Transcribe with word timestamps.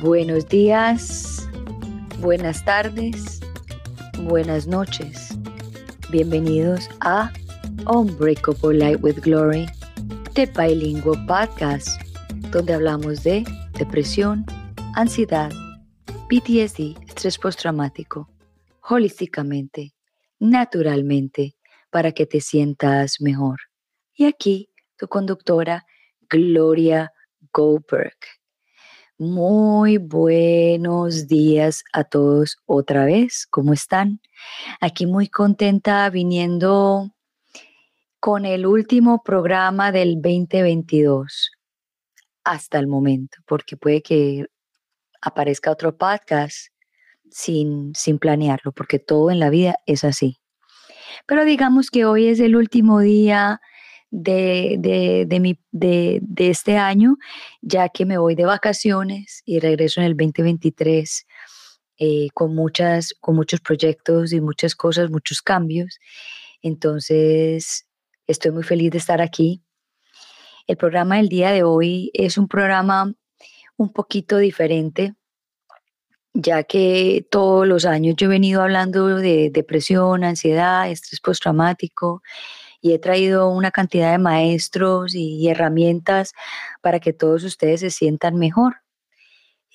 Buenos 0.00 0.46
días, 0.48 1.48
buenas 2.20 2.64
tardes, 2.64 3.40
buenas 4.22 4.68
noches. 4.68 5.36
Bienvenidos 6.10 6.88
a 7.00 7.32
Unbreakable 7.92 8.78
Light 8.78 9.02
with 9.02 9.16
Glory, 9.22 9.66
The 10.34 10.46
Bilingual 10.46 11.26
Podcast, 11.26 12.00
donde 12.52 12.74
hablamos 12.74 13.24
de 13.24 13.42
depresión, 13.76 14.46
ansiedad, 14.94 15.50
PTSD, 16.28 16.96
estrés 17.08 17.36
postraumático, 17.36 18.30
holísticamente, 18.88 19.94
naturalmente, 20.38 21.56
para 21.90 22.12
que 22.12 22.24
te 22.24 22.40
sientas 22.40 23.20
mejor. 23.20 23.58
Y 24.14 24.26
aquí 24.26 24.70
tu 24.96 25.08
conductora, 25.08 25.84
Gloria 26.28 27.12
Goldberg. 27.52 28.37
Muy 29.20 29.98
buenos 29.98 31.26
días 31.26 31.82
a 31.92 32.04
todos 32.04 32.56
otra 32.66 33.04
vez. 33.04 33.48
¿Cómo 33.50 33.72
están? 33.72 34.20
Aquí 34.80 35.06
muy 35.06 35.26
contenta 35.26 36.08
viniendo 36.08 37.10
con 38.20 38.44
el 38.44 38.64
último 38.64 39.24
programa 39.24 39.90
del 39.90 40.22
2022 40.22 41.50
hasta 42.44 42.78
el 42.78 42.86
momento, 42.86 43.38
porque 43.44 43.76
puede 43.76 44.02
que 44.02 44.46
aparezca 45.20 45.72
otro 45.72 45.98
podcast 45.98 46.68
sin, 47.28 47.96
sin 47.96 48.20
planearlo, 48.20 48.70
porque 48.70 49.00
todo 49.00 49.32
en 49.32 49.40
la 49.40 49.50
vida 49.50 49.80
es 49.86 50.04
así. 50.04 50.38
Pero 51.26 51.44
digamos 51.44 51.90
que 51.90 52.04
hoy 52.04 52.28
es 52.28 52.38
el 52.38 52.54
último 52.54 53.00
día 53.00 53.60
de, 54.10 55.26
de, 55.28 55.40
mi, 55.40 55.58
de, 55.70 56.20
de, 56.22 56.50
este 56.50 56.76
año, 56.76 57.16
ya 57.60 57.88
que 57.88 58.06
me 58.06 58.18
voy 58.18 58.34
de 58.34 58.46
vacaciones 58.46 59.42
y 59.44 59.58
regreso 59.60 60.00
en 60.00 60.06
el 60.06 60.16
2023 60.16 61.26
eh, 61.98 62.28
con, 62.32 62.54
muchas, 62.54 63.14
con 63.20 63.36
muchos 63.36 63.60
proyectos 63.60 64.32
y 64.32 64.40
muchas 64.40 64.74
cosas, 64.74 65.10
muchos 65.10 65.42
cambios. 65.42 65.98
Entonces, 66.62 67.86
estoy 68.26 68.52
muy 68.52 68.62
feliz 68.62 68.90
de 68.92 68.98
estar 68.98 69.20
aquí. 69.20 69.62
El 70.66 70.76
programa 70.76 71.16
del 71.16 71.28
día 71.28 71.50
de 71.50 71.62
hoy 71.62 72.10
es 72.14 72.38
un 72.38 72.48
programa 72.48 73.12
un 73.76 73.92
poquito 73.92 74.38
diferente, 74.38 75.14
ya 76.34 76.62
que 76.62 77.26
todos 77.30 77.66
los 77.66 77.84
años 77.84 78.16
yo 78.16 78.26
he 78.26 78.30
venido 78.30 78.62
hablando 78.62 79.16
de 79.16 79.50
depresión, 79.50 80.24
ansiedad, 80.24 80.90
estrés 80.90 81.20
postraumático 81.20 82.22
y 82.80 82.92
he 82.92 82.98
traído 82.98 83.48
una 83.50 83.70
cantidad 83.70 84.12
de 84.12 84.18
maestros 84.18 85.14
y, 85.14 85.48
herramientas 85.48 86.32
para 86.82 87.00
que 87.00 87.12
todos 87.12 87.44
ustedes 87.44 87.80
se 87.80 87.90
sientan 87.90 88.36
mejor. 88.36 88.76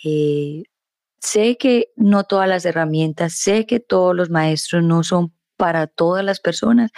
Eh, 0.03 0.63
sé 1.19 1.57
que 1.57 1.87
no 1.95 2.23
todas 2.23 2.47
las 2.47 2.65
herramientas, 2.65 3.33
sé 3.33 3.65
que 3.65 3.79
todos 3.79 4.15
los 4.15 4.29
maestros 4.29 4.83
no 4.83 5.03
son 5.03 5.33
para 5.57 5.87
todas 5.87 6.25
las 6.25 6.39
personas, 6.39 6.91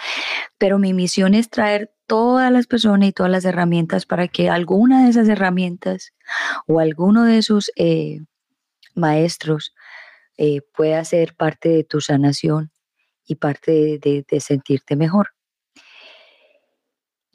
pero 0.58 0.78
mi 0.78 0.92
misión 0.94 1.34
es 1.34 1.50
traer 1.50 1.92
todas 2.06 2.50
las 2.52 2.66
personas 2.66 3.08
y 3.08 3.12
todas 3.12 3.30
las 3.30 3.44
herramientas 3.44 4.06
para 4.06 4.28
que 4.28 4.48
alguna 4.48 5.04
de 5.04 5.10
esas 5.10 5.28
herramientas 5.28 6.12
o 6.66 6.80
alguno 6.80 7.24
de 7.24 7.42
sus 7.42 7.70
eh, 7.76 8.20
maestros 8.94 9.74
eh, 10.38 10.62
pueda 10.74 11.04
ser 11.04 11.34
parte 11.34 11.68
de 11.68 11.84
tu 11.84 12.00
sanación 12.00 12.70
y 13.26 13.36
parte 13.36 13.98
de 13.98 14.40
sentirte 14.40 14.96
mejor. 14.96 15.35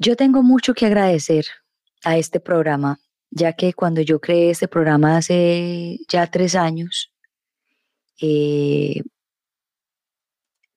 Yo 0.03 0.15
tengo 0.15 0.41
mucho 0.41 0.73
que 0.73 0.87
agradecer 0.87 1.45
a 2.03 2.17
este 2.17 2.39
programa, 2.39 2.99
ya 3.29 3.53
que 3.53 3.71
cuando 3.73 4.01
yo 4.01 4.19
creé 4.19 4.49
este 4.49 4.67
programa 4.67 5.15
hace 5.15 5.99
ya 6.09 6.25
tres 6.25 6.55
años, 6.55 7.13
eh, 8.19 9.03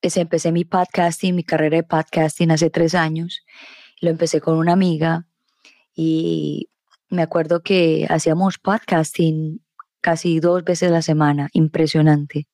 pues 0.03 0.19
empecé 0.19 0.53
mi 0.53 0.67
podcasting, 0.67 1.35
mi 1.35 1.43
carrera 1.43 1.79
de 1.79 1.85
podcasting 1.85 2.51
hace 2.51 2.69
tres 2.69 2.95
años. 2.95 3.41
Lo 4.03 4.11
empecé 4.11 4.43
con 4.43 4.59
una 4.59 4.75
amiga 4.75 5.27
y 5.97 6.69
me 7.09 7.23
acuerdo 7.23 7.63
que 7.63 8.07
hacíamos 8.11 8.59
podcasting 8.59 9.65
casi 10.03 10.39
dos 10.39 10.65
veces 10.65 10.91
a 10.91 10.93
la 10.93 11.01
semana, 11.01 11.49
impresionante. 11.55 12.47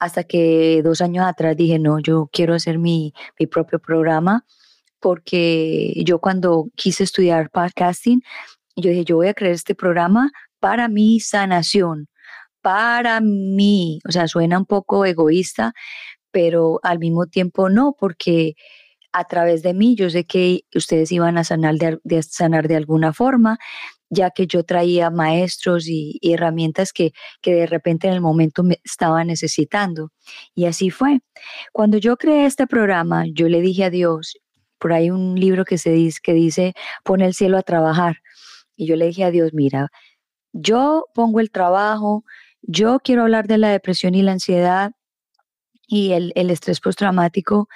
Hasta 0.00 0.24
que 0.24 0.82
dos 0.82 1.00
años 1.00 1.26
atrás 1.26 1.56
dije, 1.56 1.78
no, 1.78 2.00
yo 2.00 2.28
quiero 2.32 2.54
hacer 2.54 2.80
mi, 2.80 3.14
mi 3.38 3.46
propio 3.46 3.78
programa 3.78 4.44
porque 5.00 5.92
yo 6.04 6.18
cuando 6.20 6.68
quise 6.76 7.04
estudiar 7.04 7.50
podcasting, 7.50 8.22
yo 8.76 8.90
dije, 8.90 9.04
yo 9.04 9.16
voy 9.16 9.28
a 9.28 9.34
crear 9.34 9.54
este 9.54 9.74
programa 9.74 10.30
para 10.60 10.88
mi 10.88 11.20
sanación, 11.20 12.08
para 12.62 13.20
mí. 13.20 14.00
O 14.08 14.12
sea, 14.12 14.28
suena 14.28 14.58
un 14.58 14.66
poco 14.66 15.04
egoísta, 15.06 15.72
pero 16.30 16.80
al 16.82 16.98
mismo 16.98 17.26
tiempo 17.26 17.70
no, 17.70 17.94
porque 17.98 18.54
a 19.12 19.24
través 19.24 19.62
de 19.62 19.74
mí 19.74 19.96
yo 19.96 20.10
sé 20.10 20.24
que 20.24 20.62
ustedes 20.74 21.10
iban 21.12 21.38
a 21.38 21.44
sanar 21.44 21.76
de, 21.76 22.22
sanar 22.22 22.68
de 22.68 22.76
alguna 22.76 23.12
forma, 23.14 23.58
ya 24.10 24.30
que 24.30 24.46
yo 24.46 24.62
traía 24.64 25.10
maestros 25.10 25.88
y, 25.88 26.18
herramientas 26.22 26.92
que, 26.92 27.12
que 27.40 27.54
de 27.54 27.66
repente 27.66 28.08
en 28.08 28.14
el 28.14 28.20
momento 28.20 28.62
me 28.62 28.78
estaba 28.84 29.24
necesitando. 29.24 30.10
Y 30.54 30.66
así 30.66 30.90
fue. 30.90 31.20
Cuando 31.72 31.98
yo 31.98 32.16
creé 32.16 32.46
este 32.46 32.66
programa, 32.66 33.24
yo 33.32 33.48
le 33.48 33.60
dije 33.62 33.84
a 33.84 33.90
Dios, 33.90 34.36
por 34.78 34.92
ahí 34.92 35.10
un 35.10 35.38
libro 35.38 35.64
que 35.64 35.78
se 35.78 35.90
dice, 35.90 36.18
que 36.22 36.32
dice, 36.34 36.74
pone 37.04 37.26
el 37.26 37.34
cielo 37.34 37.58
a 37.58 37.62
trabajar. 37.62 38.18
Y 38.76 38.86
yo 38.86 38.96
le 38.96 39.06
dije 39.06 39.24
a 39.24 39.30
Dios, 39.30 39.52
mira, 39.54 39.88
yo 40.52 41.06
pongo 41.14 41.40
el 41.40 41.50
trabajo, 41.50 42.24
yo 42.62 42.98
quiero 43.02 43.22
hablar 43.22 43.46
de 43.46 43.58
la 43.58 43.70
depresión 43.70 44.14
y 44.14 44.22
la 44.22 44.32
ansiedad 44.32 44.92
y 45.86 46.12
el, 46.12 46.32
el 46.36 46.50
estrés 46.50 46.80
postraumático. 46.80 47.68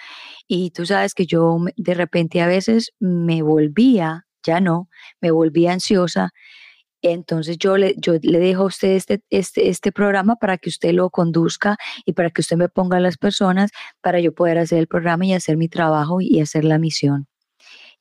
Y 0.46 0.70
tú 0.70 0.86
sabes 0.86 1.14
que 1.14 1.26
yo 1.26 1.58
de 1.76 1.94
repente 1.94 2.40
a 2.42 2.46
veces 2.46 2.92
me 2.98 3.42
volvía, 3.42 4.26
ya 4.42 4.60
no, 4.60 4.88
me 5.20 5.30
volvía 5.30 5.72
ansiosa 5.72 6.32
entonces 7.02 7.58
yo 7.58 7.76
le, 7.76 7.94
yo 7.98 8.14
le 8.22 8.38
dejo 8.38 8.62
a 8.62 8.66
usted 8.66 8.90
este, 8.90 9.22
este, 9.30 9.68
este 9.68 9.92
programa 9.92 10.36
para 10.36 10.58
que 10.58 10.68
usted 10.68 10.92
lo 10.92 11.10
conduzca 11.10 11.76
y 12.04 12.12
para 12.12 12.30
que 12.30 12.42
usted 12.42 12.56
me 12.56 12.68
ponga 12.68 12.98
a 12.98 13.00
las 13.00 13.16
personas 13.16 13.70
para 14.00 14.20
yo 14.20 14.34
poder 14.34 14.58
hacer 14.58 14.78
el 14.78 14.86
programa 14.86 15.26
y 15.26 15.32
hacer 15.34 15.56
mi 15.56 15.68
trabajo 15.68 16.20
y 16.20 16.40
hacer 16.40 16.64
la 16.64 16.78
misión. 16.78 17.26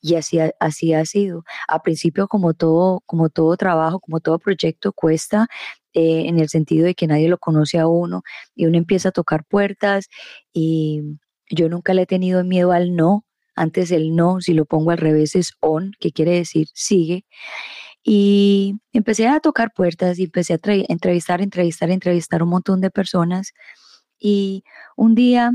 Y 0.01 0.15
así, 0.15 0.39
así 0.59 0.93
ha 0.93 1.05
sido. 1.05 1.43
A 1.67 1.81
principio, 1.81 2.27
como 2.27 2.53
todo, 2.53 3.01
como 3.05 3.29
todo 3.29 3.57
trabajo, 3.57 3.99
como 3.99 4.19
todo 4.21 4.39
proyecto, 4.39 4.93
cuesta 4.93 5.47
eh, 5.93 6.27
en 6.27 6.39
el 6.39 6.49
sentido 6.49 6.85
de 6.85 6.95
que 6.95 7.07
nadie 7.07 7.27
lo 7.29 7.37
conoce 7.37 7.79
a 7.79 7.87
uno 7.87 8.23
y 8.55 8.65
uno 8.65 8.77
empieza 8.77 9.09
a 9.09 9.11
tocar 9.11 9.43
puertas 9.45 10.07
y 10.53 11.01
yo 11.49 11.67
nunca 11.69 11.93
le 11.93 12.03
he 12.03 12.05
tenido 12.05 12.43
miedo 12.43 12.71
al 12.71 12.95
no. 12.95 13.25
Antes 13.55 13.91
el 13.91 14.15
no, 14.15 14.39
si 14.39 14.53
lo 14.53 14.65
pongo 14.65 14.91
al 14.91 14.99
revés, 14.99 15.35
es 15.35 15.51
on, 15.59 15.91
que 15.99 16.11
quiere 16.13 16.31
decir 16.31 16.67
sigue. 16.73 17.25
Y 18.11 18.73
empecé 18.91 19.27
a 19.27 19.39
tocar 19.39 19.71
puertas 19.71 20.17
y 20.17 20.23
empecé 20.23 20.53
a 20.53 20.59
entrevistar, 20.63 21.41
entrevistar, 21.41 21.91
entrevistar 21.91 22.41
un 22.41 22.49
montón 22.49 22.81
de 22.81 22.89
personas. 22.89 23.53
Y 24.17 24.63
un 24.97 25.13
día, 25.13 25.51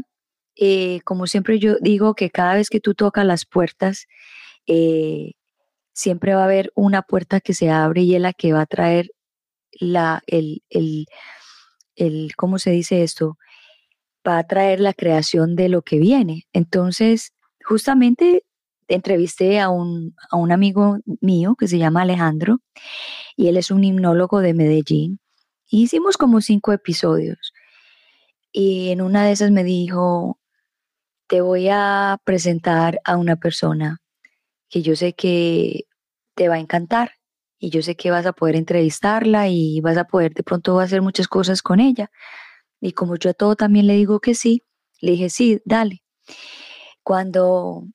eh, 0.54 1.00
como 1.04 1.26
siempre 1.26 1.58
yo 1.58 1.74
digo 1.80 2.14
que 2.14 2.30
cada 2.30 2.54
vez 2.54 2.68
que 2.70 2.78
tú 2.78 2.94
tocas 2.94 3.26
las 3.26 3.44
puertas, 3.44 4.06
eh, 4.68 5.32
siempre 5.94 6.36
va 6.36 6.42
a 6.42 6.44
haber 6.44 6.70
una 6.76 7.02
puerta 7.02 7.40
que 7.40 7.54
se 7.54 7.70
abre 7.70 8.02
y 8.02 8.14
es 8.14 8.20
la 8.20 8.32
que 8.32 8.52
va 8.52 8.60
a 8.60 8.66
traer 8.66 9.10
la, 9.72 10.22
el, 10.28 10.62
el, 10.70 11.06
el, 11.96 12.36
¿cómo 12.36 12.60
se 12.60 12.70
dice 12.70 13.02
esto? 13.02 13.36
Va 14.24 14.38
a 14.38 14.46
traer 14.46 14.78
la 14.78 14.94
creación 14.94 15.56
de 15.56 15.68
lo 15.68 15.82
que 15.82 15.98
viene. 15.98 16.44
Entonces, 16.52 17.32
justamente 17.64 18.44
entrevisté 18.88 19.60
a 19.60 19.68
un, 19.68 20.14
a 20.30 20.36
un 20.36 20.52
amigo 20.52 20.98
mío 21.20 21.56
que 21.58 21.68
se 21.68 21.78
llama 21.78 22.02
Alejandro 22.02 22.60
y 23.36 23.48
él 23.48 23.56
es 23.56 23.70
un 23.70 23.84
himnólogo 23.84 24.40
de 24.40 24.54
Medellín. 24.54 25.20
hicimos 25.70 26.16
como 26.16 26.40
cinco 26.40 26.72
episodios 26.72 27.52
y 28.52 28.90
en 28.90 29.00
una 29.00 29.24
de 29.24 29.32
esas 29.32 29.50
me 29.50 29.64
dijo, 29.64 30.38
te 31.26 31.40
voy 31.40 31.68
a 31.70 32.18
presentar 32.24 33.00
a 33.04 33.16
una 33.16 33.36
persona 33.36 34.00
que 34.68 34.82
yo 34.82 34.94
sé 34.96 35.14
que 35.14 35.86
te 36.34 36.48
va 36.48 36.56
a 36.56 36.60
encantar 36.60 37.12
y 37.58 37.70
yo 37.70 37.82
sé 37.82 37.96
que 37.96 38.10
vas 38.10 38.26
a 38.26 38.32
poder 38.32 38.56
entrevistarla 38.56 39.48
y 39.48 39.80
vas 39.80 39.96
a 39.96 40.04
poder 40.04 40.34
de 40.34 40.42
pronto 40.42 40.78
hacer 40.80 41.02
muchas 41.02 41.28
cosas 41.28 41.62
con 41.62 41.80
ella. 41.80 42.10
Y 42.80 42.92
como 42.92 43.16
yo 43.16 43.30
a 43.30 43.34
todo 43.34 43.56
también 43.56 43.86
le 43.86 43.94
digo 43.94 44.20
que 44.20 44.34
sí, 44.34 44.62
le 45.00 45.12
dije, 45.12 45.30
sí, 45.30 45.60
dale. 45.64 46.02
Cuando 47.02 47.86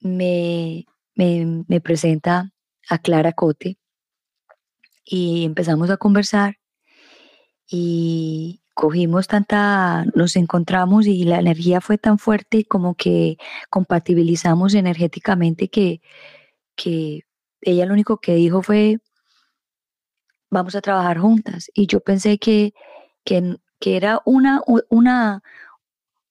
me, 0.00 0.86
me, 1.14 1.80
presenta 1.80 2.52
a 2.88 2.98
Clara 2.98 3.32
Cote 3.32 3.78
y 5.04 5.44
empezamos 5.44 5.90
a 5.90 5.96
conversar 5.96 6.56
y 7.66 8.62
cogimos 8.74 9.26
tanta, 9.26 10.04
nos 10.14 10.36
encontramos 10.36 11.06
y 11.06 11.24
la 11.24 11.40
energía 11.40 11.80
fue 11.80 11.98
tan 11.98 12.18
fuerte 12.18 12.64
como 12.64 12.94
que 12.94 13.36
compatibilizamos 13.70 14.74
energéticamente 14.74 15.68
que, 15.68 16.00
que 16.76 17.24
ella 17.60 17.86
lo 17.86 17.94
único 17.94 18.18
que 18.18 18.34
dijo 18.36 18.62
fue, 18.62 18.98
vamos 20.50 20.74
a 20.74 20.80
trabajar 20.80 21.18
juntas. 21.18 21.70
Y 21.74 21.86
yo 21.86 22.00
pensé 22.00 22.38
que, 22.38 22.72
que, 23.24 23.56
que 23.80 23.96
era 23.96 24.20
una, 24.24 24.62
una, 24.88 25.42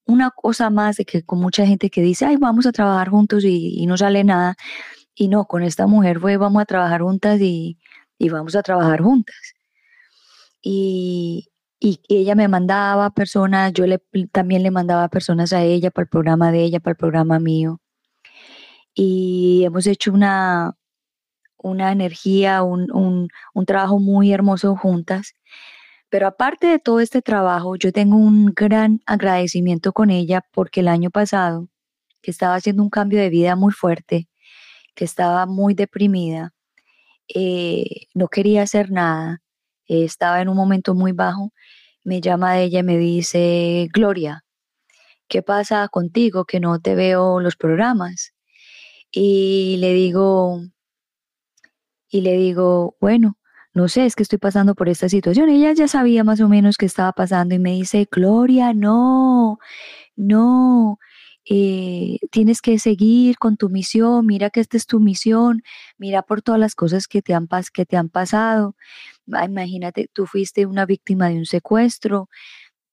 una 0.08 0.32
cosa 0.32 0.70
más 0.70 0.98
de 0.98 1.06
que 1.06 1.24
con 1.24 1.40
mucha 1.40 1.66
gente 1.68 1.90
que 1.90 2.02
dice, 2.02 2.26
ay, 2.26 2.38
vamos 2.38 2.66
a 2.66 2.72
trabajar 2.72 3.10
juntos 3.10 3.44
y, 3.46 3.86
no 3.88 3.98
sale 3.98 4.24
nada. 4.24 4.56
Y 5.16 5.28
no, 5.30 5.46
con 5.46 5.64
esta 5.64 5.88
mujer 5.88 6.20
fue, 6.20 6.38
vamos 6.38 6.62
a 6.62 6.66
trabajar 6.66 7.02
juntas 7.02 7.40
y, 7.42 7.80
y 8.18 8.30
vamos 8.30 8.56
a 8.56 8.64
trabajar 8.64 9.02
juntas. 9.02 9.36
Y, 10.62 11.50
y 11.80 12.00
ella 12.10 12.36
me 12.36 12.48
mandaba 12.48 13.10
personas, 13.12 13.74
yo 13.74 13.86
le, 13.88 14.02
también 14.32 14.64
le 14.64 14.72
mandaba 14.72 15.10
personas 15.10 15.54
a 15.54 15.64
ella 15.64 15.92
para 15.92 16.04
el 16.04 16.10
programa 16.10 16.52
de 16.52 16.64
ella, 16.64 16.80
para 16.80 16.94
el 16.94 16.98
programa 16.98 17.40
mío. 17.40 17.82
Y 18.94 19.64
hemos 19.66 19.88
hecho 19.88 20.12
una, 20.12 20.76
una 21.58 21.92
energía, 21.92 22.64
un, 22.64 22.92
un, 22.92 23.30
un 23.54 23.66
trabajo 23.66 24.00
muy 24.00 24.32
hermoso 24.34 24.76
juntas. 24.76 25.34
Pero 26.10 26.28
aparte 26.28 26.68
de 26.68 26.80
todo 26.80 27.00
este 27.02 27.22
trabajo, 27.22 27.76
yo 27.76 27.92
tengo 27.92 28.16
un 28.18 28.54
gran 28.56 29.02
agradecimiento 29.06 29.92
con 29.94 30.10
ella 30.10 30.42
porque 30.54 30.80
el 30.80 30.88
año 30.88 31.10
pasado, 31.12 31.70
que 32.22 32.32
estaba 32.32 32.56
haciendo 32.56 32.84
un 32.84 32.90
cambio 32.90 33.20
de 33.20 33.30
vida 33.30 33.56
muy 33.56 33.74
fuerte, 33.74 34.30
que 34.96 35.06
estaba 35.06 35.46
muy 35.46 35.74
deprimida, 35.74 36.54
eh, 37.34 38.08
no 38.14 38.30
quería 38.30 38.64
hacer 38.64 38.92
nada, 38.92 39.42
eh, 39.88 40.06
estaba 40.06 40.42
en 40.42 40.50
un 40.50 40.56
momento 40.58 40.96
muy 40.96 41.12
bajo, 41.12 41.52
me 42.04 42.22
llama 42.22 42.60
ella 42.60 42.80
y 42.80 42.84
me 42.84 42.98
dice, 42.98 43.90
Gloria, 43.94 44.46
¿qué 45.28 45.42
pasa 45.42 45.88
contigo 45.90 46.46
que 46.46 46.60
no 46.60 46.80
te 46.80 46.96
veo 46.96 47.42
los 47.42 47.58
programas? 47.58 48.34
Y 49.12 49.78
le 49.80 49.94
digo, 49.94 50.62
y 52.10 52.22
le 52.22 52.38
digo, 52.38 52.96
bueno, 53.02 53.38
no 53.78 53.88
sé, 53.88 54.08
es 54.08 54.16
que 54.16 54.24
estoy 54.24 54.40
pasando 54.40 54.74
por 54.76 54.90
esta 54.90 55.08
situación. 55.08 55.50
Ella 55.50 55.72
ya 55.74 55.88
sabía 55.88 56.24
más 56.24 56.42
o 56.42 56.50
menos 56.50 56.78
qué 56.78 56.88
estaba 56.88 57.12
pasando 57.14 57.54
y 57.56 57.60
me 57.60 57.74
dice, 57.74 58.08
Gloria, 58.12 58.74
no, 58.74 59.60
no, 60.16 61.00
eh, 61.46 62.18
tienes 62.32 62.62
que 62.62 62.80
seguir 62.80 63.38
con 63.38 63.56
tu 63.56 63.70
misión, 63.70 64.26
mira 64.26 64.50
que 64.50 64.62
esta 64.62 64.78
es 64.78 64.88
tu 64.88 65.00
misión, 65.00 65.62
mira 66.00 66.24
por 66.24 66.42
todas 66.42 66.60
las 66.60 66.74
cosas 66.76 67.08
que 67.08 67.22
te 67.22 67.36
han, 67.36 67.48
que 67.74 67.86
te 67.86 67.98
han 67.98 68.10
pasado. 68.10 68.76
Imagínate, 69.28 70.10
tú 70.14 70.26
fuiste 70.26 70.66
una 70.66 70.86
víctima 70.88 71.30
de 71.30 71.38
un 71.38 71.46
secuestro, 71.46 72.30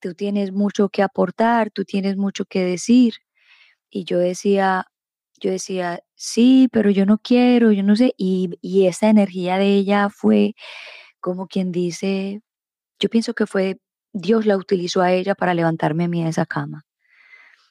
tú 0.00 0.14
tienes 0.14 0.52
mucho 0.52 0.90
que 0.90 1.02
aportar, 1.02 1.70
tú 1.70 1.84
tienes 1.84 2.16
mucho 2.18 2.44
que 2.44 2.64
decir. 2.64 3.14
Y 3.90 4.04
yo 4.04 4.18
decía, 4.18 4.88
yo 5.44 5.50
decía, 5.50 6.00
sí, 6.14 6.68
pero 6.72 6.88
yo 6.90 7.04
no 7.04 7.18
quiero, 7.18 7.70
yo 7.70 7.82
no 7.82 7.96
sé. 7.96 8.14
Y, 8.16 8.58
y 8.62 8.86
esa 8.86 9.10
energía 9.10 9.58
de 9.58 9.74
ella 9.74 10.08
fue 10.08 10.54
como 11.20 11.48
quien 11.48 11.70
dice, 11.70 12.40
yo 12.98 13.10
pienso 13.10 13.34
que 13.34 13.46
fue 13.46 13.78
Dios 14.14 14.46
la 14.46 14.56
utilizó 14.56 15.02
a 15.02 15.12
ella 15.12 15.34
para 15.34 15.52
levantarme 15.52 16.04
a 16.04 16.08
mí 16.08 16.22
de 16.22 16.30
esa 16.30 16.46
cama. 16.46 16.86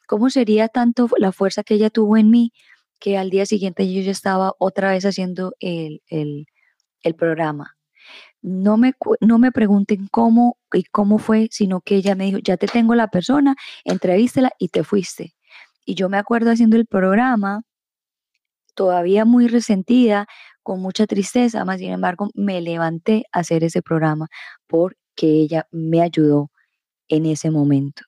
¿Cómo 0.08 0.30
sería 0.30 0.68
tanto 0.68 1.10
la 1.18 1.32
fuerza 1.32 1.64
que 1.64 1.76
ella 1.76 1.90
tuvo 1.90 2.18
en 2.18 2.30
mí 2.30 2.54
que 3.00 3.18
al 3.18 3.32
día 3.32 3.46
siguiente 3.48 3.92
yo 3.92 4.02
ya 4.02 4.12
estaba 4.12 4.54
otra 4.60 4.92
vez 4.92 5.06
haciendo 5.06 5.56
el, 5.60 6.02
programa? 7.18 7.76
No 8.42 8.78
me, 8.78 8.94
no 9.22 9.40
me 9.40 9.52
pregunten 9.52 10.08
cómo 10.12 10.58
y 10.74 10.84
cómo 10.84 11.18
fue, 11.18 11.48
sino 11.50 11.82
que 11.82 11.96
ella 11.96 12.14
me 12.14 12.26
dijo, 12.26 12.38
ya 12.40 12.58
te 12.58 12.68
tengo 12.68 12.94
la 12.94 13.08
persona, 13.08 13.56
entrevístela 13.84 14.52
y 14.60 14.68
te 14.68 14.84
fuiste. 14.84 15.34
Y 15.86 15.96
yo 15.96 16.10
me 16.10 16.18
acuerdo 16.18 16.52
haciendo 16.52 16.78
el 16.78 16.86
programa, 16.86 17.64
todavía 18.76 19.26
muy 19.26 19.48
resentida, 19.48 20.28
con 20.64 20.82
mucha 20.82 21.06
tristeza, 21.08 21.66
más 21.66 21.80
sin 21.80 21.92
embargo 21.92 22.30
me 22.34 22.62
levanté 22.62 23.26
a 23.32 23.40
hacer 23.40 23.64
ese 23.64 23.82
programa 23.82 24.28
porque 24.68 24.94
ella 25.22 25.68
me 25.72 26.02
ayudó 26.02 26.52
en 27.10 27.26
ese 27.26 27.52
momento. 27.52 28.04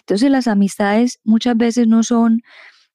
Entonces 0.00 0.30
las 0.30 0.46
amistades 0.46 1.18
muchas 1.24 1.56
veces 1.56 1.88
no 1.88 2.02
son 2.02 2.42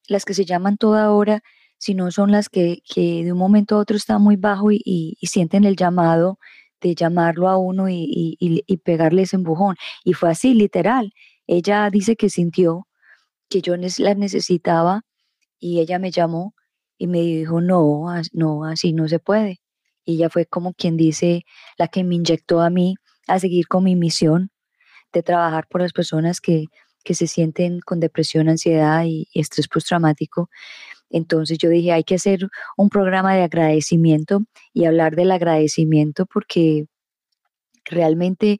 las 0.08 0.24
que 0.24 0.34
se 0.34 0.44
llaman 0.44 0.76
toda 0.76 1.10
hora, 1.12 1.42
sino 1.78 2.10
son 2.10 2.30
las 2.30 2.48
que, 2.48 2.82
de 2.94 3.32
un 3.32 3.38
momento 3.38 3.76
a 3.76 3.78
otro 3.78 3.96
están 3.96 4.22
muy 4.22 4.36
bajo 4.36 4.70
y, 4.70 5.16
sienten 5.22 5.64
el 5.64 5.76
llamado 5.76 6.38
de 6.80 6.94
llamarlo 6.94 7.48
a 7.48 7.58
uno 7.58 7.88
y, 7.88 8.36
y, 8.38 8.76
pegarle 8.78 9.22
ese 9.22 9.36
empujón. 9.36 9.76
Y 10.04 10.14
fue 10.14 10.30
así, 10.30 10.54
literal. 10.54 11.12
Ella 11.46 11.88
dice 11.90 12.16
que 12.16 12.30
sintió 12.30 12.86
que 13.50 13.60
yo 13.60 13.74
la 13.76 14.14
necesitaba 14.14 15.02
y 15.58 15.80
ella 15.80 15.98
me 15.98 16.10
llamó 16.10 16.54
y 16.96 17.06
me 17.06 17.20
dijo, 17.20 17.60
no, 17.60 18.06
no, 18.32 18.64
así 18.64 18.92
no 18.92 19.08
se 19.08 19.18
puede. 19.18 19.60
Y 20.04 20.14
ella 20.14 20.30
fue 20.30 20.46
como 20.46 20.72
quien 20.72 20.96
dice, 20.96 21.44
la 21.76 21.88
que 21.88 22.04
me 22.04 22.14
inyectó 22.14 22.60
a 22.60 22.70
mí 22.70 22.94
a 23.26 23.38
seguir 23.38 23.66
con 23.68 23.84
mi 23.84 23.96
misión 23.96 24.50
de 25.12 25.22
trabajar 25.22 25.66
por 25.68 25.82
las 25.82 25.92
personas 25.92 26.40
que, 26.40 26.66
se 27.04 27.26
sienten 27.26 27.80
con 27.80 27.98
depresión, 27.98 28.48
ansiedad 28.48 29.04
y, 29.04 29.26
estrés 29.34 29.68
postraumático. 29.68 30.48
Entonces 31.10 31.58
yo 31.58 31.68
dije, 31.68 31.92
hay 31.92 32.04
que 32.04 32.16
hacer 32.16 32.48
un 32.76 32.88
programa 32.88 33.34
de 33.34 33.42
agradecimiento 33.42 34.42
y 34.72 34.84
hablar 34.84 35.16
del 35.16 35.32
agradecimiento 35.32 36.26
porque 36.26 36.86
realmente 37.84 38.58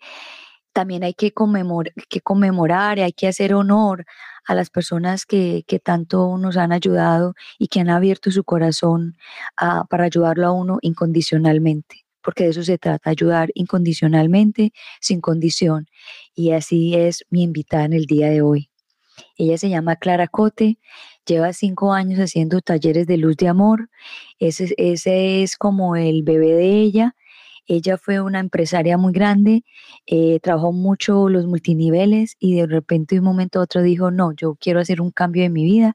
también 0.73 1.05
hay 1.05 1.15
que, 1.15 1.33
conmemorar, 1.33 2.99
y 2.99 3.03
hay 3.03 3.13
que 3.13 3.29
hacer 3.29 3.55
honor 3.55 4.05
a 4.47 4.55
las 4.55 4.71
personas 4.71 5.27
que, 5.27 5.65
tanto 5.83 6.37
nos 6.39 6.57
han 6.57 6.73
ayudado 6.73 7.35
y 7.59 7.69
que 7.69 7.81
han 7.81 7.91
abierto 7.91 8.31
su 8.31 8.45
corazón 8.45 9.17
para 9.89 10.05
ayudarlo 10.05 10.47
a 10.47 10.53
uno 10.53 10.79
incondicionalmente 10.83 12.05
porque 12.23 12.45
de 12.45 12.51
eso 12.51 12.63
se 12.63 12.77
trata, 12.77 13.09
ayudar 13.09 13.51
incondicionalmente, 13.55 14.75
sin 15.01 15.23
condición. 15.23 15.87
Y 16.35 16.53
así 16.53 16.95
es 16.95 17.25
mi 17.31 17.43
invitada 17.43 17.87
en 17.87 17.95
el 17.95 18.05
día 18.05 18.29
de 18.29 18.43
hoy. 18.43 18.71
Ella 19.37 19.59
se 19.59 19.69
llama 19.69 19.97
Clara 19.97 20.29
Cote, 20.29 20.79
lleva 21.27 21.53
cinco 21.53 21.93
años 21.93 22.21
haciendo 22.21 22.61
talleres 22.61 23.07
de 23.07 23.17
luz 23.17 23.37
de 23.37 23.49
amor. 23.49 23.89
Ese, 24.39 24.75
ese 24.77 25.43
es 25.43 25.57
como 25.57 25.97
el 25.97 26.23
bebé 26.23 26.53
de 26.53 26.81
ella. 26.81 27.17
Ella 27.67 27.99
fue 27.99 28.21
una 28.21 28.41
empresaria 28.41 28.97
muy 28.99 29.13
grande, 29.13 29.65
eh, 30.07 30.41
trabajó 30.41 30.73
mucho 30.73 31.29
los 31.29 31.47
multiniveles 31.47 32.37
y 32.39 32.55
de 32.55 32.67
repente 32.67 33.15
de 33.15 33.21
un 33.21 33.27
momento 33.27 33.61
a 33.61 33.63
otro 33.63 33.83
dijo, 33.83 34.11
no, 34.11 34.33
yo 34.35 34.57
quiero 34.61 34.81
hacer 34.81 35.01
un 35.01 35.11
cambio 35.11 35.45
en 35.45 35.53
mi 35.53 35.65
vida 35.65 35.95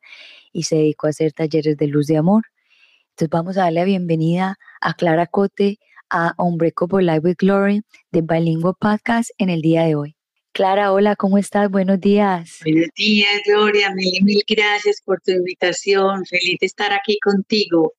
y 0.51 0.63
se 0.63 0.77
dedicó 0.77 1.07
a 1.07 1.11
hacer 1.11 1.33
talleres 1.33 1.77
de 1.77 1.87
luz 1.87 2.07
de 2.07 2.17
amor. 2.17 2.43
Entonces 3.11 3.29
vamos 3.29 3.57
a 3.57 3.61
darle 3.61 3.81
la 3.81 3.85
bienvenida 3.85 4.57
a 4.81 4.93
Clara 4.93 5.27
Cote 5.27 5.79
a 6.09 6.33
Unbreakable 6.37 7.03
Live 7.03 7.21
with 7.23 7.37
Glory 7.37 7.81
de 8.11 8.21
Bilingual 8.21 8.75
Podcast 8.79 9.31
en 9.37 9.49
el 9.49 9.61
día 9.61 9.83
de 9.83 9.95
hoy. 9.95 10.15
Clara, 10.55 10.93
hola, 10.93 11.17
¿cómo 11.17 11.37
estás? 11.37 11.69
Buenos 11.69 11.99
días. 11.99 12.59
Buenos 12.63 12.87
días, 12.95 13.41
Gloria. 13.45 13.93
Mil 13.93 14.15
y 14.15 14.23
mil 14.23 14.43
gracias 14.47 15.01
por 15.03 15.19
tu 15.19 15.31
invitación. 15.31 16.25
Feliz 16.25 16.57
de 16.61 16.67
estar 16.67 16.93
aquí 16.93 17.19
contigo. 17.19 17.93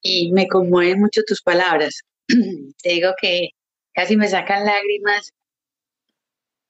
Y 0.00 0.30
me 0.30 0.46
conmueven 0.46 1.00
mucho 1.00 1.22
tus 1.26 1.42
palabras. 1.42 2.02
Te 2.82 2.88
digo 2.90 3.12
que 3.20 3.50
casi 3.94 4.16
me 4.16 4.28
sacan 4.28 4.64
lágrimas 4.64 5.32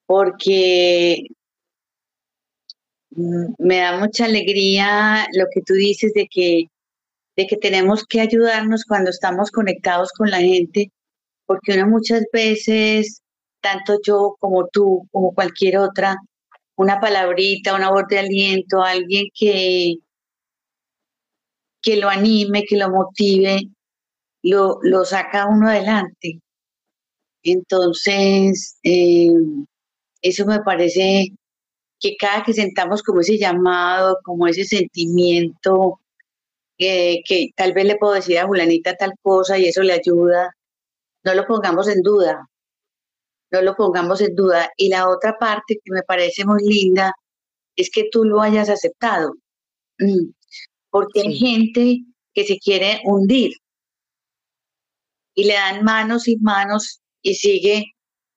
porque 0.06 1.26
mm, 3.10 3.54
me 3.58 3.78
da 3.78 3.98
mucha 3.98 4.24
alegría 4.26 5.26
lo 5.34 5.46
que 5.52 5.62
tú 5.62 5.74
dices 5.74 6.12
de 6.14 6.26
que 6.30 6.64
de 7.36 7.46
que 7.46 7.56
tenemos 7.56 8.04
que 8.04 8.20
ayudarnos 8.20 8.84
cuando 8.84 9.10
estamos 9.10 9.50
conectados 9.50 10.10
con 10.12 10.30
la 10.30 10.38
gente, 10.40 10.90
porque 11.46 11.74
uno 11.74 11.88
muchas 11.88 12.24
veces, 12.32 13.22
tanto 13.60 13.98
yo 14.04 14.36
como 14.40 14.68
tú, 14.68 15.08
como 15.12 15.34
cualquier 15.34 15.78
otra, 15.78 16.16
una 16.76 17.00
palabrita, 17.00 17.74
una 17.74 17.90
voz 17.90 18.04
de 18.08 18.18
aliento, 18.18 18.82
alguien 18.82 19.26
que, 19.34 19.94
que 21.80 21.96
lo 21.96 22.08
anime, 22.08 22.64
que 22.64 22.76
lo 22.76 22.90
motive, 22.90 23.60
lo, 24.42 24.78
lo 24.82 25.04
saca 25.04 25.46
uno 25.48 25.68
adelante. 25.68 26.40
Entonces, 27.42 28.78
eh, 28.84 29.30
eso 30.22 30.46
me 30.46 30.60
parece 30.60 31.28
que 32.00 32.16
cada 32.18 32.44
que 32.44 32.54
sentamos 32.54 33.02
como 33.02 33.20
ese 33.20 33.38
llamado, 33.38 34.18
como 34.24 34.46
ese 34.48 34.64
sentimiento 34.64 36.00
que 36.78 37.50
tal 37.56 37.72
vez 37.74 37.84
le 37.86 37.96
puedo 37.96 38.14
decir 38.14 38.38
a 38.38 38.46
Julanita 38.46 38.96
tal 38.96 39.12
cosa 39.22 39.58
y 39.58 39.66
eso 39.66 39.82
le 39.82 39.92
ayuda, 39.92 40.50
no 41.24 41.34
lo 41.34 41.46
pongamos 41.46 41.88
en 41.88 42.02
duda, 42.02 42.48
no 43.50 43.62
lo 43.62 43.76
pongamos 43.76 44.20
en 44.20 44.34
duda. 44.34 44.70
Y 44.76 44.88
la 44.88 45.08
otra 45.08 45.38
parte 45.38 45.76
que 45.84 45.92
me 45.92 46.02
parece 46.02 46.44
muy 46.44 46.62
linda 46.64 47.12
es 47.76 47.90
que 47.90 48.08
tú 48.10 48.24
lo 48.24 48.40
hayas 48.40 48.68
aceptado, 48.68 49.34
porque 50.90 51.20
hay 51.20 51.36
gente 51.36 51.98
que 52.34 52.44
se 52.44 52.58
quiere 52.58 53.00
hundir 53.04 53.52
y 55.34 55.44
le 55.44 55.54
dan 55.54 55.84
manos 55.84 56.28
y 56.28 56.36
manos 56.38 57.00
y 57.22 57.34
sigue 57.34 57.84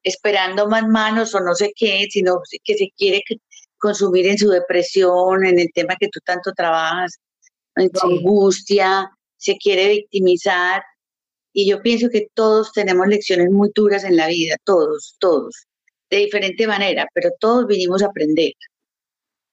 esperando 0.03 0.67
más 0.67 0.87
manos 0.87 1.33
o 1.35 1.41
no 1.41 1.55
sé 1.55 1.71
qué, 1.75 2.05
sino 2.09 2.39
que 2.63 2.75
se 2.75 2.91
quiere 2.97 3.21
consumir 3.77 4.27
en 4.27 4.37
su 4.37 4.49
depresión, 4.49 5.45
en 5.45 5.59
el 5.59 5.69
tema 5.73 5.95
que 5.99 6.09
tú 6.09 6.19
tanto 6.23 6.51
trabajas, 6.53 7.19
angustia, 7.75 9.09
se 9.37 9.57
quiere 9.57 9.89
victimizar 9.89 10.81
Y 11.53 11.69
yo 11.69 11.81
pienso 11.81 12.09
que 12.09 12.27
todos 12.33 12.71
tenemos 12.73 13.07
lecciones 13.07 13.49
muy 13.51 13.69
duras 13.75 14.03
en 14.03 14.17
la 14.17 14.27
vida, 14.27 14.57
todos, 14.65 15.15
todos, 15.19 15.67
de 16.09 16.17
diferente 16.17 16.67
manera, 16.67 17.07
pero 17.13 17.29
todos 17.39 17.67
vinimos 17.67 18.03
a 18.03 18.07
aprender 18.07 18.53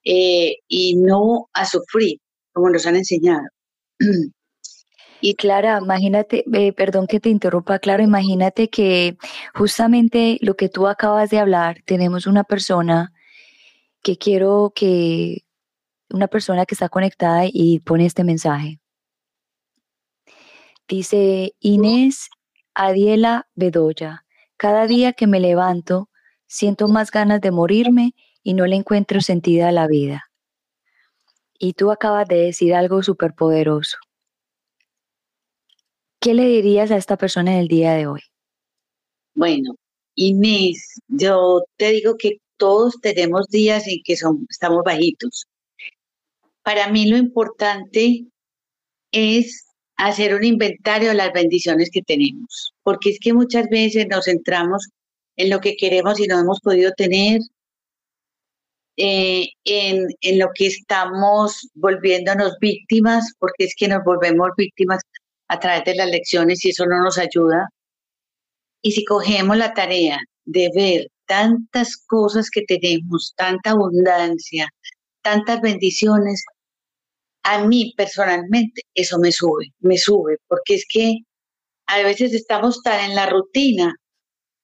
eh, 0.04 0.56
y 0.68 0.96
no 0.96 1.48
a 1.54 1.66
sufrir, 1.66 2.18
como 2.52 2.70
nos 2.70 2.86
han 2.86 2.96
enseñado. 2.96 3.46
Y 5.24 5.36
Clara, 5.36 5.78
imagínate, 5.80 6.44
eh, 6.52 6.72
perdón 6.72 7.06
que 7.06 7.20
te 7.20 7.28
interrumpa, 7.28 7.78
Clara, 7.78 8.02
imagínate 8.02 8.68
que 8.68 9.16
justamente 9.54 10.36
lo 10.40 10.56
que 10.56 10.68
tú 10.68 10.88
acabas 10.88 11.30
de 11.30 11.38
hablar, 11.38 11.80
tenemos 11.86 12.26
una 12.26 12.42
persona 12.42 13.12
que 14.02 14.16
quiero 14.16 14.72
que, 14.74 15.44
una 16.10 16.26
persona 16.26 16.66
que 16.66 16.74
está 16.74 16.88
conectada 16.88 17.44
y 17.46 17.78
pone 17.78 18.04
este 18.04 18.24
mensaje. 18.24 18.80
Dice 20.88 21.54
Inés 21.60 22.28
Adiela 22.74 23.46
Bedoya, 23.54 24.24
cada 24.56 24.88
día 24.88 25.12
que 25.12 25.28
me 25.28 25.38
levanto 25.38 26.10
siento 26.48 26.88
más 26.88 27.12
ganas 27.12 27.40
de 27.40 27.52
morirme 27.52 28.16
y 28.42 28.54
no 28.54 28.66
le 28.66 28.74
encuentro 28.74 29.20
sentido 29.20 29.68
a 29.68 29.72
la 29.72 29.86
vida. 29.86 30.24
Y 31.60 31.74
tú 31.74 31.92
acabas 31.92 32.26
de 32.26 32.38
decir 32.38 32.74
algo 32.74 33.04
súper 33.04 33.34
poderoso. 33.34 33.98
¿Qué 36.22 36.34
le 36.34 36.46
dirías 36.46 36.92
a 36.92 36.96
esta 36.96 37.16
persona 37.16 37.52
en 37.52 37.58
el 37.58 37.66
día 37.66 37.94
de 37.94 38.06
hoy? 38.06 38.20
Bueno, 39.34 39.74
Inés, 40.14 41.00
yo 41.08 41.64
te 41.76 41.90
digo 41.90 42.14
que 42.16 42.36
todos 42.56 43.00
tenemos 43.00 43.48
días 43.48 43.88
en 43.88 43.98
que 44.04 44.14
son, 44.14 44.46
estamos 44.48 44.84
bajitos. 44.84 45.46
Para 46.62 46.88
mí 46.90 47.06
lo 47.10 47.16
importante 47.16 48.26
es 49.10 49.66
hacer 49.96 50.36
un 50.36 50.44
inventario 50.44 51.08
de 51.08 51.16
las 51.16 51.32
bendiciones 51.32 51.90
que 51.90 52.02
tenemos, 52.02 52.72
porque 52.84 53.10
es 53.10 53.18
que 53.18 53.32
muchas 53.32 53.68
veces 53.68 54.06
nos 54.08 54.26
centramos 54.26 54.90
en 55.36 55.50
lo 55.50 55.58
que 55.58 55.74
queremos 55.74 56.20
y 56.20 56.28
no 56.28 56.38
hemos 56.38 56.60
podido 56.60 56.92
tener, 56.96 57.40
eh, 58.96 59.48
en, 59.64 60.06
en 60.20 60.38
lo 60.38 60.50
que 60.54 60.66
estamos 60.68 61.68
volviéndonos 61.74 62.54
víctimas, 62.60 63.32
porque 63.40 63.64
es 63.64 63.74
que 63.76 63.88
nos 63.88 64.04
volvemos 64.04 64.50
víctimas 64.56 65.00
a 65.52 65.58
través 65.60 65.84
de 65.84 65.94
las 65.94 66.08
lecciones 66.08 66.64
y 66.64 66.70
eso 66.70 66.86
no 66.86 66.98
nos 67.04 67.18
ayuda. 67.18 67.68
Y 68.80 68.92
si 68.92 69.04
cogemos 69.04 69.56
la 69.58 69.74
tarea 69.74 70.18
de 70.46 70.70
ver 70.74 71.08
tantas 71.26 71.98
cosas 72.06 72.48
que 72.50 72.62
tenemos, 72.62 73.34
tanta 73.36 73.72
abundancia, 73.72 74.66
tantas 75.20 75.60
bendiciones, 75.60 76.42
a 77.42 77.66
mí 77.66 77.92
personalmente 77.98 78.82
eso 78.94 79.18
me 79.18 79.30
sube, 79.30 79.74
me 79.80 79.98
sube, 79.98 80.38
porque 80.48 80.76
es 80.76 80.86
que 80.88 81.18
a 81.86 82.02
veces 82.02 82.32
estamos 82.32 82.82
tan 82.82 83.10
en 83.10 83.14
la 83.14 83.26
rutina 83.26 83.94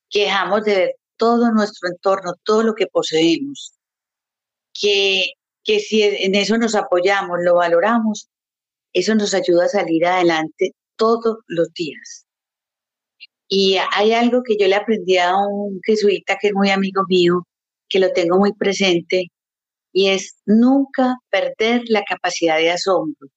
que 0.08 0.20
dejamos 0.24 0.64
de 0.64 0.74
ver 0.74 0.94
todo 1.18 1.52
nuestro 1.52 1.88
entorno, 1.90 2.32
todo 2.44 2.62
lo 2.62 2.74
que 2.74 2.86
poseemos, 2.86 3.74
que, 4.72 5.32
que 5.64 5.80
si 5.80 6.02
en 6.02 6.34
eso 6.34 6.56
nos 6.56 6.74
apoyamos, 6.74 7.38
lo 7.44 7.56
valoramos, 7.56 8.30
eso 8.94 9.14
nos 9.14 9.34
ayuda 9.34 9.66
a 9.66 9.68
salir 9.68 10.06
adelante 10.06 10.72
todos 10.98 11.38
los 11.46 11.72
días. 11.72 12.26
Y 13.48 13.78
hay 13.92 14.12
algo 14.12 14.42
que 14.44 14.56
yo 14.60 14.68
le 14.68 14.74
aprendí 14.76 15.16
a 15.18 15.34
un 15.36 15.80
jesuita 15.84 16.36
que 16.40 16.48
es 16.48 16.54
muy 16.54 16.70
amigo 16.70 17.02
mío, 17.08 17.46
que 17.88 17.98
lo 17.98 18.12
tengo 18.12 18.38
muy 18.38 18.52
presente, 18.52 19.28
y 19.92 20.08
es 20.10 20.36
nunca 20.46 21.16
perder 21.30 21.82
la 21.88 22.04
capacidad 22.04 22.58
de 22.58 22.70
asombro. 22.70 23.28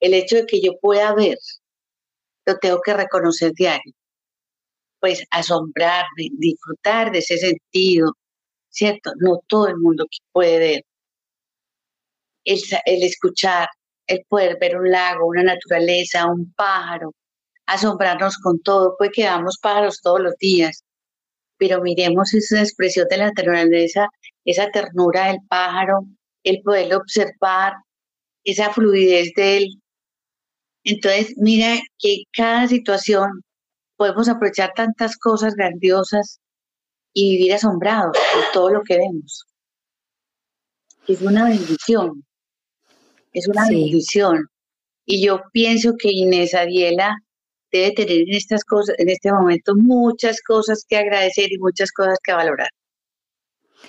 El 0.00 0.14
hecho 0.14 0.36
de 0.36 0.46
que 0.46 0.60
yo 0.60 0.72
pueda 0.80 1.14
ver, 1.14 1.38
lo 2.46 2.58
tengo 2.58 2.80
que 2.82 2.94
reconocer 2.94 3.52
diario. 3.54 3.92
Pues 5.00 5.24
asombrarme, 5.30 6.28
disfrutar 6.38 7.12
de 7.12 7.20
ese 7.20 7.38
sentido, 7.38 8.12
¿cierto? 8.70 9.12
No 9.18 9.40
todo 9.46 9.68
el 9.68 9.76
mundo 9.78 10.06
puede 10.32 10.58
ver. 10.58 10.82
El, 12.44 12.60
el 12.86 13.02
escuchar, 13.02 13.68
el 14.10 14.24
poder 14.28 14.58
ver 14.60 14.76
un 14.76 14.90
lago, 14.90 15.26
una 15.26 15.44
naturaleza, 15.44 16.26
un 16.26 16.52
pájaro, 16.54 17.14
asombrarnos 17.66 18.38
con 18.38 18.60
todo, 18.60 18.96
pues 18.98 19.10
que 19.14 19.28
pájaros 19.62 20.00
todos 20.02 20.20
los 20.20 20.36
días, 20.38 20.82
pero 21.56 21.80
miremos 21.80 22.34
esa 22.34 22.60
expresión 22.60 23.06
de 23.08 23.18
la 23.18 23.26
naturaleza, 23.26 24.08
esa 24.44 24.68
ternura 24.70 25.28
del 25.28 25.38
pájaro, 25.48 26.00
el 26.42 26.60
poder 26.62 26.92
observar, 26.94 27.74
esa 28.42 28.72
fluidez 28.72 29.32
de 29.36 29.58
él. 29.58 29.82
Entonces, 30.82 31.34
mira 31.36 31.78
que 31.98 32.24
cada 32.32 32.66
situación 32.66 33.28
podemos 33.96 34.28
aprovechar 34.28 34.72
tantas 34.74 35.16
cosas 35.16 35.54
grandiosas 35.54 36.40
y 37.12 37.36
vivir 37.36 37.54
asombrados 37.54 38.16
por 38.34 38.44
todo 38.52 38.70
lo 38.70 38.82
que 38.82 38.96
vemos. 38.96 39.44
Es 41.06 41.20
una 41.22 41.44
bendición. 41.44 42.24
Es 43.32 43.48
una 43.48 43.68
bendición. 43.68 44.46
Y 45.06 45.24
yo 45.24 45.40
pienso 45.52 45.94
que 45.98 46.10
Inés 46.10 46.54
Adiela 46.54 47.16
debe 47.72 47.92
tener 47.92 48.18
en 48.18 48.34
estas 48.34 48.64
cosas, 48.64 48.96
en 48.98 49.08
este 49.08 49.32
momento, 49.32 49.74
muchas 49.76 50.40
cosas 50.42 50.84
que 50.88 50.96
agradecer 50.96 51.52
y 51.52 51.58
muchas 51.58 51.92
cosas 51.92 52.18
que 52.22 52.32
valorar. 52.32 52.70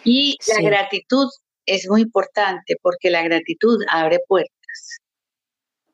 Y 0.04 0.38
la 0.48 0.62
gratitud 0.62 1.28
es 1.66 1.88
muy 1.90 2.02
importante 2.02 2.76
porque 2.82 3.10
la 3.10 3.24
gratitud 3.24 3.80
abre 3.90 4.20
puertas. 4.28 5.00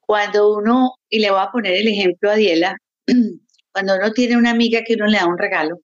Cuando 0.02 0.54
uno, 0.56 0.94
y 1.10 1.20
le 1.20 1.32
voy 1.32 1.42
a 1.42 1.52
poner 1.52 1.74
el 1.76 1.88
ejemplo 1.88 2.32
a 2.32 2.36
Diela, 2.36 2.78
cuando 3.74 3.96
uno 3.96 4.12
tiene 4.12 4.38
una 4.38 4.52
amiga 4.52 4.82
que 4.86 4.96
uno 4.96 5.08
le 5.08 5.18
da 5.18 5.28
un 5.28 5.38
regalo 5.38 5.80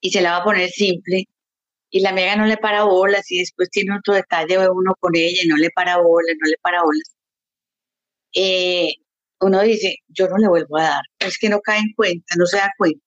y 0.00 0.10
se 0.10 0.20
la 0.20 0.32
va 0.32 0.36
a 0.38 0.44
poner 0.44 0.68
simple, 0.68 1.24
y 1.92 2.00
la 2.00 2.10
amiga 2.10 2.36
no 2.36 2.46
le 2.46 2.56
para 2.56 2.84
bolas 2.84 3.30
y 3.30 3.40
después 3.40 3.70
tiene 3.70 3.96
otro 3.98 4.14
detalle 4.14 4.58
uno 4.70 4.94
con 5.00 5.14
ella 5.16 5.42
y 5.44 5.48
no 5.48 5.56
le 5.56 5.70
para 5.70 5.98
bolas, 5.98 6.36
no 6.40 6.48
le 6.50 6.56
para 6.62 6.82
bolas. 6.82 7.14
Eh, 8.34 8.94
uno 9.40 9.60
dice, 9.62 9.96
yo 10.08 10.28
no 10.28 10.38
le 10.38 10.48
vuelvo 10.48 10.78
a 10.78 10.82
dar, 10.84 11.02
es 11.20 11.38
que 11.38 11.48
no 11.48 11.60
cae 11.60 11.80
en 11.80 11.92
cuenta, 11.96 12.34
no 12.36 12.46
se 12.46 12.58
da 12.58 12.70
cuenta. 12.78 13.04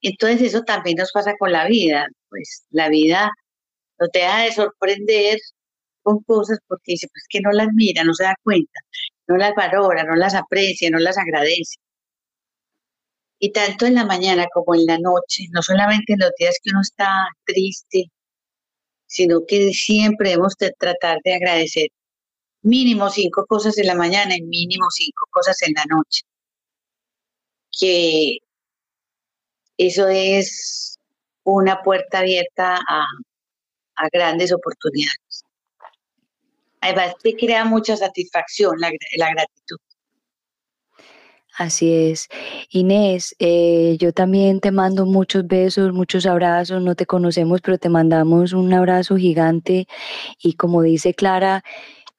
Entonces 0.00 0.40
eso 0.42 0.62
también 0.62 0.96
nos 0.96 1.12
pasa 1.12 1.34
con 1.38 1.52
la 1.52 1.66
vida, 1.66 2.06
pues 2.30 2.64
la 2.70 2.88
vida 2.88 3.30
no 4.00 4.08
te 4.08 4.20
deja 4.20 4.42
de 4.42 4.52
sorprender 4.52 5.38
con 6.02 6.22
cosas 6.24 6.58
porque 6.68 6.92
dice, 6.92 7.08
pues 7.12 7.24
que 7.30 7.40
no 7.40 7.52
las 7.52 7.68
mira, 7.74 8.04
no 8.04 8.14
se 8.14 8.24
da 8.24 8.36
cuenta, 8.44 8.80
no 9.28 9.36
las 9.36 9.54
valora, 9.56 10.04
no 10.04 10.16
las 10.16 10.34
aprecia, 10.34 10.90
no 10.90 10.98
las 10.98 11.18
agradece. 11.18 11.76
Y 13.38 13.52
tanto 13.52 13.86
en 13.86 13.94
la 13.94 14.04
mañana 14.06 14.46
como 14.52 14.74
en 14.74 14.86
la 14.86 14.98
noche, 14.98 15.44
no 15.52 15.62
solamente 15.62 16.14
en 16.14 16.20
los 16.20 16.32
días 16.38 16.56
que 16.62 16.70
uno 16.70 16.80
está 16.80 17.28
triste, 17.44 18.10
sino 19.06 19.40
que 19.46 19.70
siempre 19.72 20.30
debemos 20.30 20.56
de 20.58 20.72
tratar 20.78 21.18
de 21.24 21.34
agradecer 21.34 21.88
mínimo 22.62 23.10
cinco 23.10 23.46
cosas 23.46 23.78
en 23.78 23.86
la 23.86 23.94
mañana 23.94 24.36
y 24.36 24.42
mínimo 24.42 24.86
cinco 24.90 25.26
cosas 25.30 25.60
en 25.62 25.74
la 25.74 25.84
noche. 25.86 26.22
Que 27.78 28.38
eso 29.78 30.08
es 30.08 30.98
una 31.44 31.82
puerta 31.82 32.20
abierta 32.20 32.76
a, 32.88 33.06
grandes 34.12 34.52
oportunidades. 34.52 35.44
Además, 36.80 37.14
te 37.22 37.34
crea 37.34 37.64
mucha 37.64 37.96
satisfacción 37.96 38.78
la, 38.78 38.90
la 39.16 39.30
gratitud. 39.30 39.78
Así 41.58 41.90
es. 41.92 42.28
Inés, 42.70 43.34
eh, 43.38 43.96
yo 43.98 44.12
también 44.12 44.60
te 44.60 44.70
mando 44.72 45.06
muchos 45.06 45.46
besos, 45.46 45.92
muchos 45.94 46.26
abrazos. 46.26 46.82
No 46.82 46.94
te 46.94 47.06
conocemos, 47.06 47.62
pero 47.62 47.78
te 47.78 47.88
mandamos 47.88 48.52
un 48.52 48.72
abrazo 48.74 49.16
gigante. 49.16 49.88
Y 50.42 50.54
como 50.54 50.82
dice 50.82 51.14
Clara, 51.14 51.64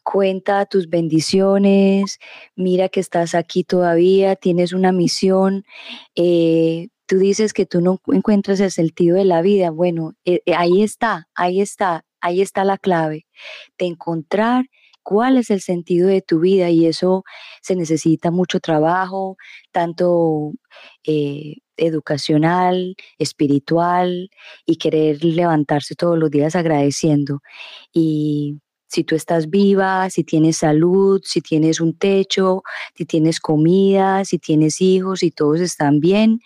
cuenta 0.04 0.66
tus 0.66 0.90
bendiciones, 0.90 2.20
mira 2.56 2.90
que 2.90 3.00
estás 3.00 3.36
aquí 3.36 3.64
todavía, 3.64 4.36
tienes 4.36 4.74
una 4.74 4.92
misión. 4.92 5.66
Eh, 6.16 6.90
tú 7.06 7.20
dices 7.20 7.54
que 7.54 7.68
tú 7.68 7.82
no 7.82 8.02
encuentras 8.08 8.60
el 8.60 8.72
sentido 8.72 9.18
de 9.18 9.26
la 9.26 9.42
vida. 9.44 9.70
Bueno, 9.70 10.14
eh, 10.26 10.42
ahí 10.56 10.82
está, 10.82 11.28
ahí 11.36 11.62
está, 11.62 12.06
ahí 12.22 12.42
está 12.42 12.64
la 12.66 12.80
clave 12.80 13.28
de 13.78 13.86
encontrar 13.86 14.66
cuál 15.08 15.38
es 15.38 15.50
el 15.52 15.62
sentido 15.62 16.10
de 16.10 16.22
tu 16.22 16.42
vida 16.42 16.70
y 16.70 16.86
eso 16.86 17.24
se 17.62 17.78
necesita 17.78 18.30
mucho 18.30 18.60
trabajo, 18.60 19.38
tanto 19.72 20.52
eh, 21.06 21.56
educacional, 21.78 22.98
espiritual 23.18 24.30
y 24.66 24.76
querer 24.76 25.24
levantarse 25.24 25.96
todos 25.96 26.20
los 26.20 26.30
días 26.30 26.58
agradeciendo. 26.58 27.40
Y 27.94 28.58
si 28.90 29.06
tú 29.06 29.16
estás 29.16 29.50
viva, 29.50 30.10
si 30.10 30.26
tienes 30.26 30.58
salud, 30.58 31.22
si 31.24 31.40
tienes 31.40 31.80
un 31.80 31.98
techo, 31.98 32.64
si 32.94 33.06
tienes 33.06 33.40
comida, 33.40 34.26
si 34.26 34.40
tienes 34.40 34.82
hijos, 34.82 35.24
y 35.24 35.32
todos 35.32 35.62
están 35.62 36.02
bien, 36.02 36.42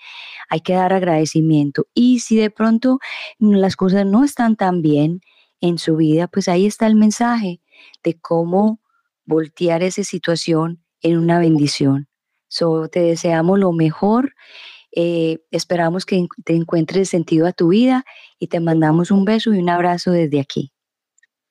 hay 0.49 0.59
que 0.59 0.73
dar 0.73 0.93
agradecimiento. 0.93 1.87
Y 1.95 2.19
si 2.19 2.35
de 2.37 2.51
pronto 2.51 2.99
las 3.39 3.75
cosas 3.75 4.05
no 4.05 4.23
están 4.23 4.55
tan 4.55 4.83
bien 4.83 5.21
en 5.61 5.79
su 5.79 5.95
vida, 5.95 6.27
pues 6.27 6.47
ahí 6.47 6.67
está 6.67 6.85
el 6.85 6.95
mensaje 6.95 7.59
de 8.03 8.19
cómo 8.19 8.81
voltear 9.25 9.83
esa 9.83 10.03
situación 10.03 10.83
en 11.01 11.17
una 11.17 11.39
bendición. 11.39 12.07
So, 12.47 12.89
te 12.89 13.01
deseamos 13.01 13.59
lo 13.59 13.71
mejor. 13.71 14.33
Eh, 14.93 15.39
esperamos 15.51 16.05
que 16.05 16.27
te 16.43 16.53
encuentres 16.53 17.09
sentido 17.09 17.47
a 17.47 17.53
tu 17.53 17.69
vida 17.69 18.03
y 18.39 18.47
te 18.47 18.59
mandamos 18.59 19.09
un 19.09 19.23
beso 19.23 19.53
y 19.53 19.59
un 19.59 19.69
abrazo 19.69 20.11
desde 20.11 20.39
aquí. 20.39 20.73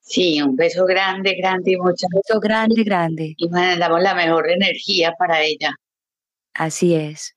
Sí, 0.01 0.43
un 0.43 0.57
beso 0.57 0.85
grande, 0.85 1.37
grande 1.39 1.73
y 1.73 1.77
mucho. 1.77 2.07
Un 2.13 2.21
beso 2.21 2.41
grande, 2.41 2.83
grande. 2.83 3.35
Y 3.37 3.49
mandamos 3.49 4.03
la 4.03 4.15
mejor 4.15 4.51
energía 4.51 5.15
para 5.19 5.43
ella. 5.43 5.75
Así 6.55 6.95
es. 6.95 7.37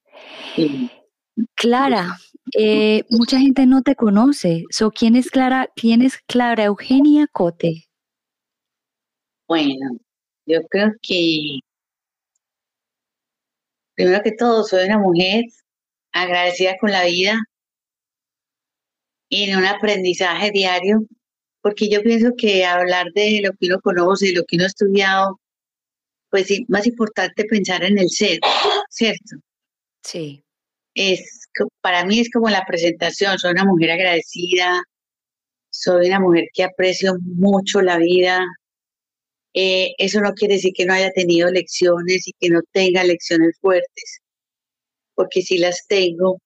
Clara, 1.56 2.18
eh, 2.58 3.04
mucha 3.10 3.40
gente 3.40 3.66
no 3.66 3.82
te 3.82 3.96
conoce. 3.96 4.64
So, 4.70 4.92
¿quién, 4.92 5.16
es 5.16 5.30
Clara, 5.30 5.70
¿Quién 5.76 6.02
es 6.02 6.18
Clara 6.28 6.66
Eugenia 6.66 7.28
Cote? 7.32 7.86
Bueno, 9.48 9.98
yo 10.46 10.62
creo 10.70 10.92
que 11.02 11.60
primero 13.96 14.22
que 14.24 14.32
todo 14.32 14.64
soy 14.64 14.86
una 14.86 15.00
mujer 15.00 15.44
agradecida 16.12 16.78
con 16.80 16.92
la 16.92 17.06
vida 17.06 17.38
y 19.30 19.50
en 19.50 19.58
un 19.58 19.66
aprendizaje 19.66 20.52
diario, 20.52 21.06
porque 21.62 21.90
yo 21.90 22.02
pienso 22.04 22.32
que 22.38 22.66
hablar 22.66 23.08
de 23.16 23.42
lo 23.44 23.52
que 23.54 23.68
uno 23.68 23.80
conoce, 23.82 24.28
de 24.28 24.34
lo 24.34 24.44
que 24.46 24.58
uno 24.58 24.66
ha 24.66 24.68
estudiado, 24.68 25.40
pues 26.30 26.48
sí, 26.48 26.66
más 26.68 26.86
importante 26.88 27.46
pensar 27.46 27.84
en 27.84 27.98
el 28.00 28.10
ser, 28.10 28.40
¿cierto? 28.90 29.38
Sí. 30.04 30.44
Es, 30.96 31.48
para 31.82 32.06
mí 32.06 32.20
es 32.20 32.30
como 32.32 32.50
la 32.50 32.64
presentación, 32.66 33.38
soy 33.40 33.52
una 33.52 33.66
mujer 33.66 33.92
agradecida, 33.92 34.84
soy 35.72 36.08
una 36.08 36.20
mujer 36.20 36.46
que 36.54 36.64
aprecio 36.64 37.14
mucho 37.22 37.82
la 37.82 37.98
vida. 37.98 38.46
Eh, 39.54 39.94
eso 39.98 40.20
no 40.22 40.34
quiere 40.34 40.56
decir 40.56 40.74
que 40.76 40.86
no 40.86 40.94
haya 40.94 41.12
tenido 41.12 41.50
lecciones 41.52 42.28
y 42.28 42.34
que 42.40 42.50
no 42.50 42.62
tenga 42.72 43.04
lecciones 43.04 43.58
fuertes, 43.62 44.22
porque 45.16 45.42
sí 45.42 45.58
las 45.60 45.86
tengo, 45.88 46.40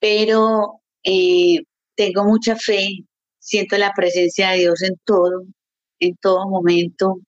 pero 0.00 0.80
eh, 1.04 1.58
tengo 1.96 2.24
mucha 2.24 2.56
fe, 2.56 2.88
siento 3.38 3.76
la 3.78 3.92
presencia 3.94 4.50
de 4.50 4.58
Dios 4.58 4.82
en 4.82 4.94
todo, 5.04 5.44
en 6.00 6.16
todo 6.16 6.48
momento. 6.48 7.18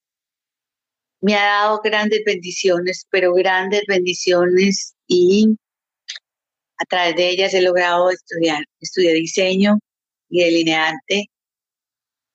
Me 1.20 1.34
ha 1.34 1.44
dado 1.44 1.80
grandes 1.82 2.22
bendiciones, 2.24 3.06
pero 3.10 3.34
grandes 3.34 3.82
bendiciones 3.88 4.94
y 5.06 5.56
a 6.78 6.84
través 6.84 7.16
de 7.16 7.30
ellas 7.30 7.54
he 7.54 7.62
logrado 7.62 8.10
estudiar, 8.10 8.62
estudiar 8.80 9.14
diseño 9.14 9.78
y 10.28 10.44
delineante. 10.44 11.26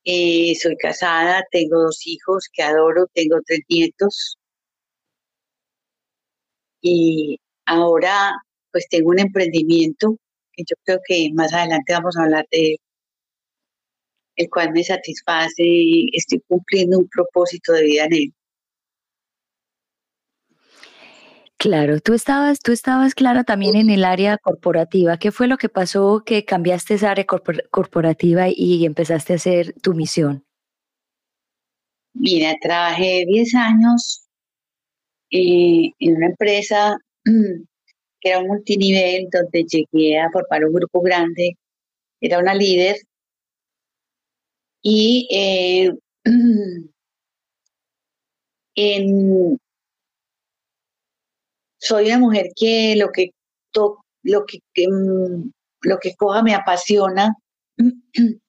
Eh, 0.05 0.53
soy 0.55 0.75
casada, 0.77 1.43
tengo 1.51 1.79
dos 1.81 2.05
hijos 2.07 2.47
que 2.53 2.63
adoro, 2.63 3.07
tengo 3.13 3.37
tres 3.45 3.61
nietos. 3.69 4.37
Y 6.81 7.39
ahora 7.65 8.31
pues 8.71 8.87
tengo 8.89 9.09
un 9.09 9.19
emprendimiento 9.19 10.17
que 10.53 10.63
yo 10.67 10.75
creo 10.83 10.99
que 11.07 11.29
más 11.33 11.53
adelante 11.53 11.93
vamos 11.93 12.17
a 12.17 12.23
hablar 12.23 12.45
de 12.51 12.59
él, 12.73 12.77
el 14.35 14.49
cual 14.49 14.71
me 14.73 14.83
satisface 14.83 15.63
estoy 16.13 16.39
cumpliendo 16.47 16.99
un 16.99 17.09
propósito 17.09 17.73
de 17.73 17.83
vida 17.83 18.05
en 18.05 18.13
él. 18.13 18.33
Claro, 21.63 22.01
tú 22.01 22.13
estabas, 22.13 22.59
tú 22.59 22.73
estabas 22.73 23.15
clara 23.15 23.45
también 23.45 23.77
en 23.77 23.89
el 23.89 24.03
área 24.03 24.37
corporativa. 24.37 25.17
¿Qué 25.17 25.31
fue 25.31 25.47
lo 25.47 25.55
que 25.55 25.69
pasó 25.69 26.21
que 26.25 26.43
cambiaste 26.43 26.95
esa 26.95 27.11
área 27.11 27.25
corporativa 27.25 28.47
y 28.53 28.85
empezaste 28.85 29.31
a 29.31 29.37
hacer 29.37 29.71
tu 29.81 29.93
misión? 29.93 30.43
Mira, 32.13 32.53
trabajé 32.61 33.23
10 33.25 33.55
años 33.55 34.27
eh, 35.31 35.91
en 35.99 36.17
una 36.17 36.25
empresa 36.25 36.97
que 37.23 38.29
era 38.29 38.39
un 38.39 38.47
multinivel 38.47 39.29
donde 39.31 39.63
llegué 39.63 40.19
a 40.19 40.29
formar 40.31 40.65
un 40.65 40.73
grupo 40.73 40.99
grande. 40.99 41.53
Era 42.19 42.39
una 42.39 42.53
líder 42.55 42.97
y 44.81 45.29
eh, 45.31 45.91
en, 48.75 49.59
soy 51.83 52.07
una 52.07 52.19
mujer 52.19 52.47
que 52.55 52.95
lo 52.95 53.09
que 53.11 53.31
lo 54.23 54.45
que, 54.45 54.59
mm, 54.87 55.51
lo 55.81 55.99
que 55.99 56.15
coja 56.15 56.41
me 56.43 56.55
apasiona. 56.55 57.35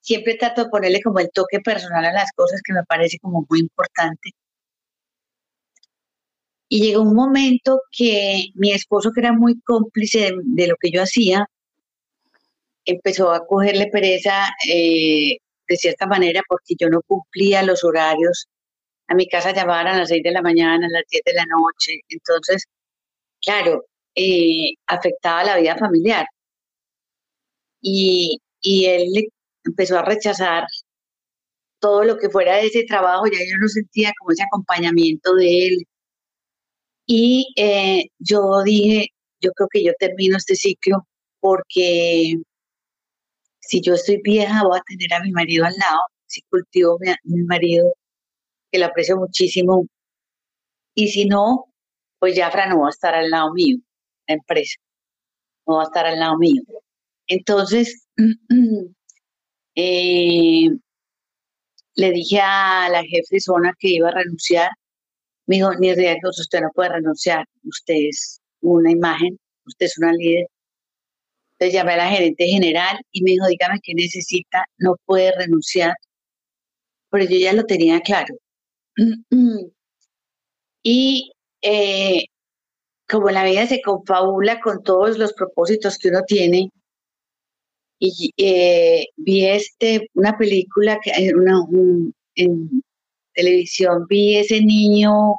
Siempre 0.00 0.34
trato 0.34 0.64
de 0.64 0.70
ponerle 0.70 1.00
como 1.02 1.20
el 1.20 1.30
toque 1.32 1.60
personal 1.60 2.04
a 2.04 2.12
las 2.12 2.32
cosas 2.34 2.60
que 2.64 2.72
me 2.72 2.84
parece 2.84 3.18
como 3.20 3.46
muy 3.48 3.60
importante. 3.60 4.30
Y 6.68 6.82
llegó 6.82 7.02
un 7.02 7.14
momento 7.14 7.80
que 7.92 8.46
mi 8.54 8.72
esposo, 8.72 9.10
que 9.12 9.20
era 9.20 9.32
muy 9.32 9.60
cómplice 9.60 10.32
de, 10.44 10.66
lo 10.68 10.76
que 10.80 10.90
yo 10.90 11.02
hacía, 11.02 11.46
empezó 12.84 13.32
a 13.32 13.46
cogerle 13.46 13.88
pereza 13.88 14.48
eh, 14.68 15.38
de 15.68 15.76
cierta 15.76 16.06
manera 16.06 16.42
porque 16.48 16.74
yo 16.78 16.88
no 16.88 17.02
cumplía 17.02 17.62
los 17.62 17.84
horarios. 17.84 18.46
A 19.08 19.14
mi 19.14 19.28
casa 19.28 19.52
llamaban 19.52 19.88
a 19.88 19.98
las 19.98 20.08
6 20.08 20.22
de 20.22 20.32
la 20.32 20.42
mañana, 20.42 20.86
a 20.86 20.90
las 20.90 21.04
10 21.10 21.22
de 21.26 21.32
la 21.34 21.44
noche. 21.46 22.00
Entonces, 22.08 22.66
claro, 23.44 23.84
eh, 24.14 24.74
afectaba 24.86 25.44
la 25.44 25.56
vida 25.58 25.76
familiar. 25.78 26.26
Y, 27.82 28.38
y 28.60 28.86
él 28.86 29.28
empezó 29.64 29.98
a 29.98 30.04
rechazar 30.04 30.64
todo 31.80 32.04
lo 32.04 32.18
que 32.18 32.30
fuera 32.30 32.56
de 32.56 32.66
ese 32.66 32.84
trabajo, 32.84 33.26
ya 33.26 33.38
yo 33.38 33.56
no 33.60 33.68
sentía 33.68 34.12
como 34.18 34.32
ese 34.32 34.42
acompañamiento 34.44 35.34
de 35.34 35.68
él. 35.68 35.86
Y 37.06 37.52
eh, 37.56 38.06
yo 38.18 38.62
dije, 38.64 39.08
yo 39.40 39.50
creo 39.52 39.68
que 39.72 39.84
yo 39.84 39.92
termino 39.98 40.36
este 40.36 40.54
ciclo 40.54 41.06
porque 41.40 42.34
si 43.60 43.80
yo 43.80 43.94
estoy 43.94 44.20
vieja 44.22 44.62
voy 44.64 44.78
a 44.78 44.82
tener 44.82 45.12
a 45.14 45.22
mi 45.22 45.32
marido 45.32 45.64
al 45.64 45.74
lado, 45.74 46.00
si 46.26 46.42
cultivo 46.50 46.98
a 47.06 47.16
mi 47.24 47.42
marido, 47.44 47.92
que 48.72 48.78
lo 48.80 48.86
aprecio 48.86 49.16
muchísimo, 49.16 49.86
y 50.94 51.08
si 51.08 51.26
no, 51.26 51.69
pues 52.20 52.36
Jafra 52.38 52.68
no 52.68 52.80
va 52.82 52.88
a 52.88 52.90
estar 52.90 53.14
al 53.14 53.30
lado 53.30 53.52
mío, 53.52 53.78
la 54.28 54.34
empresa, 54.34 54.76
no 55.66 55.76
va 55.76 55.82
a 55.82 55.86
estar 55.86 56.06
al 56.06 56.20
lado 56.20 56.38
mío. 56.38 56.62
Entonces, 57.26 58.06
eh, 59.74 60.68
le 61.96 62.10
dije 62.12 62.40
a 62.40 62.88
la 62.90 63.02
jefe 63.02 63.26
de 63.30 63.40
zona 63.40 63.74
que 63.78 63.88
iba 63.88 64.08
a 64.08 64.12
renunciar. 64.12 64.70
Me 65.46 65.56
dijo, 65.56 65.74
ni 65.74 65.94
riesgos, 65.94 66.38
usted 66.40 66.60
no 66.60 66.70
puede 66.74 66.90
renunciar. 66.90 67.46
Usted 67.64 67.94
es 68.08 68.40
una 68.60 68.90
imagen, 68.92 69.38
usted 69.66 69.86
es 69.86 69.98
una 69.98 70.12
líder. 70.12 70.46
Entonces 71.52 71.74
llamé 71.74 71.92
a 71.94 71.98
la 71.98 72.08
gerente 72.10 72.46
general 72.46 72.98
y 73.12 73.22
me 73.22 73.32
dijo, 73.32 73.46
dígame 73.48 73.80
qué 73.82 73.94
necesita, 73.94 74.64
no 74.78 74.96
puede 75.06 75.32
renunciar. 75.32 75.94
Pero 77.10 77.24
yo 77.24 77.38
ya 77.38 77.52
lo 77.52 77.64
tenía 77.64 78.00
claro. 78.00 78.34
y 80.82 81.32
eh, 81.62 82.24
como 83.08 83.30
la 83.30 83.44
vida 83.44 83.66
se 83.66 83.82
confabula 83.82 84.60
con 84.60 84.82
todos 84.82 85.18
los 85.18 85.32
propósitos 85.32 85.98
que 85.98 86.08
uno 86.08 86.22
tiene, 86.26 86.70
y 88.00 88.32
eh, 88.38 89.06
vi 89.16 89.44
este, 89.46 90.08
una 90.14 90.36
película 90.38 90.98
que 91.02 91.12
una, 91.34 91.60
en 92.34 92.82
televisión, 93.34 94.06
vi 94.08 94.36
ese 94.36 94.62
niño, 94.62 95.36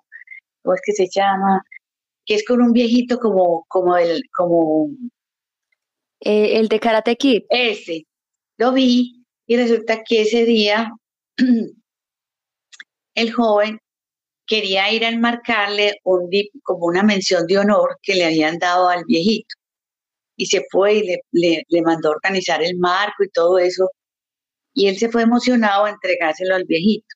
¿cómo 0.61 0.75
es 0.75 0.81
que 0.85 0.93
se 0.93 1.07
llama? 1.09 1.63
Que 2.25 2.35
es 2.35 2.45
con 2.45 2.61
un 2.61 2.71
viejito 2.71 3.19
como, 3.19 3.65
como 3.67 3.97
el, 3.97 4.21
como 4.35 4.89
eh, 6.19 6.59
el 6.59 6.67
de 6.67 6.79
Karate 6.79 7.15
Kid. 7.15 7.43
Ese, 7.49 8.05
lo 8.57 8.71
vi 8.73 9.25
y 9.47 9.57
resulta 9.57 10.03
que 10.03 10.21
ese 10.21 10.45
día 10.45 10.91
el 13.15 13.31
joven 13.33 13.79
quería 14.51 14.91
ir 14.91 15.05
a 15.05 15.09
enmarcarle 15.09 16.01
un, 16.03 16.29
como 16.63 16.87
una 16.87 17.03
mención 17.03 17.47
de 17.47 17.57
honor 17.57 17.97
que 18.03 18.15
le 18.15 18.25
habían 18.25 18.57
dado 18.59 18.89
al 18.89 19.05
viejito. 19.07 19.55
Y 20.35 20.47
se 20.47 20.65
fue 20.69 20.95
y 20.95 21.17
le, 21.31 21.81
mandó 21.83 22.09
a 22.09 22.15
organizar 22.15 22.61
el 22.61 22.77
marco 22.77 23.23
y 23.23 23.29
todo 23.29 23.59
eso. 23.59 23.89
Y 24.73 24.87
él 24.89 24.97
se 24.97 25.09
fue 25.09 25.21
emocionado 25.23 25.85
a 25.85 25.91
entregárselo 25.91 26.55
al 26.55 26.65
viejito. 26.65 27.07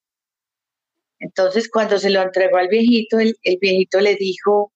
Entonces, 1.19 1.69
cuando 1.69 1.97
se 1.99 2.09
lo 2.09 2.21
entregó 2.21 2.57
al 2.57 2.69
viejito, 2.69 3.19
el, 3.19 3.35
viejito 3.59 3.99
le 3.99 4.15
dijo, 4.15 4.71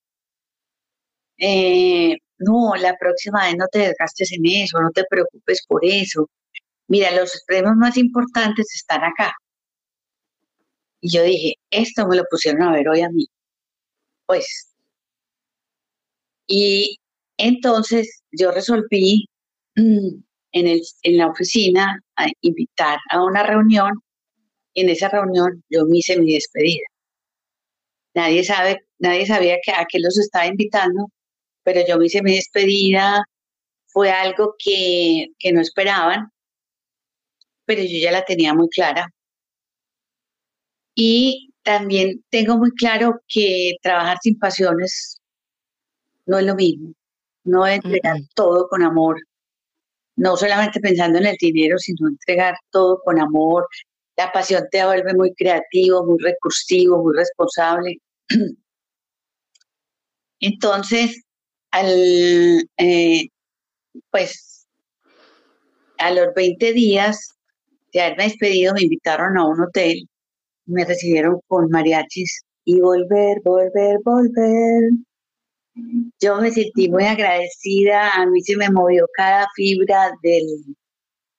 eh, 1.38 2.16
no, 2.38 2.74
la 2.76 2.94
próxima 2.98 3.46
vez 3.46 3.56
no 3.56 3.66
te 3.72 3.80
desgastes 3.80 4.32
en 4.32 4.42
eso, 4.44 4.78
no 4.80 4.90
te 4.90 5.04
preocupes 5.08 5.64
por 5.66 5.82
eso. 5.84 6.28
Mira, 6.88 7.10
los 7.12 7.42
premios 7.46 7.76
más 7.76 7.96
importantes 7.96 8.66
están 8.74 9.02
acá. 9.04 9.32
Y 11.00 11.10
yo 11.10 11.22
dije, 11.22 11.54
esto 11.70 12.06
me 12.08 12.16
lo 12.16 12.24
pusieron 12.30 12.62
a 12.62 12.72
ver 12.72 12.88
hoy 12.88 13.00
a 13.02 13.10
mí. 13.10 13.26
Pues. 14.26 14.74
Y 16.46 16.98
entonces 17.38 18.22
yo 18.32 18.50
resolví 18.52 19.26
mm, 19.76 20.08
en, 20.52 20.66
el, 20.66 20.82
en 21.02 21.16
la 21.18 21.28
oficina 21.28 22.00
a 22.16 22.28
invitar 22.42 22.98
a 23.10 23.24
una 23.24 23.42
reunión. 23.42 23.92
Y 24.74 24.82
en 24.82 24.90
esa 24.90 25.08
reunión 25.08 25.62
yo 25.70 25.86
me 25.86 25.98
hice 25.98 26.18
mi 26.18 26.34
despedida. 26.34 26.86
Nadie 28.14 28.44
sabe 28.44 28.78
nadie 29.00 29.26
sabía 29.26 29.58
que, 29.64 29.72
a 29.72 29.86
qué 29.90 29.98
los 29.98 30.18
estaba 30.18 30.46
invitando, 30.46 31.08
pero 31.64 31.82
yo 31.86 31.98
me 31.98 32.06
hice 32.06 32.22
mi 32.22 32.36
despedida, 32.36 33.24
fue 33.88 34.10
algo 34.12 34.54
que, 34.58 35.28
que 35.38 35.52
no 35.52 35.60
esperaban, 35.60 36.28
pero 37.64 37.82
yo 37.82 37.98
ya 37.98 38.12
la 38.12 38.24
tenía 38.24 38.54
muy 38.54 38.68
clara. 38.68 39.08
Y 40.94 41.52
también 41.62 42.24
tengo 42.30 42.58
muy 42.58 42.70
claro 42.72 43.20
que 43.28 43.76
trabajar 43.82 44.18
sin 44.22 44.38
pasiones 44.38 45.20
no 46.26 46.38
es 46.38 46.46
lo 46.46 46.54
mismo. 46.54 46.94
No 47.44 47.66
es 47.66 47.82
entregar 47.84 48.16
todo 48.34 48.68
con 48.68 48.82
amor, 48.82 49.16
no 50.16 50.36
solamente 50.36 50.80
pensando 50.80 51.18
en 51.18 51.26
el 51.26 51.36
dinero, 51.40 51.78
sino 51.78 52.08
entregar 52.08 52.54
todo 52.70 53.00
con 53.02 53.18
amor. 53.18 53.66
La 54.16 54.30
pasión 54.30 54.64
te 54.70 54.84
vuelve 54.84 55.14
muy 55.14 55.32
creativo, 55.34 56.04
muy 56.04 56.18
recursivo, 56.22 57.02
muy 57.02 57.16
responsable. 57.16 57.96
Entonces, 60.40 61.22
al, 61.70 62.68
eh, 62.76 63.28
pues, 64.10 64.66
a 65.98 66.10
los 66.10 66.34
20 66.34 66.72
días 66.74 67.34
de 67.92 68.02
haberme 68.02 68.24
despedido, 68.24 68.74
me 68.74 68.82
invitaron 68.82 69.38
a 69.38 69.46
un 69.46 69.62
hotel, 69.62 70.08
me 70.70 70.84
recibieron 70.84 71.40
con 71.48 71.68
mariachis 71.70 72.42
y 72.64 72.80
volver, 72.80 73.40
volver, 73.44 73.98
volver. 74.04 74.90
Yo 76.20 76.40
me 76.40 76.50
sentí 76.50 76.88
muy 76.88 77.04
agradecida, 77.04 78.14
a 78.14 78.26
mí 78.26 78.42
se 78.42 78.56
me 78.56 78.70
movió 78.70 79.06
cada 79.14 79.48
fibra 79.54 80.12
del, 80.22 80.44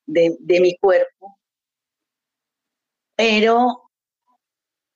de, 0.07 0.61
mi 0.61 0.75
cuerpo, 0.77 1.37
pero 3.15 3.83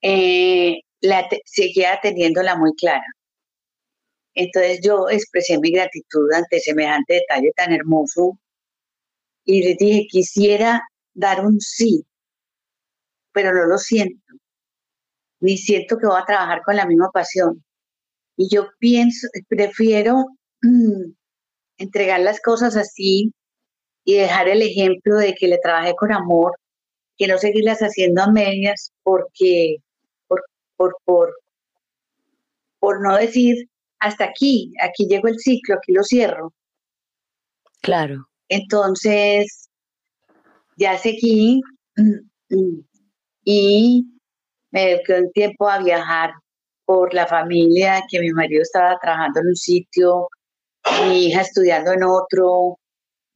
eh, 0.02 0.80
la 1.00 1.28
seguía 1.44 1.98
teniéndola 2.02 2.56
muy 2.56 2.74
clara. 2.74 3.04
Entonces 4.34 4.80
yo 4.82 5.08
expresé 5.08 5.58
mi 5.58 5.70
gratitud 5.70 6.30
ante 6.34 6.60
semejante 6.60 7.14
detalle 7.14 7.52
tan 7.56 7.72
hermoso 7.72 8.38
y 9.44 9.62
les 9.62 9.78
dije, 9.78 10.06
quisiera 10.10 10.82
dar 11.14 11.44
un 11.46 11.60
sí, 11.60 12.04
pero 13.36 13.52
no 13.52 13.66
lo 13.66 13.76
siento, 13.76 14.32
ni 15.40 15.58
siento 15.58 15.98
que 15.98 16.06
voy 16.06 16.18
a 16.18 16.24
trabajar 16.24 16.62
con 16.64 16.74
la 16.74 16.86
misma 16.86 17.10
pasión. 17.12 17.62
Y 18.34 18.48
yo 18.48 18.68
pienso, 18.78 19.28
prefiero 19.46 20.24
mm, 20.62 21.12
entregar 21.76 22.20
las 22.20 22.40
cosas 22.40 22.76
así 22.76 23.34
y 24.04 24.14
dejar 24.14 24.48
el 24.48 24.62
ejemplo 24.62 25.16
de 25.16 25.34
que 25.34 25.48
le 25.48 25.58
trabajé 25.58 25.94
con 25.96 26.14
amor, 26.14 26.54
que 27.18 27.26
no 27.26 27.36
seguirlas 27.36 27.80
haciendo 27.80 28.22
a 28.22 28.32
medias 28.32 28.90
porque, 29.02 29.76
por, 30.28 30.42
por, 30.76 30.96
por, 31.04 31.34
por 32.78 33.02
no 33.02 33.18
decir 33.18 33.68
hasta 33.98 34.24
aquí, 34.24 34.72
aquí 34.80 35.06
llegó 35.08 35.28
el 35.28 35.38
ciclo, 35.38 35.74
aquí 35.74 35.92
lo 35.92 36.02
cierro. 36.02 36.54
Claro. 37.82 38.30
Entonces, 38.48 39.68
ya 40.78 40.96
seguí 40.96 41.60
y 43.46 44.04
me 44.72 44.86
dediqué 44.86 45.20
un 45.20 45.32
tiempo 45.32 45.68
a 45.68 45.78
viajar 45.78 46.32
por 46.84 47.14
la 47.14 47.26
familia, 47.26 48.02
que 48.10 48.20
mi 48.20 48.30
marido 48.32 48.62
estaba 48.62 48.98
trabajando 49.00 49.40
en 49.40 49.46
un 49.48 49.56
sitio, 49.56 50.28
mi 51.06 51.26
hija 51.26 51.42
estudiando 51.42 51.92
en 51.92 52.02
otro, 52.02 52.78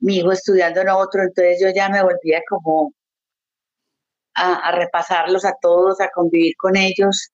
mi 0.00 0.18
hijo 0.18 0.32
estudiando 0.32 0.80
en 0.80 0.88
otro, 0.90 1.22
entonces 1.22 1.60
yo 1.62 1.68
ya 1.74 1.88
me 1.88 2.02
volvía 2.02 2.40
como 2.48 2.92
a, 4.34 4.72
repasarlos 4.72 5.44
a 5.44 5.54
todos, 5.60 6.00
a 6.00 6.08
convivir 6.10 6.54
con 6.58 6.76
ellos 6.76 7.30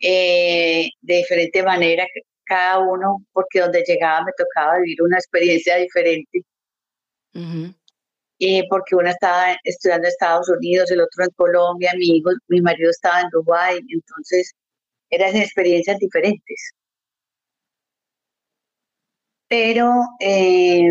eh, 0.00 0.88
de 1.00 1.16
diferente 1.16 1.62
manera, 1.62 2.06
cada 2.44 2.78
uno, 2.78 3.24
porque 3.32 3.60
donde 3.60 3.82
llegaba 3.86 4.24
me 4.24 4.32
tocaba 4.36 4.78
vivir 4.78 5.02
una 5.02 5.16
experiencia 5.16 5.76
diferente. 5.76 6.44
Eh, 8.40 8.64
porque 8.70 8.96
uno 8.96 9.10
estaba 9.10 9.54
estudiando 9.64 10.06
en 10.06 10.12
Estados 10.12 10.48
Unidos, 10.48 10.90
el 10.90 11.02
otro 11.02 11.24
en 11.24 11.30
Colombia, 11.36 11.92
mi 11.98 12.16
hijo, 12.16 12.30
mi 12.48 12.60
marido 12.62 12.90
estaba 12.90 13.20
en 13.20 13.28
Dubái, 13.30 13.80
entonces 13.90 14.54
eran 15.10 15.36
experiencias 15.36 15.98
diferentes. 15.98 16.72
Pero 19.48 19.90
eh, 20.20 20.88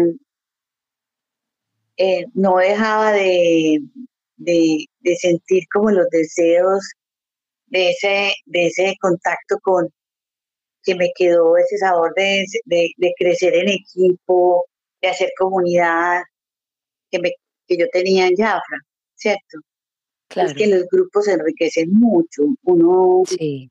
eh, 1.98 2.26
no 2.34 2.58
dejaba 2.58 3.14
de, 3.14 3.80
de, 4.38 4.88
sentir 5.20 5.64
como 5.74 5.92
los 5.92 6.08
deseos 6.12 6.80
de 7.68 7.92
ese, 7.92 8.34
de 8.46 8.68
ese 8.68 8.96
contacto 9.02 9.58
con, 9.64 9.90
que 10.84 10.96
me 10.96 11.12
quedó 11.16 11.58
ese 11.58 11.78
sabor 11.78 12.14
de, 12.16 12.46
de, 12.66 13.14
crecer 13.18 13.56
en 13.56 13.70
equipo, 13.70 14.66
de 15.02 15.10
hacer 15.10 15.32
comunidad, 15.38 16.22
que, 17.12 17.20
me, 17.20 17.32
que 17.68 17.78
yo 17.78 17.86
tenía 17.92 18.28
en 18.28 18.36
Jafra, 18.36 18.78
¿cierto? 19.16 19.60
Claro. 20.28 20.50
Es 20.50 20.56
que 20.56 20.68
los 20.68 20.86
grupos 20.92 21.26
se 21.26 21.34
enriquecen 21.34 21.92
mucho, 21.92 22.44
uno... 22.64 23.24
Sí. 23.28 23.70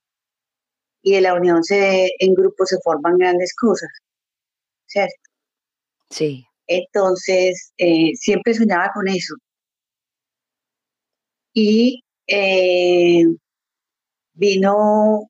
Y 1.03 1.12
de 1.12 1.20
la 1.20 1.35
unión 1.35 1.62
se, 1.62 2.11
en 2.18 2.35
grupos 2.35 2.70
se 2.70 2.79
forman 2.83 3.16
grandes 3.18 3.55
cosas, 3.55 3.88
¿cierto? 4.87 5.14
Sí. 6.11 6.44
Entonces, 6.66 7.72
eh, 7.79 8.12
siempre 8.14 8.55
soñaba 8.55 8.90
con 8.94 9.09
eso. 9.09 9.35
Y 11.55 12.03
eh, 12.27 13.24
vino 14.35 15.29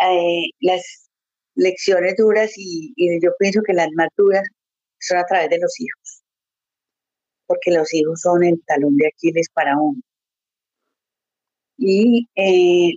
eh, 0.00 0.50
las 0.60 1.10
lecciones 1.54 2.16
duras 2.16 2.52
y, 2.56 2.94
yo 3.22 3.30
pienso 3.38 3.60
que 3.66 3.74
las 3.74 3.88
más 3.94 4.08
duras 4.16 4.46
son 5.00 5.18
a 5.18 5.26
través 5.26 5.50
de 5.50 5.58
los 5.58 5.80
hijos, 5.80 6.17
porque 7.48 7.72
los 7.72 7.92
hijos 7.92 8.20
son 8.20 8.44
el 8.44 8.62
talón 8.64 8.96
de 8.96 9.08
Aquiles 9.08 9.48
para 9.52 9.76
uno. 9.76 10.00
Y, 11.76 12.28
eh, 12.36 12.90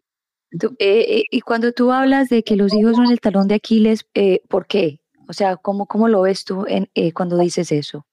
eh, 0.52 0.80
eh, 0.80 1.24
y 1.32 1.42
cuando 1.42 1.72
tú 1.72 1.92
hablas 1.92 2.30
de 2.30 2.44
que 2.44 2.56
los 2.56 2.74
hijos 2.74 2.98
son 2.98 3.10
el 3.10 3.20
talón 3.20 3.48
de 3.48 3.56
Aquiles, 3.56 4.06
¿por 4.50 4.68
qué? 4.68 5.00
O 5.28 5.34
sea, 5.34 5.56
¿cómo, 5.56 5.88
cómo 5.88 6.08
lo 6.08 6.22
ves 6.22 6.44
tú 6.44 6.66
en, 6.68 6.90
cuando 7.14 7.38
dices 7.38 7.72
eso? 7.72 8.06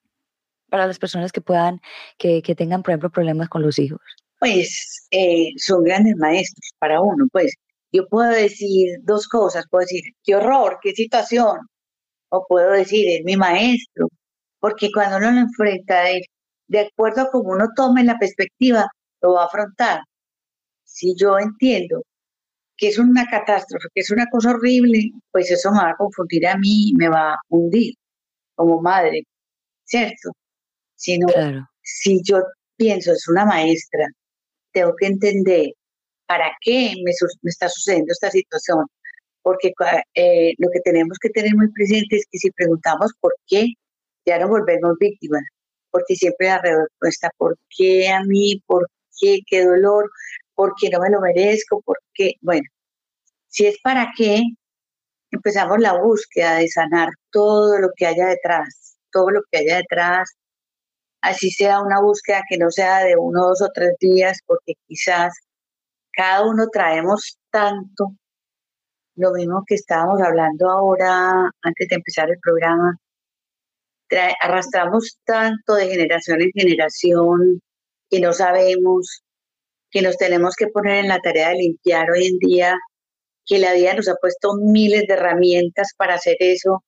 Para 0.70 0.86
las 0.86 0.98
personas 0.98 1.32
que 1.32 1.40
puedan, 1.40 1.80
que, 2.16 2.40
que 2.42 2.54
tengan, 2.54 2.82
por 2.82 2.92
ejemplo, 2.92 3.10
problemas 3.10 3.48
con 3.48 3.62
los 3.62 3.78
hijos. 3.78 4.00
Pues 4.38 5.08
son 5.56 5.82
grandes 5.82 6.16
maestros 6.16 6.70
para 6.78 7.00
uno, 7.00 7.26
pues 7.32 7.52
yo 7.90 8.06
puedo 8.06 8.30
decir 8.30 8.98
dos 9.02 9.26
cosas, 9.26 9.64
puedo 9.68 9.80
decir, 9.80 10.02
qué 10.22 10.36
horror, 10.36 10.78
qué 10.80 10.92
situación, 10.92 11.56
o 12.28 12.46
puedo 12.46 12.70
decir, 12.70 13.04
es 13.08 13.24
mi 13.24 13.36
maestro, 13.36 14.08
porque 14.60 14.90
cuando 14.92 15.18
uno 15.18 15.30
lo 15.32 15.40
enfrenta, 15.40 16.04
de 16.68 16.80
acuerdo 16.80 17.22
a 17.22 17.30
cómo 17.30 17.50
uno 17.50 17.68
tome 17.76 18.04
la 18.04 18.18
perspectiva, 18.18 18.86
lo 19.22 19.34
va 19.34 19.44
a 19.44 19.46
afrontar. 19.46 20.00
Si 20.84 21.14
yo 21.16 21.38
entiendo 21.38 22.02
que 22.76 22.88
es 22.88 22.98
una 22.98 23.26
catástrofe, 23.26 23.88
que 23.94 24.02
es 24.02 24.10
una 24.10 24.26
cosa 24.30 24.50
horrible, 24.50 25.10
pues 25.32 25.50
eso 25.50 25.72
me 25.72 25.78
va 25.78 25.90
a 25.90 25.96
confundir 25.96 26.46
a 26.46 26.56
mí, 26.58 26.92
me 26.96 27.08
va 27.08 27.34
a 27.34 27.38
hundir 27.48 27.94
como 28.54 28.80
madre, 28.82 29.22
¿cierto? 29.84 30.32
Si, 30.96 31.18
si 31.82 32.22
yo 32.24 32.42
pienso, 32.76 33.12
es 33.12 33.28
una 33.28 33.44
maestra, 33.46 34.06
tengo 34.72 34.94
que 34.96 35.06
entender 35.06 35.72
¿para 36.28 36.52
qué 36.60 36.94
me, 37.04 37.12
está 37.44 37.68
sucediendo 37.68 38.12
esta 38.12 38.30
situación? 38.30 38.86
Porque 39.42 39.72
eh, 40.14 40.52
lo 40.58 40.68
que 40.70 40.80
tenemos 40.80 41.18
que 41.20 41.30
tener 41.30 41.56
muy 41.56 41.70
presente 41.72 42.16
es 42.16 42.26
que 42.30 42.38
si 42.38 42.50
preguntamos 42.52 43.12
por 43.20 43.34
qué, 43.48 43.66
ya 44.28 44.38
nos 44.38 44.50
volvemos 44.50 44.96
víctimas, 45.00 45.42
porque 45.90 46.14
siempre 46.16 46.48
la 46.48 46.60
respuesta, 46.62 47.30
¿por 47.38 47.56
qué 47.76 48.08
a 48.08 48.22
mí? 48.24 48.62
¿Por 48.66 48.88
qué? 49.20 49.38
¿Qué 49.46 49.64
dolor? 49.64 50.10
¿Por 50.54 50.74
qué 50.80 50.90
no 50.90 51.00
me 51.00 51.10
lo 51.10 51.20
merezco? 51.20 51.80
¿Por 51.82 51.98
qué? 52.14 52.32
Bueno, 52.42 52.68
si 53.48 53.66
es 53.66 53.78
para 53.82 54.08
qué, 54.16 54.42
empezamos 55.30 55.78
la 55.80 55.98
búsqueda 56.00 56.56
de 56.58 56.68
sanar 56.68 57.10
todo 57.32 57.78
lo 57.78 57.88
que 57.96 58.06
haya 58.06 58.26
detrás, 58.26 58.98
todo 59.12 59.30
lo 59.30 59.40
que 59.50 59.58
haya 59.58 59.76
detrás, 59.78 60.30
así 61.22 61.50
sea 61.50 61.80
una 61.80 62.00
búsqueda 62.00 62.42
que 62.48 62.58
no 62.58 62.70
sea 62.70 63.04
de 63.04 63.16
uno, 63.16 63.48
dos 63.48 63.62
o 63.62 63.70
tres 63.74 63.94
días, 64.00 64.38
porque 64.46 64.74
quizás 64.86 65.34
cada 66.12 66.46
uno 66.46 66.68
traemos 66.72 67.38
tanto, 67.50 68.12
lo 69.16 69.32
mismo 69.32 69.64
que 69.66 69.74
estábamos 69.76 70.20
hablando 70.22 70.70
ahora 70.70 71.50
antes 71.62 71.88
de 71.88 71.96
empezar 71.96 72.30
el 72.30 72.38
programa, 72.40 72.96
arrastramos 74.40 75.18
tanto 75.24 75.74
de 75.74 75.88
generación 75.88 76.42
en 76.42 76.50
generación 76.54 77.60
que 78.10 78.20
no 78.20 78.32
sabemos, 78.32 79.22
que 79.90 80.02
nos 80.02 80.16
tenemos 80.16 80.54
que 80.56 80.68
poner 80.68 81.04
en 81.04 81.08
la 81.08 81.20
tarea 81.20 81.50
de 81.50 81.56
limpiar 81.56 82.10
hoy 82.10 82.26
en 82.26 82.38
día, 82.38 82.78
que 83.46 83.58
la 83.58 83.74
vida 83.74 83.94
nos 83.94 84.08
ha 84.08 84.14
puesto 84.16 84.54
miles 84.56 85.06
de 85.06 85.14
herramientas 85.14 85.88
para 85.96 86.14
hacer 86.14 86.36
eso. 86.40 86.84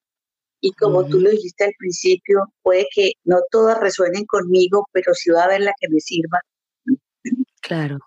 Y 0.60 0.72
como 0.72 1.06
tú 1.06 1.20
lo 1.20 1.30
dijiste 1.30 1.64
al 1.64 1.72
principio, 1.78 2.44
puede 2.62 2.86
que 2.94 3.12
no 3.24 3.38
todas 3.50 3.80
resuenen 3.80 4.24
conmigo, 4.26 4.86
pero 4.92 5.14
sí 5.14 5.30
va 5.30 5.42
a 5.42 5.44
haber 5.46 5.62
la 5.62 5.72
que 5.80 5.88
me 5.88 6.00
sirva. 6.00 6.40
Claro. 7.62 7.98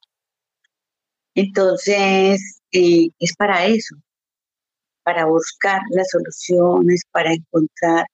Entonces, 1.36 2.62
eh, 2.71 3.08
es 3.19 3.36
para 3.36 3.65
eso. 3.65 3.95
para 5.04 5.26
buscar 5.26 5.82
las 5.91 6.10
soluciones, 6.10 7.04
para 7.12 7.34
encontrar 7.34 8.06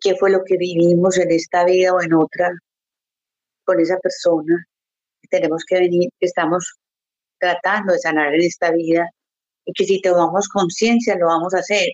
qué 0.00 0.16
fue 0.16 0.30
lo 0.30 0.42
que 0.44 0.56
vivimos 0.56 1.18
en 1.18 1.30
esta 1.30 1.64
vida 1.64 1.94
o 1.94 2.02
en 2.02 2.14
otra 2.14 2.50
con 3.64 3.80
esa 3.80 3.98
persona. 3.98 4.66
Tenemos 5.30 5.64
que 5.64 5.78
venir, 5.78 6.10
estamos 6.20 6.74
tratando 7.38 7.92
de 7.92 7.98
sanar 8.00 8.34
en 8.34 8.42
esta 8.42 8.72
vida 8.72 9.08
y 9.64 9.72
que 9.72 9.84
si 9.84 10.00
tomamos 10.00 10.48
conciencia 10.48 11.16
lo 11.16 11.26
vamos 11.26 11.54
a 11.54 11.58
hacer. 11.58 11.90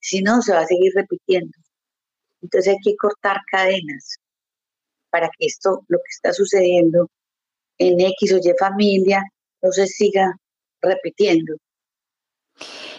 Si 0.00 0.20
no, 0.22 0.42
se 0.42 0.52
va 0.52 0.60
a 0.60 0.66
seguir 0.66 0.92
repitiendo. 0.94 1.56
Entonces 2.42 2.74
hay 2.74 2.80
que 2.82 2.96
cortar 2.96 3.38
cadenas 3.50 4.16
para 5.10 5.28
que 5.28 5.46
esto, 5.46 5.84
lo 5.88 5.98
que 5.98 6.10
está 6.10 6.32
sucediendo 6.32 7.08
en 7.78 8.00
X 8.00 8.32
o 8.34 8.38
Y 8.38 8.52
familia, 8.58 9.22
no 9.62 9.72
se 9.72 9.86
siga 9.86 10.36
repitiendo. 10.82 11.54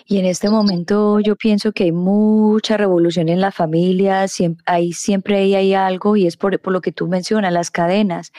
Y 0.08 0.20
en 0.20 0.26
este 0.26 0.50
momento 0.50 1.20
yo 1.20 1.36
pienso 1.36 1.72
que 1.72 1.86
hay 1.86 1.92
mucha 1.92 2.78
revolución 2.78 3.30
en 3.30 3.42
la 3.42 3.52
familia, 3.52 4.28
siempre, 4.28 4.64
hay, 4.68 4.94
siempre 4.94 5.38
hay, 5.56 5.74
algo 5.74 6.16
y 6.16 6.28
es 6.28 6.38
por, 6.38 6.60
por, 6.60 6.74
lo 6.74 6.82
que 6.82 6.92
tú 6.92 7.08
mencionas, 7.08 7.52
las 7.52 7.72
cadenas. 7.72 8.32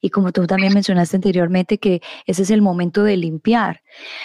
Y 0.00 0.10
como 0.10 0.32
tú 0.32 0.46
también 0.46 0.74
mencionaste 0.74 1.16
anteriormente, 1.16 1.78
que 1.78 2.02
ese 2.26 2.42
es 2.42 2.50
el 2.50 2.62
momento 2.62 3.04
de 3.04 3.16
limpiar. 3.16 3.82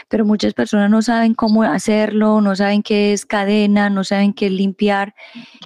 Pero 0.10 0.25
muchas 0.25 0.53
personas 0.53 0.89
no 0.89 1.01
saben 1.01 1.33
cómo 1.36 1.63
hacerlo, 1.63 2.41
no 2.41 2.55
saben 2.55 2.81
qué 2.83 3.13
es 3.13 3.25
cadena, 3.25 3.89
no 3.89 4.03
saben 4.03 4.33
qué 4.33 4.47
es 4.47 4.51
limpiar. 4.51 5.13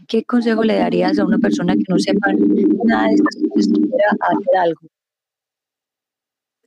¿Qué 0.08 0.24
consejo 0.26 0.64
le 0.64 0.76
darías 0.76 1.20
a 1.20 1.26
una 1.26 1.38
persona 1.38 1.76
que 1.76 1.84
no 1.88 2.00
sepa 2.00 2.32
nada 2.86 3.08
de 3.08 3.14
estas 3.14 3.36
cosas 3.50 3.68
hacer 4.20 4.58
algo? 4.60 4.82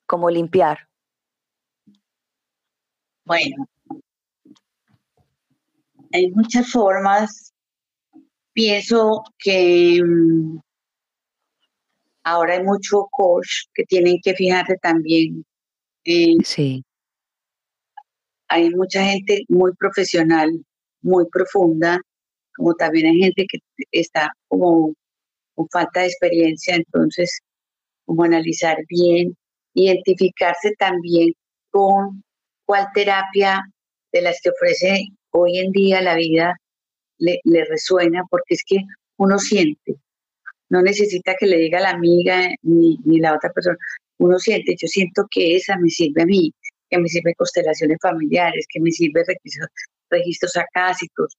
Como 0.07 0.31
limpiar. 0.31 0.79
Bueno, 3.27 3.67
hay 6.15 6.31
muchas 6.31 6.71
formas. 6.71 7.53
Pienso 8.53 9.25
que 9.39 10.01
mm, 10.03 10.59
ahora 12.23 12.55
hay 12.55 12.63
mucho 12.63 13.09
coach 13.11 13.67
que 13.75 13.85
tienen 13.85 14.19
que 14.23 14.35
fijarse 14.35 14.77
también. 14.81 15.45
sí. 16.05 16.85
Hay 18.49 18.71
mucha 18.71 19.05
gente 19.05 19.43
muy 19.49 19.73
profesional, 19.75 20.51
muy 21.03 21.25
profunda, 21.33 21.99
como 22.55 22.75
también 22.75 23.07
hay 23.07 23.17
gente 23.17 23.47
que 23.49 23.59
está 23.91 24.31
como 24.47 24.95
con 25.55 25.69
falta 25.71 26.01
de 26.01 26.07
experiencia, 26.07 26.77
entonces 26.77 27.41
como 28.05 28.23
analizar 28.23 28.77
bien, 28.89 29.37
identificarse 29.73 30.73
también 30.79 31.33
con 31.71 32.23
cuál 32.67 32.87
terapia 32.95 33.63
de 34.13 34.23
las 34.23 34.41
que 34.41 34.51
ofrece 34.51 35.09
hoy 35.35 35.59
en 35.59 35.73
día 35.73 36.01
la 36.01 36.15
vida 36.15 36.57
le, 37.19 37.41
resuena 37.69 38.23
porque 38.31 38.55
es 38.55 38.63
que 38.67 38.77
uno 39.17 39.39
siente, 39.39 39.97
no 40.71 40.83
necesita 40.83 41.35
que 41.39 41.47
le 41.47 41.59
diga 41.59 41.81
la 41.81 41.91
amiga 41.91 42.49
ni, 42.63 42.99
la 43.05 43.35
otra 43.35 43.51
persona, 43.51 43.77
uno 44.19 44.39
siente, 44.39 44.77
yo 44.81 44.87
siento 44.89 45.27
que 45.31 45.57
esa 45.57 45.77
me 45.79 45.91
sirve 45.91 46.23
a 46.23 46.27
mí, 46.27 46.53
que 46.89 46.99
me 46.99 47.09
sirve 47.09 47.35
constelaciones 47.35 47.99
familiares, 48.01 48.67
que 48.69 48.81
me 48.81 48.91
sirve 48.91 49.25
registros, 49.27 49.69
registros 50.11 50.57
acásicos, 50.57 51.35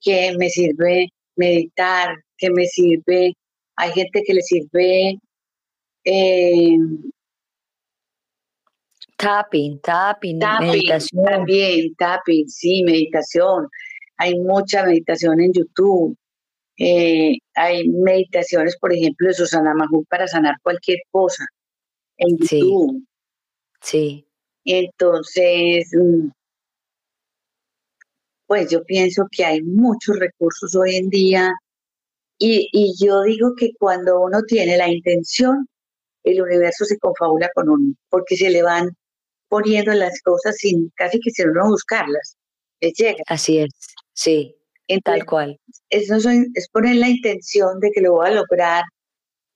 que 0.00 0.34
me 0.36 0.48
sirve 0.48 1.08
meditar, 1.36 2.16
que 2.36 2.50
me 2.50 2.66
sirve, 2.66 3.34
hay 3.76 3.92
gente 3.92 4.22
que 4.26 4.34
le 4.34 4.42
sirve 4.42 5.18
eh, 6.04 6.76
Tapping, 9.20 9.80
tapping, 9.80 10.38
meditación. 10.60 11.24
También, 11.26 11.94
tapping, 11.96 12.48
sí, 12.48 12.82
meditación. 12.84 13.68
Hay 14.16 14.38
mucha 14.38 14.82
meditación 14.86 15.40
en 15.40 15.52
YouTube. 15.52 16.16
Eh, 16.78 17.36
hay 17.54 17.86
meditaciones, 17.88 18.78
por 18.78 18.94
ejemplo, 18.94 19.28
de 19.28 19.34
Susana 19.34 19.74
Majú 19.74 20.06
para 20.08 20.26
sanar 20.26 20.54
cualquier 20.62 21.00
cosa 21.10 21.44
en 22.16 22.38
YouTube. 22.38 23.06
Sí. 23.82 24.26
Entonces, 24.64 25.90
mm, 25.92 26.28
pues 28.46 28.70
yo 28.70 28.82
pienso 28.84 29.26
que 29.30 29.44
hay 29.44 29.60
muchos 29.62 30.18
recursos 30.18 30.74
hoy 30.74 30.96
en 30.96 31.10
día 31.10 31.52
y, 32.38 32.70
y 32.72 32.94
yo 32.98 33.20
digo 33.22 33.54
que 33.54 33.72
cuando 33.78 34.22
uno 34.22 34.40
tiene 34.46 34.78
la 34.78 34.88
intención, 34.88 35.66
el 36.24 36.40
universo 36.40 36.86
se 36.86 36.98
confabula 36.98 37.50
con 37.54 37.68
uno, 37.68 37.94
porque 38.08 38.36
se 38.36 38.48
le 38.48 38.62
van 38.62 38.90
poniendo 39.50 39.92
las 39.92 40.22
cosas 40.22 40.56
sin 40.56 40.90
casi 40.94 41.20
que 41.20 41.30
se 41.30 41.44
uno 41.44 41.68
buscarlas. 41.68 42.38
Les 42.80 42.94
llega. 42.94 43.22
Así 43.26 43.58
es, 43.58 43.70
sí, 44.14 44.56
tal 45.04 45.26
cual. 45.26 45.60
Eso 45.90 46.16
es 46.16 46.68
poner 46.70 46.96
la 46.96 47.08
intención 47.08 47.78
de 47.80 47.90
que 47.90 48.00
lo 48.00 48.12
voy 48.12 48.28
a 48.28 48.30
lograr, 48.30 48.84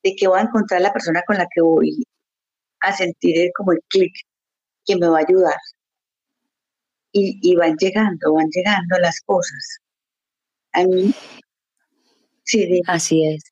de 0.03 0.15
que 0.15 0.29
voy 0.29 0.41
a 0.41 0.43
encontrar 0.43 0.83
la 0.83 0.93
persona 0.93 1.23
con 1.27 1.39
la 1.39 1.47
que 1.55 1.63
voy 1.63 2.05
a 2.81 2.93
sentir 2.93 3.51
como 3.57 3.73
el 3.73 3.81
clic 3.89 4.13
que 4.85 4.97
me 4.97 5.09
va 5.09 5.19
a 5.19 5.25
ayudar. 5.27 5.57
Y, 7.13 7.39
y 7.41 7.55
van 7.55 7.77
llegando, 7.77 8.35
van 8.35 8.49
llegando 8.51 8.99
las 8.99 9.21
cosas. 9.25 9.79
A 10.73 10.83
mí 10.83 11.15
Sí, 12.45 12.83
Así 12.87 13.27
es. 13.27 13.43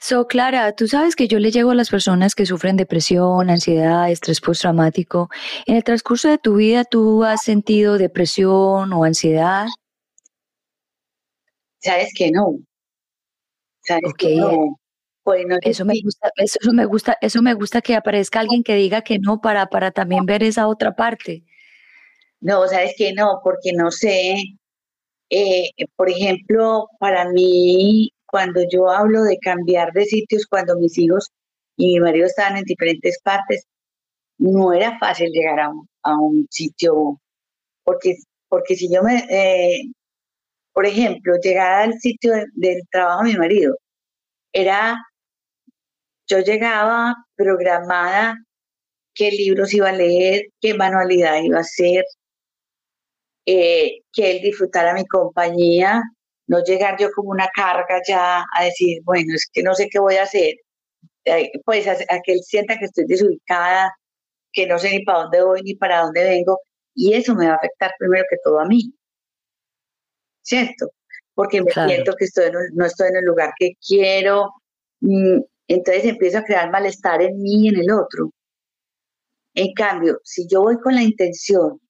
So, 0.00 0.26
Clara, 0.26 0.72
tú 0.72 0.88
sabes 0.88 1.14
que 1.14 1.28
yo 1.28 1.38
le 1.38 1.50
llego 1.50 1.70
a 1.70 1.74
las 1.74 1.90
personas 1.90 2.34
que 2.34 2.46
sufren 2.46 2.76
depresión, 2.76 3.50
ansiedad, 3.50 4.10
estrés 4.10 4.40
postraumático. 4.40 5.28
¿En 5.66 5.76
el 5.76 5.84
transcurso 5.84 6.28
de 6.28 6.38
tu 6.38 6.56
vida 6.56 6.84
tú 6.84 7.24
has 7.24 7.42
sentido 7.44 7.98
depresión 7.98 8.92
o 8.92 9.04
ansiedad? 9.04 9.66
Sabes 11.78 12.12
que 12.16 12.30
no. 12.30 12.58
Sabes 13.84 14.14
que 14.16 14.36
no. 14.36 14.76
eso 15.62 15.84
me 15.84 15.94
gusta, 16.02 16.30
eso, 16.36 16.72
me 16.72 16.84
gusta, 16.86 17.18
eso 17.20 17.42
me 17.42 17.54
gusta 17.54 17.82
que 17.82 17.94
aparezca 17.94 18.40
alguien 18.40 18.62
que 18.62 18.76
diga 18.76 19.02
que 19.02 19.18
no 19.18 19.40
para, 19.40 19.66
para 19.66 19.90
también 19.90 20.24
ver 20.24 20.42
esa 20.42 20.68
otra 20.68 20.96
parte. 20.96 21.44
No, 22.40 22.66
sabes 22.66 22.94
que 22.96 23.12
no, 23.12 23.40
porque 23.44 23.72
no 23.72 23.90
sé. 23.90 24.36
Eh, 25.30 25.70
por 25.96 26.10
ejemplo, 26.10 26.88
para 26.98 27.28
mí 27.30 28.10
cuando 28.32 28.62
yo 28.72 28.88
hablo 28.90 29.24
de 29.24 29.38
cambiar 29.38 29.92
de 29.92 30.06
sitios, 30.06 30.46
cuando 30.46 30.78
mis 30.78 30.96
hijos 30.96 31.30
y 31.76 31.94
mi 31.94 32.00
marido 32.00 32.26
estaban 32.26 32.56
en 32.56 32.64
diferentes 32.64 33.20
partes, 33.22 33.66
no 34.38 34.72
era 34.72 34.98
fácil 34.98 35.30
llegar 35.30 35.60
a 35.60 36.16
un, 36.16 36.46
sitio, 36.50 37.20
porque, 37.84 38.16
porque 38.48 38.74
si 38.76 38.92
yo 38.92 39.02
me, 39.02 39.18
eh, 39.28 39.82
por 40.72 40.86
ejemplo, 40.86 41.34
llegar 41.42 41.82
al 41.82 41.98
sitio 42.00 42.32
del 42.54 42.82
trabajo 42.90 43.24
de 43.24 43.32
mi 43.32 43.38
marido, 43.38 43.76
era, 44.52 44.96
yo 46.26 46.38
llegaba 46.40 47.14
programada 47.36 48.36
qué 49.14 49.30
libros 49.30 49.74
iba 49.74 49.90
a 49.90 49.92
leer, 49.92 50.46
qué 50.60 50.72
manualidad 50.74 51.42
iba 51.42 51.58
a 51.58 51.60
hacer, 51.62 52.04
eh, 53.46 54.00
que 54.12 54.30
él 54.30 54.42
disfrutara 54.42 54.94
mi 54.94 55.06
compañía, 55.06 56.02
no 56.52 56.62
llegar 56.62 56.96
yo 56.98 57.10
como 57.12 57.30
una 57.30 57.48
carga 57.54 58.00
ya 58.06 58.44
a 58.54 58.64
decir, 58.64 59.00
bueno, 59.04 59.34
es 59.34 59.48
que 59.50 59.62
no 59.62 59.74
sé 59.74 59.88
qué 59.90 59.98
voy 59.98 60.16
a 60.16 60.24
hacer, 60.24 60.54
pues 61.64 61.88
a, 61.88 61.96
que 61.96 62.32
él 62.32 62.40
sienta 62.44 62.78
que 62.78 62.84
estoy 62.84 63.06
desubicada, 63.06 63.90
que 64.52 64.66
no 64.66 64.78
sé 64.78 64.90
ni 64.90 65.02
para 65.02 65.22
dónde 65.22 65.42
voy 65.42 65.62
ni 65.62 65.74
para 65.76 66.02
dónde 66.02 66.22
vengo, 66.24 66.58
y 66.94 67.14
eso 67.14 67.34
me 67.34 67.46
va 67.46 67.54
a 67.54 67.56
afectar 67.56 67.92
primero 67.98 68.24
que 68.28 68.36
todo 68.44 68.60
a 68.60 68.66
mí, 68.66 68.92
¿cierto? 70.42 70.90
Porque 71.34 71.62
me 71.62 71.72
siento 71.72 72.12
que 72.18 72.26
estoy 72.26 72.50
no 72.74 72.84
estoy 72.84 73.08
en 73.08 73.16
el 73.16 73.24
lugar 73.24 73.52
que 73.58 73.72
quiero, 73.86 74.50
mm, 75.00 75.40
entonces 75.68 76.04
empiezo 76.04 76.38
a 76.38 76.44
crear 76.44 76.70
malestar 76.70 77.22
en 77.22 77.40
mí 77.40 77.64
y 77.64 77.68
en 77.68 77.76
el 77.78 77.90
otro. 77.92 78.30
En 79.54 79.72
cambio, 79.72 80.18
si 80.24 80.46
yo 80.48 80.62
voy 80.62 80.78
con 80.80 80.94
la 80.94 81.02
intención 81.02 81.80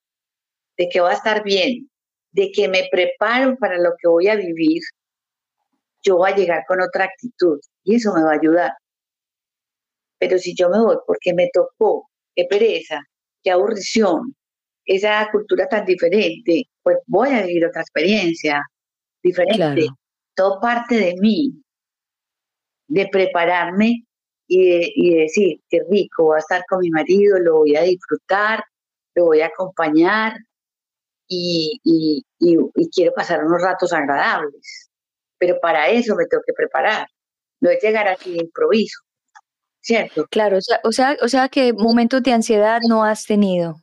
de 0.79 0.89
que 0.89 1.01
va 1.01 1.11
a 1.11 1.15
estar 1.15 1.43
bien, 1.43 1.89
de 2.33 2.51
que 2.51 2.69
me 2.69 2.89
preparo 2.91 3.57
para 3.59 3.79
lo 3.79 3.91
que 3.99 4.09
voy 4.09 4.29
a 4.29 4.37
vivir, 4.37 4.83
yo 6.03 6.17
voy 6.17 6.33
a 6.33 6.37
llegar 6.37 6.65
con 6.67 6.81
otra 6.81 7.05
actitud 7.05 7.61
y 7.85 7.97
eso 7.97 8.13
me 8.15 8.23
va 8.23 8.33
a 8.33 8.39
ayudar. 8.39 8.73
Pero 10.19 10.39
si 10.39 10.55
yo 10.55 10.69
me 10.69 10.81
voy 10.81 10.97
porque 11.07 11.35
me 11.35 11.49
tocó, 11.53 12.09
qué 12.35 12.47
pereza, 12.49 13.01
qué 13.43 13.51
aburrición, 13.51 14.35
esa 14.85 15.29
cultura 15.31 15.69
tan 15.69 15.85
diferente, 15.85 16.65
pues 16.83 16.99
voy 17.07 17.31
a 17.31 17.43
vivir 17.43 17.67
otra 17.67 17.83
experiencia 17.83 18.63
diferente. 19.23 19.87
Todo 20.35 20.61
parte 20.61 20.97
de 20.97 21.15
mí, 21.21 21.53
de 22.89 23.09
prepararme 23.09 24.05
y 24.49 24.69
de, 24.69 24.93
y 24.95 25.15
decir, 25.17 25.61
qué 25.69 25.81
rico, 25.89 26.25
voy 26.25 26.37
a 26.37 26.39
estar 26.39 26.63
con 26.69 26.81
mi 26.81 26.91
marido, 26.91 27.39
lo 27.39 27.59
voy 27.59 27.77
a 27.77 27.83
disfrutar, 27.83 28.65
lo 29.15 29.27
voy 29.27 29.41
a 29.41 29.47
acompañar, 29.47 30.35
y, 31.33 32.25
quiero 32.95 33.13
pasar 33.15 33.45
unos 33.45 33.63
ratos 33.63 33.93
agradables. 33.93 34.91
Pero 35.39 35.59
para 35.61 35.89
eso 35.89 36.15
me 36.15 36.27
tengo 36.27 36.43
que 36.47 36.53
preparar. 36.53 37.07
No 37.61 37.71
es 37.71 37.83
llegar 37.83 38.09
aquí 38.09 38.33
de 38.33 38.45
improviso. 38.45 39.01
¿Cierto? 39.81 40.27
Claro, 40.31 40.59
o 40.59 40.61
sea, 40.61 40.81
o 40.85 40.93
sea, 40.93 41.17
o 41.23 41.29
sea 41.29 41.49
que 41.49 41.73
momentos 41.73 42.23
de 42.23 42.33
ansiedad 42.33 42.81
no 42.89 43.03
has 43.03 43.25
tenido. 43.25 43.75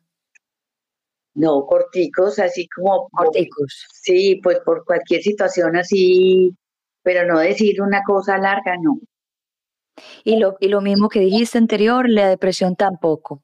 No, 1.34 1.66
corticos, 1.66 2.40
así 2.40 2.68
como... 2.70 3.10
Corticos. 3.12 3.86
sí, 3.94 4.40
pues 4.42 4.60
por 4.66 4.86
cualquier 4.86 5.22
situación 5.22 5.76
así, 5.76 6.56
pero 7.04 7.26
no 7.26 7.40
decir 7.40 7.82
una 7.82 8.02
cosa 8.04 8.38
larga, 8.38 8.76
no. 8.82 9.00
Y 10.24 10.38
lo, 10.38 10.56
y 10.60 10.70
lo 10.70 10.82
mismo 10.82 11.10
que 11.10 11.20
dijiste 11.20 11.58
anterior, 11.58 12.10
la 12.10 12.30
depresión 12.30 12.76
tampoco. 12.76 13.44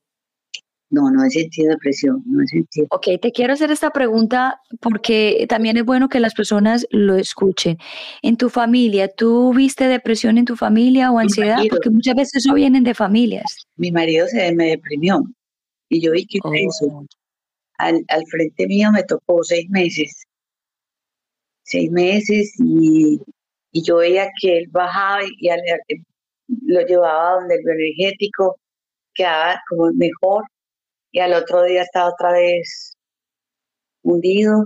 No, 0.90 1.10
no 1.10 1.24
he 1.26 1.30
sentido 1.30 1.72
depresión, 1.72 2.22
no 2.26 2.44
he 2.44 2.48
sentido. 2.48 2.88
Ok, 2.92 3.08
te 3.22 3.32
quiero 3.32 3.54
hacer 3.54 3.72
esta 3.72 3.92
pregunta 3.92 4.62
porque 4.82 5.46
también 5.50 5.78
es 5.78 5.86
bueno 5.86 6.10
que 6.10 6.20
las 6.20 6.34
personas 6.34 6.86
lo 6.92 7.16
escuchen. 7.16 7.78
En 8.22 8.38
tu 8.38 8.50
familia, 8.50 9.08
¿tú 9.08 9.54
viste 9.54 9.88
depresión 9.88 10.38
en 10.38 10.46
tu 10.46 10.56
familia 10.56 11.12
o 11.12 11.18
ansiedad? 11.18 11.58
porque 11.70 11.90
muchas 11.90 12.16
veces 12.16 12.46
eso 12.46 12.54
vienen 12.54 12.84
de 12.84 12.94
familias. 12.94 13.66
Mi 13.78 13.92
marido 13.92 14.28
se 14.28 14.54
me 14.54 14.68
deprimió 14.68 15.24
y 15.90 16.02
yo 16.02 16.12
vi 16.12 16.26
que 16.26 16.40
oh. 16.44 17.06
Al, 17.78 18.06
al 18.08 18.26
frente 18.28 18.68
mío 18.68 18.92
me 18.92 19.04
tocó 19.04 19.44
seis 19.44 19.70
meses. 19.70 20.24
Seis 21.64 21.92
meses 21.92 22.54
y, 22.60 23.20
y 23.72 23.84
yo 23.84 23.98
veía 23.98 24.30
que 24.40 24.60
él 24.60 24.68
bajaba 24.72 25.24
y, 25.24 25.50
lo 26.68 26.82
llevaba 26.86 27.40
donde 27.40 27.56
el 27.56 27.62
bioenergético 27.64 28.56
quedaba 29.14 29.60
como 29.68 29.92
mejor 29.94 30.44
y 31.16 31.20
al 31.22 31.34
otro 31.34 31.64
día 31.64 31.84
estaba 31.84 32.10
otra 32.10 32.34
vez 32.34 32.98
hundido. 34.04 34.66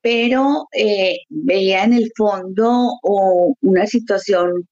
Pero 0.00 0.68
eh, 0.72 1.16
veía 1.28 1.82
en 1.82 1.94
el 1.94 2.08
fondo 2.16 2.92
una 3.60 3.86
situación 3.88 4.68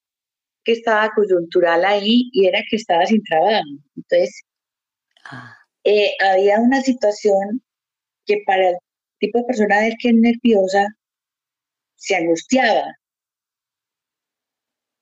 que 0.63 0.71
estaba 0.73 1.11
coyuntural 1.13 1.83
ahí 1.83 2.29
y 2.31 2.47
era 2.47 2.61
que 2.69 2.77
estaba 2.77 3.05
sin 3.05 3.21
trabajo. 3.23 3.65
Entonces, 3.97 4.43
ah. 5.25 5.57
eh, 5.83 6.13
había 6.21 6.61
una 6.61 6.81
situación 6.81 7.61
que 8.25 8.43
para 8.45 8.69
el 8.69 8.77
tipo 9.19 9.39
de 9.39 9.45
persona 9.45 9.81
del 9.81 9.95
que 10.01 10.09
es 10.09 10.15
nerviosa 10.15 10.87
se 11.97 12.15
angustiaba. 12.15 12.95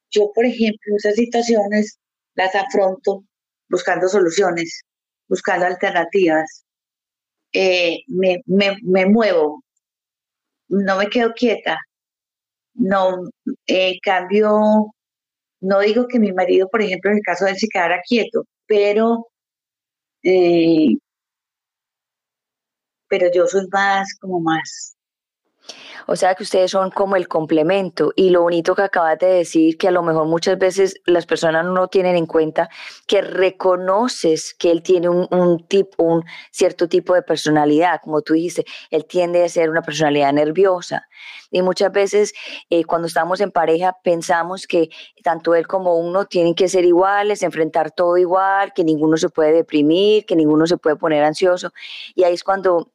Yo, 0.09 0.31
por 0.33 0.45
ejemplo, 0.45 0.95
esas 0.97 1.13
situaciones 1.13 1.99
las 2.33 2.55
afronto 2.55 3.23
buscando 3.69 4.07
soluciones, 4.07 4.81
buscando 5.27 5.65
alternativas. 5.65 6.65
Eh, 7.53 7.99
me, 8.07 8.43
me, 8.47 9.05
muevo, 9.05 9.63
no 10.69 10.97
me 10.97 11.07
quedo 11.09 11.33
quieta, 11.33 11.77
no 12.75 13.29
eh, 13.67 13.99
cambio, 14.01 14.93
no 15.61 15.79
digo 15.81 16.07
que 16.07 16.19
mi 16.19 16.33
marido, 16.33 16.69
por 16.69 16.81
ejemplo, 16.81 17.11
en 17.11 17.17
el 17.17 17.23
caso 17.23 17.45
de 17.45 17.51
él 17.51 17.57
se 17.57 17.67
quedara 17.69 18.01
quieto, 18.07 18.45
pero, 18.67 19.27
eh, 20.23 20.95
pero 23.07 23.27
yo 23.33 23.47
soy 23.47 23.67
más, 23.71 24.07
como 24.19 24.39
más 24.39 24.94
o 26.07 26.15
sea 26.15 26.35
que 26.35 26.43
ustedes 26.43 26.71
son 26.71 26.91
como 26.91 27.15
el 27.15 27.27
complemento 27.27 28.13
y 28.15 28.29
lo 28.29 28.41
bonito 28.41 28.75
que 28.75 28.83
acabas 28.83 29.17
de 29.19 29.27
decir, 29.27 29.77
que 29.77 29.87
a 29.87 29.91
lo 29.91 30.03
mejor 30.03 30.27
muchas 30.27 30.57
veces 30.57 31.01
las 31.05 31.25
personas 31.25 31.65
no 31.65 31.87
tienen 31.87 32.15
en 32.15 32.25
cuenta 32.25 32.69
que 33.07 33.21
reconoces 33.21 34.53
que 34.53 34.71
él 34.71 34.83
tiene 34.83 35.09
un, 35.09 35.65
tipo, 35.67 36.03
un 36.03 36.23
cierto 36.51 36.87
tipo 36.87 37.13
de 37.13 37.23
personalidad, 37.23 37.99
como 38.03 38.21
tú 38.21 38.33
dijiste, 38.33 38.65
él 38.91 39.05
tiende 39.05 39.43
a 39.43 39.49
ser 39.49 39.69
una 39.69 39.81
personalidad 39.81 40.31
nerviosa. 40.33 41.07
Y 41.51 41.61
muchas 41.61 41.91
veces 41.91 42.33
eh, 42.69 42.83
cuando 42.83 43.07
estamos 43.07 43.39
en 43.41 43.51
pareja 43.51 43.95
pensamos 44.03 44.67
que 44.67 44.89
tanto 45.23 45.55
él 45.55 45.67
como 45.67 45.95
uno 45.97 46.25
tienen 46.25 46.53
que 46.53 46.67
ser 46.67 46.85
iguales, 46.85 47.43
enfrentar 47.43 47.91
todo 47.91 48.17
igual, 48.17 48.73
que 48.73 48.83
ninguno 48.83 49.17
se 49.17 49.29
puede 49.29 49.53
deprimir, 49.53 50.25
que 50.25 50.35
ninguno 50.35 50.67
se 50.67 50.77
puede 50.77 50.95
poner 50.97 51.23
ansioso. 51.23 51.71
Y 52.13 52.23
ahí 52.23 52.33
es 52.33 52.43
cuando 52.43 52.91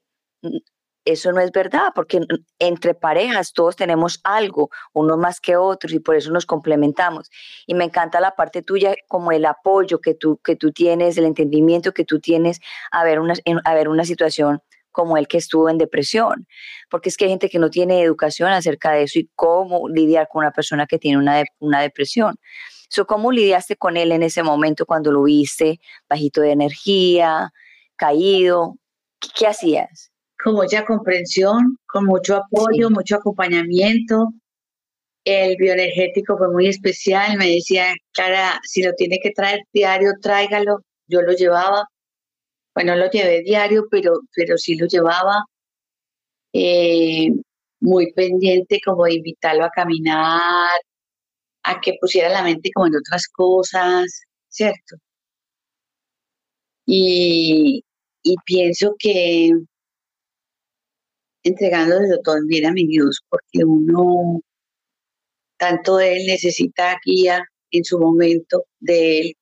eso 1.12 1.32
no 1.32 1.40
es 1.40 1.52
verdad, 1.52 1.92
porque 1.94 2.20
entre 2.58 2.94
parejas 2.94 3.52
todos 3.52 3.76
tenemos 3.76 4.20
algo, 4.24 4.70
unos 4.92 5.18
más 5.18 5.40
que 5.40 5.56
otros, 5.56 5.92
y 5.92 6.00
por 6.00 6.16
eso 6.16 6.30
nos 6.30 6.46
complementamos. 6.46 7.30
Y 7.66 7.74
me 7.74 7.84
encanta 7.84 8.20
la 8.20 8.32
parte 8.32 8.62
tuya, 8.62 8.94
como 9.08 9.32
el 9.32 9.44
apoyo 9.44 10.00
que 10.00 10.14
tú, 10.14 10.38
que 10.44 10.56
tú 10.56 10.72
tienes, 10.72 11.16
el 11.18 11.24
entendimiento 11.24 11.92
que 11.92 12.04
tú 12.04 12.20
tienes 12.20 12.60
a 12.90 13.04
ver, 13.04 13.20
una, 13.20 13.34
a 13.64 13.74
ver 13.74 13.88
una 13.88 14.04
situación 14.04 14.60
como 14.90 15.16
el 15.16 15.28
que 15.28 15.38
estuvo 15.38 15.68
en 15.68 15.78
depresión, 15.78 16.46
porque 16.90 17.08
es 17.10 17.16
que 17.16 17.24
hay 17.24 17.30
gente 17.30 17.48
que 17.48 17.58
no 17.58 17.70
tiene 17.70 18.02
educación 18.02 18.50
acerca 18.50 18.92
de 18.92 19.04
eso 19.04 19.20
y 19.20 19.30
cómo 19.36 19.88
lidiar 19.88 20.28
con 20.28 20.40
una 20.40 20.50
persona 20.50 20.86
que 20.86 20.98
tiene 20.98 21.18
una, 21.18 21.44
una 21.60 21.80
depresión. 21.80 22.36
So, 22.88 23.06
¿Cómo 23.06 23.30
lidiaste 23.30 23.76
con 23.76 23.96
él 23.96 24.10
en 24.10 24.24
ese 24.24 24.42
momento 24.42 24.84
cuando 24.84 25.12
lo 25.12 25.22
viste 25.22 25.78
bajito 26.08 26.40
de 26.40 26.50
energía, 26.50 27.52
caído? 27.96 28.76
qué 29.20 29.46
hacías? 29.46 30.09
Con 30.44 30.54
mucha 30.54 30.84
comprensión, 30.84 31.78
con 31.86 32.06
mucho 32.06 32.36
apoyo, 32.36 32.90
mucho 32.90 33.16
acompañamiento. 33.16 34.30
El 35.24 35.56
bioenergético 35.58 36.38
fue 36.38 36.50
muy 36.50 36.68
especial, 36.68 37.36
me 37.36 37.48
decía, 37.48 37.94
Clara, 38.12 38.60
si 38.64 38.82
lo 38.82 38.94
tiene 38.94 39.18
que 39.22 39.30
traer 39.32 39.60
diario, 39.72 40.12
tráigalo. 40.20 40.80
Yo 41.08 41.22
lo 41.22 41.32
llevaba. 41.32 41.84
Bueno, 42.74 42.96
lo 42.96 43.10
llevé 43.10 43.42
diario, 43.42 43.86
pero, 43.90 44.14
pero 44.34 44.56
sí 44.58 44.76
lo 44.76 44.86
llevaba. 44.86 45.44
Eh, 46.52 47.28
muy 47.80 48.12
pendiente 48.12 48.80
como 48.84 49.04
de 49.04 49.14
invitarlo 49.14 49.64
a 49.64 49.70
caminar, 49.70 50.78
a 51.64 51.80
que 51.80 51.94
pusiera 52.00 52.28
la 52.30 52.42
mente 52.42 52.70
como 52.74 52.86
en 52.88 52.96
otras 52.96 53.28
cosas, 53.28 54.22
¿cierto? 54.48 54.96
Y, 56.86 57.84
y 58.22 58.36
pienso 58.44 58.94
que 58.98 59.52
entregándole 61.42 62.08
todo 62.24 62.36
bien 62.46 62.66
a 62.66 62.72
mi 62.72 62.86
Dios, 62.86 63.20
porque 63.28 63.64
uno, 63.64 64.40
tanto 65.56 66.00
Él 66.00 66.26
necesita 66.26 66.98
guía 67.04 67.42
en 67.70 67.84
su 67.84 67.98
momento 67.98 68.64
de 68.78 69.20
Él, 69.20 69.32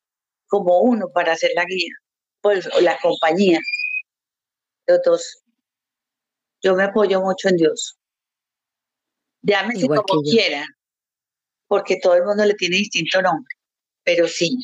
como 0.46 0.80
uno 0.80 1.08
para 1.12 1.32
hacer 1.32 1.50
la 1.54 1.64
guía, 1.64 1.92
pues 2.40 2.68
la 2.80 2.98
compañía. 3.00 3.60
Los 4.86 5.00
dos. 5.04 5.42
Yo 6.62 6.74
me 6.74 6.84
apoyo 6.84 7.20
mucho 7.20 7.48
en 7.48 7.56
Dios. 7.56 7.98
Llámese 9.42 9.86
como 9.86 10.22
quiera, 10.22 10.64
porque 11.68 11.98
todo 12.02 12.14
el 12.14 12.24
mundo 12.24 12.44
le 12.44 12.54
tiene 12.54 12.76
distinto 12.76 13.22
nombre, 13.22 13.54
pero 14.02 14.26
sí, 14.26 14.56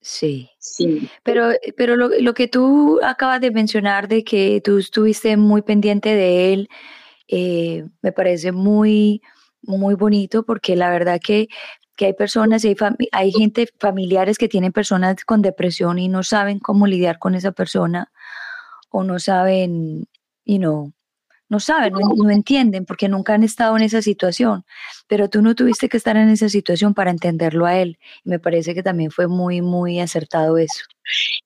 Sí. 0.00 0.50
Sí. 0.58 1.08
Pero, 1.22 1.50
pero 1.76 1.96
lo, 1.96 2.08
lo, 2.08 2.34
que 2.34 2.48
tú 2.48 3.00
acabas 3.02 3.40
de 3.40 3.50
mencionar 3.50 4.08
de 4.08 4.24
que 4.24 4.60
tú 4.62 4.78
estuviste 4.78 5.36
muy 5.36 5.62
pendiente 5.62 6.14
de 6.14 6.52
él, 6.52 6.68
eh, 7.28 7.84
me 8.02 8.12
parece 8.12 8.52
muy, 8.52 9.22
muy 9.62 9.94
bonito 9.94 10.44
porque 10.44 10.76
la 10.76 10.90
verdad 10.90 11.20
que, 11.22 11.48
que 11.96 12.06
hay 12.06 12.12
personas, 12.14 12.64
hay, 12.64 12.76
hay 13.12 13.32
gente, 13.32 13.68
familiares 13.78 14.38
que 14.38 14.48
tienen 14.48 14.72
personas 14.72 15.24
con 15.24 15.42
depresión 15.42 15.98
y 15.98 16.08
no 16.08 16.22
saben 16.22 16.58
cómo 16.58 16.86
lidiar 16.86 17.18
con 17.18 17.34
esa 17.34 17.52
persona 17.52 18.10
o 18.90 19.04
no 19.04 19.18
saben, 19.18 20.06
you 20.44 20.58
know, 20.58 20.92
no 21.48 21.60
saben, 21.60 21.94
no, 21.94 22.30
entienden 22.30 22.84
porque 22.84 23.08
nunca 23.08 23.34
han 23.34 23.42
estado 23.42 23.76
en 23.76 23.82
esa 23.82 24.02
situación, 24.02 24.64
pero 25.06 25.30
tú 25.30 25.40
no 25.40 25.54
tuviste 25.54 25.88
que 25.88 25.96
estar 25.96 26.16
en 26.16 26.28
esa 26.28 26.48
situación 26.48 26.94
para 26.94 27.10
entenderlo 27.10 27.64
a 27.64 27.78
él. 27.78 27.98
Y 28.24 28.30
me 28.30 28.38
parece 28.38 28.74
que 28.74 28.82
también 28.82 29.10
fue 29.10 29.28
muy, 29.28 29.62
muy 29.62 30.00
acertado 30.00 30.58
eso. 30.58 30.84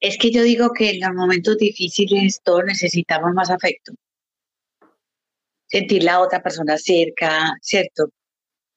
Es 0.00 0.18
que 0.18 0.30
yo 0.32 0.42
digo 0.42 0.70
que 0.72 0.90
en 0.90 1.00
los 1.00 1.14
momentos 1.14 1.56
difíciles 1.56 2.40
todos 2.42 2.64
necesitamos 2.64 3.32
más 3.32 3.50
afecto. 3.50 3.92
Sentir 5.66 6.02
la 6.02 6.20
otra 6.20 6.42
persona 6.42 6.76
cerca, 6.76 7.54
¿cierto? 7.62 8.10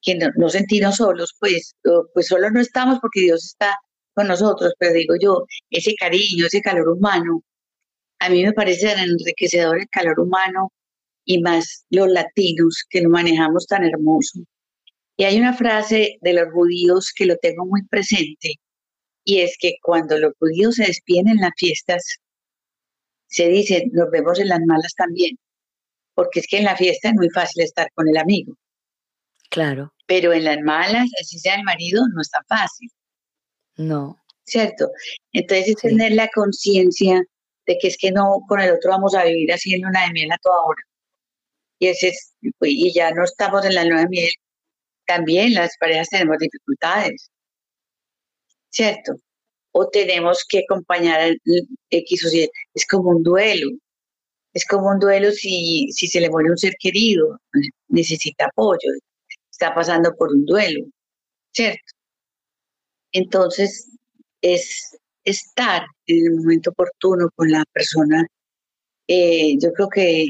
Que 0.00 0.16
no, 0.36 0.48
sentirnos 0.48 0.96
solos, 0.96 1.34
pues, 1.40 1.74
pues 2.14 2.28
solo 2.28 2.50
no 2.50 2.60
estamos 2.60 3.00
porque 3.00 3.20
Dios 3.20 3.44
está 3.44 3.76
con 4.14 4.28
nosotros, 4.28 4.72
pero 4.78 4.94
digo 4.94 5.14
yo, 5.20 5.44
ese 5.70 5.94
cariño, 5.94 6.46
ese 6.46 6.62
calor 6.62 6.88
humano, 6.88 7.42
a 8.20 8.30
mí 8.30 8.44
me 8.44 8.52
parece 8.52 8.92
enriquecedor 8.92 9.80
el 9.80 9.88
calor 9.90 10.20
humano 10.20 10.72
y 11.26 11.42
más 11.42 11.84
los 11.90 12.08
latinos 12.08 12.84
que 12.88 13.02
lo 13.02 13.10
manejamos 13.10 13.66
tan 13.66 13.84
hermoso. 13.84 14.40
Y 15.16 15.24
hay 15.24 15.38
una 15.38 15.54
frase 15.54 16.18
de 16.22 16.32
los 16.32 16.50
judíos 16.52 17.12
que 17.14 17.26
lo 17.26 17.36
tengo 17.36 17.66
muy 17.66 17.84
presente 17.88 18.54
y 19.24 19.40
es 19.40 19.56
que 19.58 19.74
cuando 19.82 20.16
los 20.18 20.32
judíos 20.38 20.76
se 20.76 20.86
despiden 20.86 21.28
en 21.28 21.38
las 21.38 21.50
fiestas, 21.56 22.20
se 23.26 23.48
dice, 23.48 23.86
nos 23.92 24.08
vemos 24.10 24.38
en 24.38 24.48
las 24.48 24.60
malas 24.64 24.94
también, 24.96 25.36
porque 26.14 26.40
es 26.40 26.46
que 26.46 26.58
en 26.58 26.64
la 26.64 26.76
fiesta 26.76 27.08
es 27.08 27.14
muy 27.14 27.28
fácil 27.30 27.64
estar 27.64 27.90
con 27.94 28.08
el 28.08 28.16
amigo. 28.18 28.56
Claro. 29.50 29.92
Pero 30.06 30.32
en 30.32 30.44
las 30.44 30.60
malas, 30.60 31.08
así 31.20 31.40
sea 31.40 31.56
el 31.56 31.64
marido, 31.64 32.04
no 32.14 32.20
es 32.20 32.30
tan 32.30 32.44
fácil. 32.48 32.88
No. 33.76 34.16
¿Cierto? 34.44 34.90
Entonces 35.32 35.68
es 35.70 35.76
tener 35.76 36.12
la 36.12 36.28
conciencia 36.28 37.20
de 37.66 37.78
que 37.80 37.88
es 37.88 37.96
que 37.98 38.12
no 38.12 38.42
con 38.46 38.60
el 38.60 38.70
otro 38.70 38.92
vamos 38.92 39.16
a 39.16 39.24
vivir 39.24 39.52
haciendo 39.52 39.88
una 39.88 40.06
de 40.06 40.12
miel 40.12 40.30
a 40.30 40.38
toda 40.38 40.56
hora 40.66 40.82
y, 41.78 41.88
ese 41.88 42.12
pues, 42.58 42.72
y 42.72 42.92
ya 42.94 43.10
no 43.12 43.24
estamos 43.24 43.64
en 43.64 43.74
la 43.74 43.84
nueva 43.84 44.06
miel, 44.08 44.30
también 45.06 45.54
las 45.54 45.76
parejas 45.78 46.08
tenemos 46.10 46.38
dificultades, 46.38 47.30
¿cierto? 48.70 49.14
o 49.78 49.88
tenemos 49.90 50.44
que 50.48 50.60
acompañar 50.60 51.20
al 51.20 51.38
X 51.90 52.24
o 52.24 52.34
Y. 52.34 52.50
Es 52.74 52.86
como 52.86 53.10
un 53.10 53.22
duelo. 53.22 53.68
Es 54.54 54.64
como 54.66 54.88
un 54.88 54.98
duelo 54.98 55.30
si, 55.32 55.88
si 55.92 56.06
se 56.08 56.20
le 56.20 56.30
muere 56.30 56.50
un 56.50 56.56
ser 56.56 56.74
querido, 56.80 57.38
necesita 57.88 58.46
apoyo, 58.46 58.88
está 59.50 59.74
pasando 59.74 60.14
por 60.16 60.30
un 60.30 60.46
duelo, 60.46 60.86
¿cierto? 61.52 61.92
Entonces, 63.12 63.90
es 64.40 64.98
estar 65.24 65.84
en 66.06 66.24
el 66.26 66.36
momento 66.36 66.70
oportuno 66.70 67.28
con 67.36 67.50
la 67.50 67.64
persona. 67.72 68.26
Eh, 69.08 69.56
yo 69.60 69.72
creo 69.72 69.88
que 69.90 70.26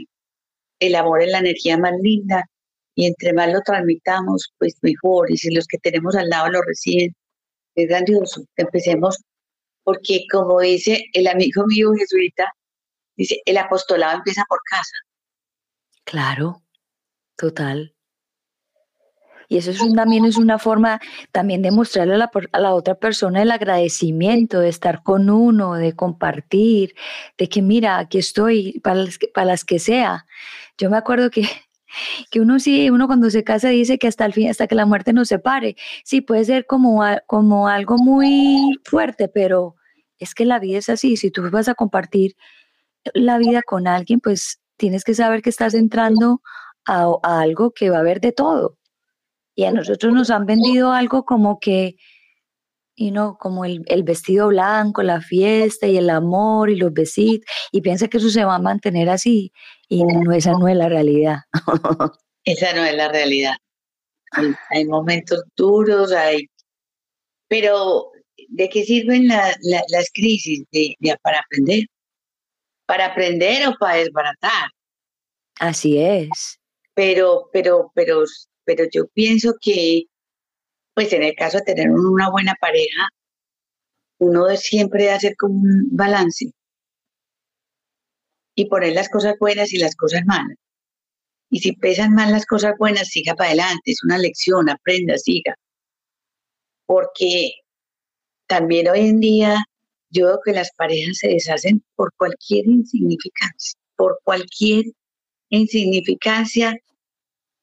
el 0.80 0.92
la 0.92 1.38
energía 1.38 1.78
más 1.78 1.92
linda 2.00 2.44
y 2.94 3.06
entre 3.06 3.32
más 3.32 3.52
lo 3.52 3.60
transmitamos, 3.62 4.52
pues 4.58 4.76
mejor. 4.82 5.30
Y 5.30 5.36
si 5.36 5.54
los 5.54 5.66
que 5.66 5.78
tenemos 5.78 6.16
al 6.16 6.28
lado 6.28 6.50
lo 6.50 6.62
reciben, 6.62 7.14
es 7.74 7.88
grandioso. 7.88 8.44
Empecemos, 8.56 9.18
porque 9.84 10.24
como 10.32 10.60
dice 10.60 11.04
el 11.12 11.26
amigo 11.26 11.64
mío 11.66 11.92
jesuita, 11.96 12.52
dice, 13.16 13.40
el 13.44 13.58
apostolado 13.58 14.18
empieza 14.18 14.44
por 14.48 14.60
casa. 14.70 14.96
Claro, 16.04 16.62
total. 17.36 17.95
Y 19.48 19.58
eso 19.58 19.70
es 19.70 19.78
también 19.94 20.24
es 20.24 20.36
una 20.36 20.58
forma 20.58 21.00
también 21.32 21.62
de 21.62 21.70
mostrarle 21.70 22.14
a 22.14 22.18
la, 22.18 22.30
a 22.52 22.60
la, 22.60 22.74
otra 22.74 22.94
persona 22.96 23.42
el 23.42 23.50
agradecimiento, 23.50 24.60
de 24.60 24.68
estar 24.68 25.02
con 25.02 25.30
uno, 25.30 25.74
de 25.74 25.94
compartir, 25.94 26.94
de 27.38 27.48
que 27.48 27.62
mira, 27.62 27.98
aquí 27.98 28.18
estoy 28.18 28.80
para 28.80 28.96
las, 29.04 29.18
para 29.34 29.46
las 29.46 29.64
que 29.64 29.78
sea. 29.78 30.26
Yo 30.78 30.90
me 30.90 30.96
acuerdo 30.96 31.30
que 31.30 31.48
que 32.30 32.40
uno 32.40 32.58
sí, 32.58 32.90
uno 32.90 33.06
cuando 33.06 33.30
se 33.30 33.44
casa 33.44 33.68
dice 33.68 33.98
que 33.98 34.08
hasta 34.08 34.24
el 34.24 34.32
fin, 34.32 34.50
hasta 34.50 34.66
que 34.66 34.74
la 34.74 34.86
muerte 34.86 35.12
nos 35.12 35.28
separe. 35.28 35.76
Sí, 36.04 36.20
puede 36.20 36.44
ser 36.44 36.66
como, 36.66 37.02
como 37.26 37.68
algo 37.68 37.96
muy 37.98 38.78
fuerte, 38.84 39.28
pero 39.28 39.76
es 40.18 40.34
que 40.34 40.44
la 40.44 40.58
vida 40.58 40.78
es 40.78 40.88
así. 40.88 41.16
Si 41.16 41.30
tú 41.30 41.48
vas 41.50 41.68
a 41.68 41.74
compartir 41.74 42.36
la 43.14 43.38
vida 43.38 43.62
con 43.62 43.86
alguien, 43.86 44.20
pues 44.20 44.60
tienes 44.76 45.04
que 45.04 45.14
saber 45.14 45.42
que 45.42 45.50
estás 45.50 45.74
entrando 45.74 46.42
a, 46.86 47.16
algo 47.22 47.72
que 47.72 47.90
va 47.90 47.98
a 47.98 48.00
haber 48.00 48.20
de 48.20 48.32
todo. 48.32 48.78
Y 49.56 49.64
a 49.64 49.72
nosotros 49.72 50.12
nos 50.12 50.30
han 50.30 50.44
vendido 50.44 50.92
algo 50.92 51.24
como 51.24 51.58
que, 51.58 51.96
y 52.94 53.10
no, 53.10 53.38
como 53.38 53.64
el, 53.64 53.82
el, 53.86 54.02
vestido 54.02 54.48
blanco, 54.48 55.02
la 55.02 55.22
fiesta 55.22 55.86
y 55.86 55.96
el 55.96 56.10
amor 56.10 56.68
y 56.68 56.76
los 56.76 56.92
besitos, 56.92 57.50
y 57.72 57.80
piensa 57.80 58.08
que 58.08 58.18
eso 58.18 58.28
se 58.28 58.44
va 58.44 58.56
a 58.56 58.60
mantener 58.60 59.08
así. 59.08 59.52
Y 59.88 60.04
no, 60.04 60.32
esa 60.32 60.52
no 60.52 60.68
es 60.68 60.76
la 60.76 60.90
realidad. 60.90 61.38
esa 62.44 62.74
no 62.74 62.84
es 62.84 62.94
la 62.94 63.08
realidad. 63.08 63.54
Hay, 64.70 64.84
momentos 64.84 65.42
duros, 65.56 66.12
hay... 66.12 66.48
Pero, 67.48 68.10
¿de 68.48 68.68
qué 68.68 68.84
sirven 68.84 69.28
las 69.28 70.10
crisis? 70.12 70.64
De, 70.70 70.96
para 71.22 71.40
aprender. 71.40 71.84
Para 72.84 73.06
aprender 73.06 73.68
o 73.68 73.74
para 73.78 73.96
desbaratar. 73.96 74.68
Así 75.58 75.98
es. 75.98 76.60
Pero, 76.94 77.48
pero, 77.52 77.90
pero, 77.94 78.24
pero 78.66 78.84
yo 78.92 79.06
pienso 79.14 79.54
que, 79.60 80.02
pues 80.94 81.12
en 81.12 81.22
el 81.22 81.34
caso 81.34 81.58
de 81.58 81.74
tener 81.74 81.90
una 81.90 82.30
buena 82.30 82.54
pareja, 82.60 83.08
uno 84.18 84.48
siempre 84.56 85.04
debe 85.04 85.14
hacer 85.14 85.36
como 85.36 85.54
un 85.54 85.88
balance 85.92 86.52
y 88.54 88.66
poner 88.68 88.94
las 88.94 89.08
cosas 89.08 89.36
buenas 89.38 89.72
y 89.72 89.78
las 89.78 89.94
cosas 89.96 90.22
malas. 90.26 90.56
Y 91.50 91.60
si 91.60 91.72
pesan 91.76 92.14
mal 92.14 92.32
las 92.32 92.46
cosas 92.46 92.74
buenas, 92.78 93.08
siga 93.08 93.34
para 93.34 93.50
adelante, 93.50 93.82
es 93.92 94.02
una 94.04 94.18
lección, 94.18 94.68
aprenda, 94.68 95.16
siga. 95.16 95.54
Porque 96.86 97.52
también 98.46 98.88
hoy 98.88 99.00
en 99.08 99.20
día 99.20 99.64
yo 100.10 100.26
veo 100.26 100.40
que 100.44 100.52
las 100.52 100.70
parejas 100.76 101.18
se 101.18 101.28
deshacen 101.28 101.84
por 101.94 102.12
cualquier 102.16 102.66
insignificancia, 102.66 103.78
por 103.96 104.18
cualquier 104.24 104.86
insignificancia 105.50 106.76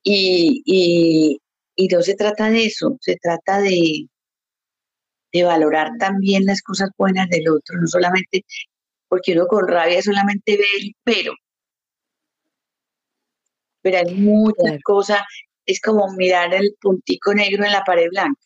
y, 0.04 0.62
y, 0.66 1.40
y 1.76 1.88
no 1.88 2.02
se 2.02 2.16
trata 2.16 2.50
de 2.50 2.66
eso, 2.66 2.98
se 3.02 3.18
trata 3.18 3.60
de, 3.62 4.08
de 5.32 5.44
valorar 5.44 5.90
también 6.00 6.46
las 6.46 6.62
cosas 6.62 6.90
buenas 6.98 7.28
del 7.30 7.50
otro, 7.50 7.80
no 7.80 7.88
solamente 7.88 8.46
porque 9.08 9.34
uno 9.34 9.46
con 9.48 9.68
rabia 9.68 10.02
solamente 10.02 10.58
ve 10.58 10.66
el 10.80 10.96
pero. 11.04 11.34
Pero 13.82 13.98
hay 13.98 14.16
muchas 14.16 14.80
cosas, 14.84 15.22
es 15.66 15.80
como 15.82 16.08
mirar 16.16 16.54
el 16.54 16.76
puntico 16.82 17.34
negro 17.34 17.66
en 17.66 17.72
la 17.72 17.84
pared 17.84 18.08
blanca. 18.10 18.42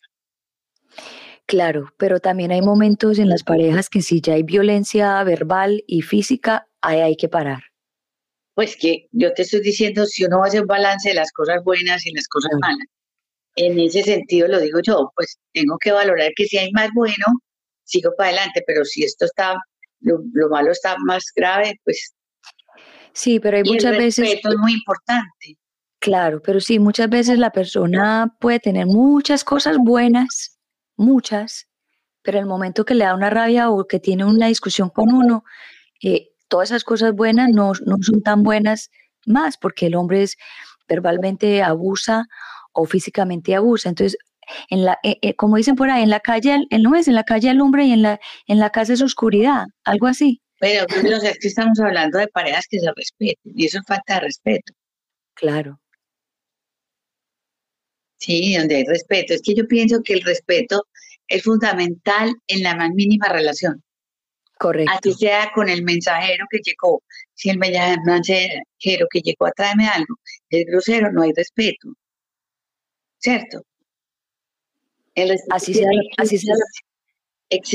Claro, 1.46 1.94
pero 1.96 2.20
también 2.20 2.52
hay 2.52 2.60
momentos 2.60 3.18
en 3.18 3.30
las 3.30 3.44
parejas 3.44 3.88
que 3.88 4.02
si 4.02 4.20
ya 4.20 4.34
hay 4.34 4.42
violencia 4.42 5.22
verbal 5.24 5.82
y 5.86 6.02
física, 6.02 6.68
ahí 6.82 7.00
hay 7.00 7.16
que 7.16 7.30
parar. 7.30 7.67
Pues 8.58 8.76
que 8.76 9.06
yo 9.12 9.32
te 9.34 9.42
estoy 9.42 9.60
diciendo, 9.60 10.04
si 10.04 10.24
uno 10.24 10.42
hace 10.42 10.60
un 10.60 10.66
balance 10.66 11.10
de 11.10 11.14
las 11.14 11.30
cosas 11.30 11.62
buenas 11.62 12.04
y 12.04 12.12
las 12.12 12.26
cosas 12.26 12.50
malas, 12.60 12.88
en 13.54 13.78
ese 13.78 14.02
sentido 14.02 14.48
lo 14.48 14.58
digo 14.58 14.80
yo, 14.82 15.12
pues 15.14 15.38
tengo 15.52 15.78
que 15.78 15.92
valorar 15.92 16.32
que 16.34 16.44
si 16.44 16.58
hay 16.58 16.72
más 16.72 16.88
bueno, 16.92 17.24
sigo 17.84 18.10
para 18.18 18.30
adelante, 18.30 18.64
pero 18.66 18.84
si 18.84 19.04
esto 19.04 19.26
está 19.26 19.54
lo, 20.00 20.18
malo 20.50 20.72
está 20.72 20.96
más 21.06 21.26
grave, 21.36 21.78
pues... 21.84 22.16
Sí, 23.12 23.38
pero 23.38 23.58
hay 23.58 23.62
muchas 23.62 23.92
el 23.92 23.98
veces... 23.98 24.28
es 24.28 24.56
muy 24.58 24.72
importante. 24.72 25.56
Claro, 26.00 26.42
pero 26.42 26.58
sí, 26.58 26.80
muchas 26.80 27.08
veces 27.08 27.38
la 27.38 27.52
persona 27.52 28.36
puede 28.40 28.58
tener 28.58 28.86
muchas 28.86 29.44
cosas 29.44 29.76
buenas, 29.78 30.58
muchas, 30.96 31.68
pero 32.22 32.40
el 32.40 32.46
momento 32.46 32.84
que 32.84 32.96
le 32.96 33.04
da 33.04 33.14
una 33.14 33.30
rabia 33.30 33.70
o 33.70 33.86
que 33.86 34.00
tiene 34.00 34.24
una 34.24 34.48
discusión 34.48 34.90
con 34.90 35.14
uno, 35.14 35.44
eh, 36.02 36.30
todas 36.48 36.70
esas 36.70 36.84
cosas 36.84 37.12
buenas 37.12 37.50
no, 37.50 37.72
no 37.86 37.96
son 38.00 38.22
tan 38.22 38.42
buenas 38.42 38.90
más, 39.26 39.56
porque 39.56 39.86
el 39.86 39.94
hombre 39.94 40.22
es 40.22 40.36
verbalmente 40.88 41.62
abusa 41.62 42.26
o 42.72 42.86
físicamente 42.86 43.54
abusa. 43.54 43.88
Entonces, 43.88 44.18
en 44.70 44.84
la, 44.84 44.98
eh, 45.02 45.18
eh, 45.22 45.34
como 45.34 45.56
dicen 45.56 45.76
por 45.76 45.90
ahí, 45.90 46.02
en 46.02 46.10
la 46.10 46.20
calle, 46.20 46.66
no 46.70 46.94
es 46.94 47.08
en 47.08 47.14
la 47.14 47.24
calle 47.24 47.50
hombre 47.60 47.84
y 47.84 47.92
en 47.92 48.02
la, 48.02 48.20
en 48.46 48.58
la 48.58 48.70
casa 48.70 48.94
es 48.94 49.02
oscuridad, 49.02 49.66
algo 49.84 50.06
así. 50.06 50.40
Pero 50.60 50.86
es 50.88 51.38
que 51.38 51.48
estamos 51.48 51.78
hablando 51.80 52.18
de 52.18 52.28
parejas 52.28 52.66
que 52.68 52.80
se 52.80 52.90
respeten 52.96 53.52
y 53.54 53.66
eso 53.66 53.78
es 53.78 53.86
falta 53.86 54.14
de 54.14 54.20
respeto. 54.20 54.72
Claro. 55.34 55.78
Sí, 58.16 58.56
donde 58.56 58.76
hay 58.76 58.84
respeto. 58.84 59.34
Es 59.34 59.42
que 59.42 59.54
yo 59.54 59.68
pienso 59.68 60.02
que 60.02 60.14
el 60.14 60.22
respeto 60.22 60.86
es 61.28 61.44
fundamental 61.44 62.34
en 62.48 62.62
la 62.64 62.74
más 62.74 62.90
mínima 62.90 63.28
relación. 63.28 63.84
Correcto. 64.58 64.92
Así 64.92 65.12
sea 65.14 65.50
con 65.54 65.68
el 65.68 65.82
mensajero 65.82 66.46
que 66.50 66.58
llegó. 66.58 67.02
Si 67.34 67.50
el 67.50 67.58
mensajero 67.58 69.06
que 69.10 69.20
llegó 69.20 69.46
a 69.46 69.52
traerme 69.52 69.88
algo 69.88 70.16
es 70.50 70.66
grosero, 70.66 71.12
no 71.12 71.22
hay 71.22 71.32
respeto. 71.32 71.94
¿Cierto? 73.18 73.62
así 75.50 75.74
sea, 75.74 75.88
así 76.16 76.38
sea 76.38 76.54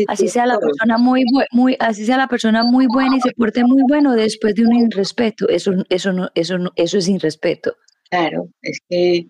así 0.07 0.27
sea 0.27 0.45
la 0.45 0.59
persona 0.59 0.97
muy 0.97 1.23
muy 1.51 1.75
así 1.79 2.05
sea 2.05 2.17
la 2.17 2.27
persona 2.27 2.63
muy 2.63 2.85
buena 2.87 3.17
y 3.17 3.21
se 3.21 3.31
porte 3.31 3.63
muy 3.63 3.81
bueno 3.87 4.13
después 4.13 4.55
de 4.55 4.65
un 4.65 4.75
irrespeto 4.75 5.49
eso 5.49 5.73
eso 5.89 6.13
no 6.13 6.29
eso 6.35 6.57
no, 6.57 6.71
eso 6.75 6.97
es 6.97 7.07
irrespeto 7.07 7.75
claro 8.09 8.49
es 8.61 8.79
que 8.87 9.27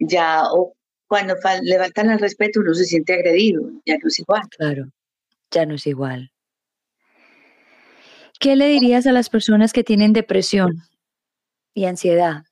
ya 0.00 0.42
o 0.52 0.74
cuando 1.06 1.34
levantan 1.62 2.10
el 2.10 2.18
respeto 2.18 2.60
uno 2.60 2.74
se 2.74 2.84
siente 2.84 3.14
agredido 3.14 3.62
ya 3.86 3.96
no 3.98 4.08
es 4.08 4.18
igual 4.18 4.42
claro 4.50 4.90
ya 5.50 5.66
no 5.66 5.74
es 5.74 5.86
igual. 5.86 6.32
¿Qué 8.40 8.56
le 8.56 8.68
dirías 8.68 9.06
a 9.06 9.12
las 9.12 9.30
personas 9.30 9.72
que 9.72 9.84
tienen 9.84 10.12
depresión 10.12 10.82
y 11.74 11.86
ansiedad? 11.86 12.44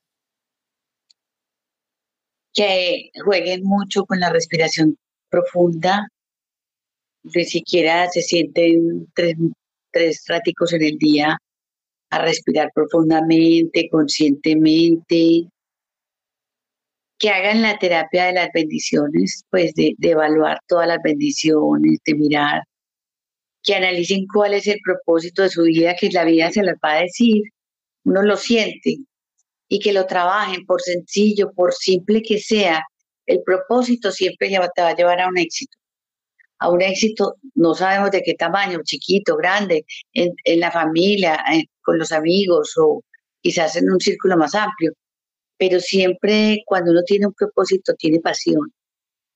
que 2.57 3.11
jueguen 3.23 3.61
mucho 3.63 4.03
con 4.05 4.19
la 4.19 4.31
respiración 4.31 4.97
profunda, 5.29 6.07
ni 7.23 7.45
siquiera 7.45 8.09
se 8.09 8.21
sienten 8.23 9.07
tres, 9.13 9.35
tres 9.91 10.23
raticos 10.27 10.73
en 10.73 10.81
el 10.81 10.97
día 10.97 11.37
a 12.09 12.19
respirar 12.19 12.71
profundamente, 12.73 13.87
conscientemente, 13.91 15.43
que 17.19 17.29
hagan 17.29 17.61
la 17.61 17.77
terapia 17.77 18.25
de 18.25 18.33
las 18.33 18.49
bendiciones, 18.51 19.43
pues 19.51 19.73
de, 19.75 19.93
de, 19.99 20.11
evaluar 20.11 20.59
todas 20.67 20.87
las 20.87 20.99
bendiciones, 21.03 21.99
de 22.05 22.15
mirar, 22.15 22.63
que 23.67 23.75
analicen 23.75 24.25
cuál 24.33 24.53
es 24.53 24.65
el 24.67 24.79
propósito 24.83 25.43
de 25.43 25.49
su 25.49 25.63
vida, 25.63 25.95
que 25.99 26.09
la 26.09 26.23
vida 26.23 26.49
se 26.51 26.63
las 26.63 26.77
va 26.83 26.93
a 26.93 27.01
decir, 27.01 27.43
uno 28.05 28.23
lo 28.23 28.37
siente, 28.37 28.99
y 29.67 29.79
que 29.79 29.91
lo 29.91 30.05
trabajen 30.05 30.65
por 30.65 30.81
sencillo, 30.81 31.51
por 31.53 31.73
simple 31.73 32.21
que 32.21 32.39
sea, 32.39 32.81
el 33.25 33.41
propósito 33.43 34.11
siempre 34.11 34.49
te 34.49 34.81
va 34.81 34.89
a 34.89 34.95
llevar 34.95 35.19
a 35.19 35.27
un 35.27 35.37
éxito. 35.37 35.77
A 36.59 36.71
un 36.71 36.81
éxito, 36.81 37.35
no 37.55 37.75
sabemos 37.75 38.11
de 38.11 38.23
qué 38.23 38.35
tamaño, 38.35 38.79
chiquito, 38.85 39.35
grande, 39.35 39.85
en, 40.13 40.33
la 40.59 40.71
familia, 40.71 41.37
con 41.81 41.99
los 41.99 42.13
amigos 42.13 42.73
o 42.77 43.03
quizás 43.41 43.75
en 43.75 43.91
un 43.91 43.99
círculo 43.99 44.37
más 44.37 44.55
amplio. 44.55 44.93
Pero 45.57 45.81
siempre 45.81 46.63
cuando 46.65 46.91
uno 46.91 47.01
tiene 47.05 47.27
un 47.27 47.33
propósito, 47.33 47.93
tiene 47.95 48.19
pasión. 48.21 48.71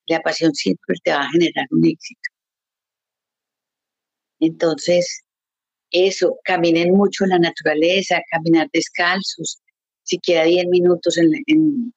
La 0.07 0.21
pasión 0.21 0.53
siempre 0.53 0.95
te 1.03 1.11
va 1.11 1.21
a 1.21 1.29
generar 1.31 1.67
un 1.71 1.85
éxito. 1.85 2.30
Entonces, 4.41 5.23
eso, 5.91 6.37
caminen 6.43 6.93
mucho 6.93 7.23
en 7.23 7.29
la 7.29 7.39
naturaleza, 7.39 8.21
caminar 8.31 8.67
descalzos, 8.73 9.61
siquiera 10.03 10.43
10 10.43 10.67
minutos 10.67 11.17
en, 11.17 11.31
en, 11.45 11.93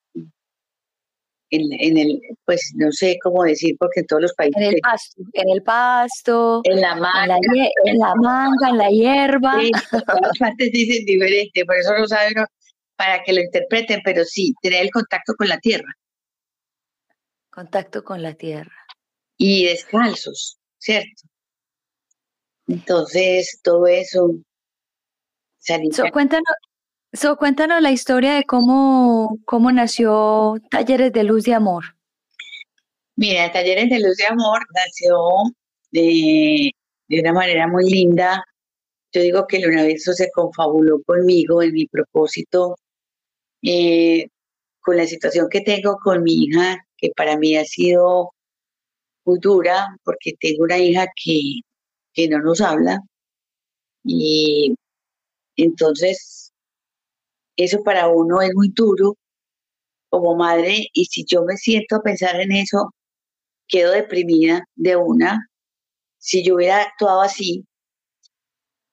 en, 1.50 1.98
el, 1.98 2.20
pues 2.44 2.72
no 2.76 2.92
sé 2.92 3.16
cómo 3.22 3.44
decir, 3.44 3.76
porque 3.78 4.00
en 4.00 4.06
todos 4.06 4.22
los 4.22 4.34
países. 4.34 4.60
En 4.60 4.74
el 4.74 4.80
pasto, 4.80 5.22
en 5.32 5.50
el 5.50 5.62
pasto, 5.62 6.60
en 6.64 6.80
la 6.80 6.96
manga, 6.96 7.38
en 7.84 7.98
la, 7.98 8.14
manga, 8.16 8.68
en 8.70 8.78
la 8.78 8.88
hierba. 8.88 9.60
Sí, 9.60 9.70
todas 9.90 10.38
partes 10.38 10.70
dicen 10.72 11.04
diferente, 11.06 11.64
por 11.64 11.76
eso 11.76 11.96
no 11.96 12.06
saben 12.06 12.34
para 12.96 13.22
que 13.22 13.32
lo 13.32 13.40
interpreten, 13.40 14.00
pero 14.04 14.24
sí, 14.24 14.54
tener 14.60 14.82
el 14.82 14.90
contacto 14.90 15.34
con 15.34 15.48
la 15.48 15.58
tierra. 15.58 15.92
Contacto 17.50 18.04
con 18.04 18.22
la 18.22 18.34
tierra. 18.34 18.74
Y 19.36 19.66
descalzos, 19.66 20.58
¿cierto? 20.78 21.28
Entonces, 22.66 23.60
todo 23.62 23.86
eso. 23.86 24.34
So, 25.58 26.04
cuéntanos, 26.12 26.44
So, 27.14 27.36
cuéntanos 27.36 27.80
la 27.80 27.92
historia 27.92 28.34
de 28.34 28.42
cómo, 28.42 29.38
cómo 29.44 29.70
nació 29.70 30.56
Talleres 30.68 31.12
de 31.12 31.22
Luz 31.22 31.44
de 31.44 31.54
Amor. 31.54 31.84
Mira, 33.14 33.52
Talleres 33.52 33.88
de 33.88 34.00
Luz 34.00 34.16
de 34.16 34.26
Amor 34.26 34.58
nació 34.74 35.16
de, 35.92 36.72
una 37.10 37.32
manera 37.32 37.68
muy 37.68 37.88
linda. 37.88 38.44
Yo 39.12 39.22
digo 39.22 39.46
que 39.46 39.58
el 39.58 39.68
universo 39.68 40.12
se 40.12 40.28
confabuló 40.32 41.00
conmigo 41.04 41.62
en 41.62 41.74
mi 41.74 41.86
propósito, 41.86 42.74
eh, 43.62 44.26
con 44.80 44.96
la 44.96 45.06
situación 45.06 45.46
que 45.48 45.60
tengo 45.60 45.96
con 46.02 46.24
mi 46.24 46.32
hija, 46.46 46.84
que 46.96 47.10
para 47.16 47.36
mí 47.36 47.56
ha 47.56 47.64
sido 47.64 48.32
muy 49.24 49.38
dura, 49.38 49.86
porque 50.02 50.32
tengo 50.40 50.64
una 50.64 50.78
hija 50.78 51.06
que, 51.14 51.60
que 52.14 52.28
no 52.28 52.40
nos 52.40 52.60
habla. 52.60 53.00
Y 54.04 54.74
entonces 55.56 56.52
eso 57.56 57.82
para 57.84 58.08
uno 58.08 58.40
es 58.42 58.50
muy 58.54 58.70
duro 58.74 59.16
como 60.10 60.36
madre 60.36 60.86
y 60.92 61.06
si 61.06 61.24
yo 61.26 61.44
me 61.44 61.56
siento 61.56 61.96
a 61.96 62.02
pensar 62.02 62.40
en 62.40 62.52
eso, 62.52 62.94
quedo 63.68 63.92
deprimida 63.92 64.64
de 64.76 64.96
una, 64.96 65.48
si 66.18 66.44
yo 66.44 66.56
hubiera 66.56 66.82
actuado 66.82 67.22
así. 67.22 67.66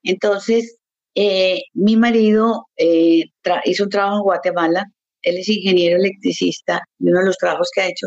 Entonces, 0.02 0.78
eh, 1.14 1.62
mi 1.74 1.96
marido 1.96 2.66
eh, 2.76 3.24
hizo 3.64 3.84
un 3.84 3.90
trabajo 3.90 4.16
en 4.18 4.22
Guatemala, 4.24 4.84
él 5.22 5.38
es 5.38 5.48
ingeniero 5.48 5.98
electricista 5.98 6.82
y 6.98 7.08
uno 7.08 7.20
de 7.20 7.26
los 7.26 7.38
trabajos 7.38 7.70
que 7.74 7.82
ha 7.82 7.88
hecho 7.88 8.06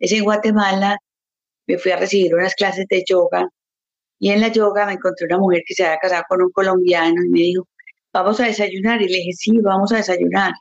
es 0.00 0.12
en 0.12 0.24
Guatemala. 0.24 0.98
Me 1.66 1.78
fui 1.78 1.92
a 1.92 1.96
recibir 1.98 2.34
unas 2.34 2.54
clases 2.54 2.86
de 2.90 3.04
yoga 3.08 3.48
y 4.20 4.30
en 4.30 4.40
la 4.42 4.48
yoga 4.48 4.86
me 4.86 4.92
encontré 4.92 5.26
una 5.26 5.38
mujer 5.38 5.62
que 5.66 5.74
se 5.74 5.84
había 5.84 5.98
casado 5.98 6.24
con 6.28 6.42
un 6.42 6.50
colombiano 6.50 7.24
y 7.24 7.28
me 7.30 7.40
dijo, 7.40 7.66
vamos 8.12 8.38
a 8.38 8.44
desayunar. 8.44 9.00
Y 9.00 9.08
le 9.08 9.16
dije, 9.16 9.32
sí, 9.32 9.58
vamos 9.62 9.92
a 9.92 9.96
desayunar. 9.96 10.52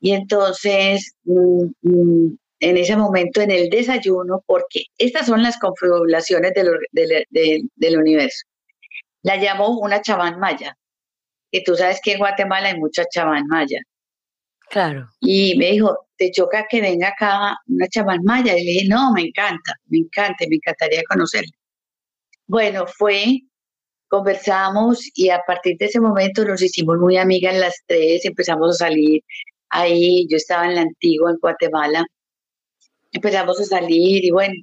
Y 0.00 0.12
entonces, 0.12 1.14
mm, 1.24 1.64
mm, 1.80 2.36
en 2.60 2.76
ese 2.76 2.94
momento, 2.94 3.40
en 3.40 3.50
el 3.50 3.70
desayuno, 3.70 4.42
porque 4.46 4.84
estas 4.98 5.26
son 5.26 5.42
las 5.42 5.58
configuraciones 5.58 6.52
del, 6.54 7.98
universo, 7.98 8.46
la 9.22 9.36
llamó 9.36 9.78
una 9.78 10.02
chamán 10.02 10.38
maya. 10.38 10.76
Y 11.50 11.64
tú 11.64 11.74
sabes 11.74 12.00
que 12.02 12.12
en 12.12 12.18
Guatemala 12.18 12.68
hay 12.68 12.78
mucha 12.78 13.04
chamán 13.10 13.46
maya. 13.48 13.80
Claro. 14.68 15.08
Y 15.20 15.56
me 15.56 15.70
dijo, 15.70 16.06
¿te 16.16 16.30
choca 16.30 16.66
que 16.68 16.82
venga 16.82 17.08
acá 17.08 17.56
una 17.66 17.88
chamán 17.88 18.20
maya? 18.24 18.52
Y 18.58 18.64
le 18.64 18.72
dije, 18.72 18.88
no, 18.88 19.12
me 19.12 19.22
encanta, 19.22 19.72
me 19.86 19.98
encanta, 19.98 20.44
me 20.50 20.56
encantaría 20.56 21.02
conocerla. 21.08 21.55
Bueno, 22.48 22.86
fue 22.86 23.40
conversamos 24.08 25.10
y 25.14 25.30
a 25.30 25.40
partir 25.46 25.76
de 25.78 25.86
ese 25.86 26.00
momento 26.00 26.44
nos 26.44 26.62
hicimos 26.62 26.98
muy 26.98 27.16
amigas 27.16 27.56
las 27.56 27.74
tres, 27.86 28.24
empezamos 28.24 28.70
a 28.76 28.86
salir 28.86 29.22
ahí, 29.70 30.26
yo 30.30 30.36
estaba 30.36 30.66
en 30.66 30.76
la 30.76 30.82
antigua, 30.82 31.30
en 31.30 31.38
Guatemala, 31.38 32.06
empezamos 33.12 33.60
a 33.60 33.64
salir 33.64 34.24
y 34.24 34.30
bueno. 34.30 34.54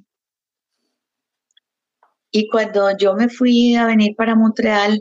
Y 2.30 2.48
cuando 2.48 2.96
yo 2.98 3.14
me 3.14 3.28
fui 3.28 3.76
a 3.76 3.86
venir 3.86 4.14
para 4.16 4.34
Montreal, 4.34 5.00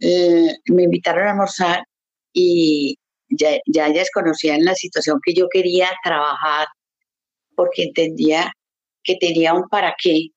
eh, 0.00 0.56
me 0.66 0.84
invitaron 0.84 1.26
a 1.28 1.30
almorzar 1.32 1.84
y 2.32 2.98
ya, 3.30 3.50
ya 3.66 3.88
ellas 3.88 4.10
conocían 4.12 4.64
la 4.64 4.74
situación 4.74 5.20
que 5.24 5.34
yo 5.34 5.48
quería 5.48 5.88
trabajar 6.04 6.66
porque 7.56 7.84
entendía 7.84 8.52
que 9.04 9.16
tenía 9.16 9.54
un 9.54 9.68
para 9.68 9.94
qué 10.02 10.28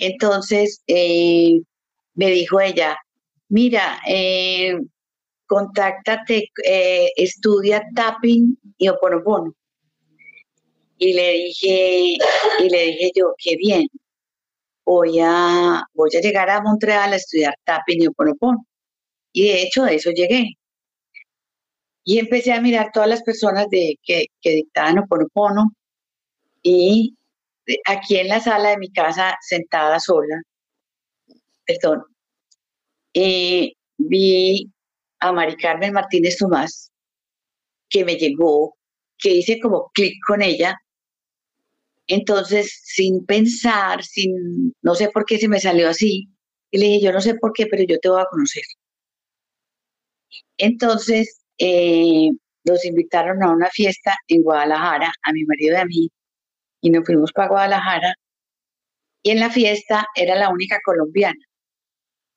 entonces 0.00 0.82
eh, 0.86 1.60
me 2.14 2.30
dijo 2.30 2.60
ella, 2.60 2.98
mira, 3.48 4.00
eh, 4.08 4.74
contáctate, 5.46 6.50
eh, 6.64 7.10
estudia 7.16 7.82
tapping 7.94 8.56
y 8.78 8.88
oponopono. 8.88 9.54
Y 10.98 11.14
le 11.14 11.32
dije, 11.32 12.18
y 12.60 12.68
le 12.68 12.82
dije 12.86 13.10
yo, 13.14 13.34
qué 13.38 13.56
bien, 13.56 13.86
voy 14.84 15.18
a, 15.20 15.82
voy 15.94 16.10
a 16.16 16.20
llegar 16.20 16.50
a 16.50 16.62
Montreal 16.62 17.12
a 17.12 17.16
estudiar 17.16 17.54
tapping 17.64 18.02
y 18.02 18.06
oponopono. 18.08 18.66
Y 19.32 19.48
de 19.48 19.62
hecho 19.62 19.84
a 19.84 19.92
eso 19.92 20.10
llegué. 20.10 20.56
Y 22.04 22.18
empecé 22.18 22.52
a 22.52 22.60
mirar 22.60 22.90
todas 22.92 23.08
las 23.08 23.22
personas 23.22 23.66
de, 23.70 23.96
que, 24.02 24.26
que 24.40 24.50
dictaban 24.50 24.98
oponopono 24.98 25.72
y 26.62 27.16
aquí 27.86 28.16
en 28.18 28.28
la 28.28 28.40
sala 28.40 28.70
de 28.70 28.78
mi 28.78 28.92
casa, 28.92 29.36
sentada 29.40 30.00
sola, 30.00 30.42
perdón, 31.66 32.04
eh, 33.14 33.72
vi 33.98 34.70
a 35.20 35.32
Mari 35.32 35.56
Carmen 35.56 35.92
Martínez 35.92 36.36
Tomás, 36.38 36.92
que 37.88 38.04
me 38.04 38.16
llegó, 38.16 38.76
que 39.18 39.30
hice 39.30 39.60
como 39.60 39.90
clic 39.94 40.14
con 40.26 40.42
ella. 40.42 40.76
Entonces, 42.06 42.80
sin 42.84 43.24
pensar, 43.26 44.02
sin, 44.04 44.74
no 44.82 44.94
sé 44.94 45.10
por 45.10 45.24
qué 45.26 45.38
se 45.38 45.48
me 45.48 45.60
salió 45.60 45.88
así, 45.88 46.28
y 46.70 46.78
le 46.78 46.86
dije, 46.86 47.06
yo 47.06 47.12
no 47.12 47.20
sé 47.20 47.34
por 47.34 47.52
qué, 47.52 47.66
pero 47.66 47.84
yo 47.84 47.98
te 48.00 48.08
voy 48.08 48.20
a 48.20 48.26
conocer. 48.30 48.62
Entonces, 50.58 51.40
eh, 51.58 52.30
nos 52.64 52.84
invitaron 52.84 53.42
a 53.42 53.50
una 53.52 53.68
fiesta 53.70 54.14
en 54.28 54.42
Guadalajara, 54.42 55.12
a 55.22 55.32
mi 55.32 55.44
marido 55.44 55.74
y 55.74 55.80
a 55.80 55.84
mí, 55.84 56.10
y 56.80 56.90
nos 56.90 57.04
fuimos 57.04 57.32
para 57.32 57.48
Guadalajara. 57.48 58.14
Y 59.22 59.30
en 59.32 59.40
la 59.40 59.50
fiesta 59.50 60.06
era 60.14 60.34
la 60.36 60.48
única 60.48 60.78
colombiana. 60.84 61.44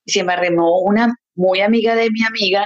Y 0.05 0.11
se 0.11 0.23
me 0.23 0.33
arremó 0.33 0.81
una 0.81 1.15
muy 1.35 1.61
amiga 1.61 1.95
de 1.95 2.09
mi 2.11 2.23
amiga 2.25 2.65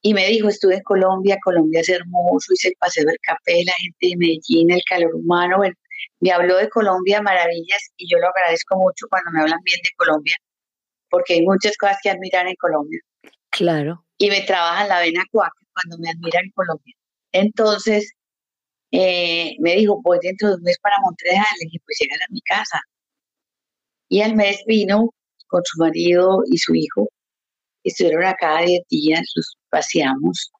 y 0.00 0.14
me 0.14 0.26
dijo, 0.28 0.48
estuve 0.48 0.76
en 0.76 0.82
Colombia, 0.82 1.38
Colombia 1.42 1.80
es 1.80 1.88
hermoso, 1.88 2.52
hice 2.52 2.68
el 2.68 2.74
paseo 2.78 3.04
del 3.04 3.18
café, 3.20 3.64
la 3.64 3.72
gente 3.72 3.96
de 4.00 4.16
Medellín, 4.16 4.70
el 4.70 4.82
calor 4.88 5.14
humano, 5.14 5.56
bueno, 5.56 5.74
me 6.20 6.30
habló 6.30 6.56
de 6.56 6.68
Colombia, 6.68 7.20
maravillas, 7.20 7.90
y 7.96 8.08
yo 8.10 8.18
lo 8.18 8.28
agradezco 8.28 8.76
mucho 8.76 9.06
cuando 9.08 9.30
me 9.32 9.40
hablan 9.40 9.58
bien 9.64 9.80
de 9.82 9.90
Colombia, 9.96 10.36
porque 11.10 11.34
hay 11.34 11.42
muchas 11.42 11.76
cosas 11.76 11.98
que 12.02 12.10
admirar 12.10 12.46
en 12.46 12.54
Colombia. 12.56 13.00
Claro. 13.50 14.04
Y 14.18 14.30
me 14.30 14.42
trabajan 14.42 14.88
la 14.88 15.00
vena 15.00 15.24
cuaca 15.32 15.60
cuando 15.72 15.98
me 15.98 16.10
admiran 16.10 16.44
en 16.44 16.50
Colombia. 16.52 16.94
Entonces, 17.32 18.12
eh, 18.90 19.54
me 19.60 19.76
dijo, 19.76 20.00
voy 20.02 20.18
dentro 20.22 20.48
de 20.48 20.54
un 20.56 20.62
mes 20.62 20.78
para 20.80 20.96
Montreal. 21.02 21.44
Le 21.60 21.66
dije, 21.66 21.78
pues 21.84 21.98
llega 22.00 22.16
a 22.16 22.32
mi 22.32 22.40
casa. 22.42 22.80
Y 24.08 24.22
al 24.22 24.34
mes 24.36 24.62
vino 24.66 25.10
con 25.48 25.62
su 25.64 25.78
marido 25.80 26.40
y 26.50 26.58
su 26.58 26.74
hijo. 26.74 27.08
Estuvieron 27.84 28.24
acá 28.24 28.62
10 28.62 28.82
días, 28.88 29.22
los 29.34 29.56
paseamos. 29.70 30.50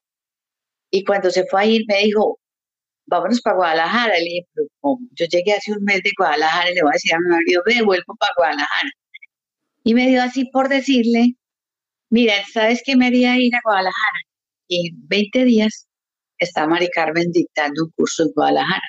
Y 0.91 1.05
cuando 1.05 1.31
se 1.31 1.45
fue 1.47 1.62
a 1.62 1.66
ir, 1.66 1.83
me 1.89 1.99
dijo, 2.05 2.39
vámonos 3.07 3.41
para 3.43 3.57
Guadalajara. 3.57 4.18
Le 4.18 4.24
dije, 4.24 4.49
pero 4.55 4.68
yo 5.12 5.26
llegué 5.26 5.55
hace 5.55 5.72
un 5.72 5.85
mes 5.85 6.03
de 6.03 6.12
Guadalajara 6.16 6.70
y 6.70 6.74
le 6.74 6.83
voy 6.83 6.91
a 6.91 6.95
decir 6.95 7.14
a 7.14 7.18
mi 7.20 7.31
marido, 7.31 7.62
ve, 7.66 7.83
vuelvo 7.85 8.16
para 8.18 8.33
Guadalajara. 8.37 8.91
Y 9.85 9.95
me 9.95 10.09
dio 10.09 10.22
así 10.22 10.47
por 10.47 10.68
decirle, 10.68 11.35
mira, 12.11 12.35
¿sabes 12.53 12.83
qué 12.85 12.97
me 12.97 13.07
haría 13.07 13.39
ir 13.39 13.55
a 13.55 13.61
Guadalajara? 13.64 14.20
En 14.68 15.09
20 15.09 15.45
días 15.45 15.88
está 16.39 16.66
Mari 16.66 16.89
Carmen 16.91 17.30
dictando 17.32 17.84
un 17.84 17.91
curso 17.97 18.24
en 18.24 18.32
Guadalajara. 18.34 18.89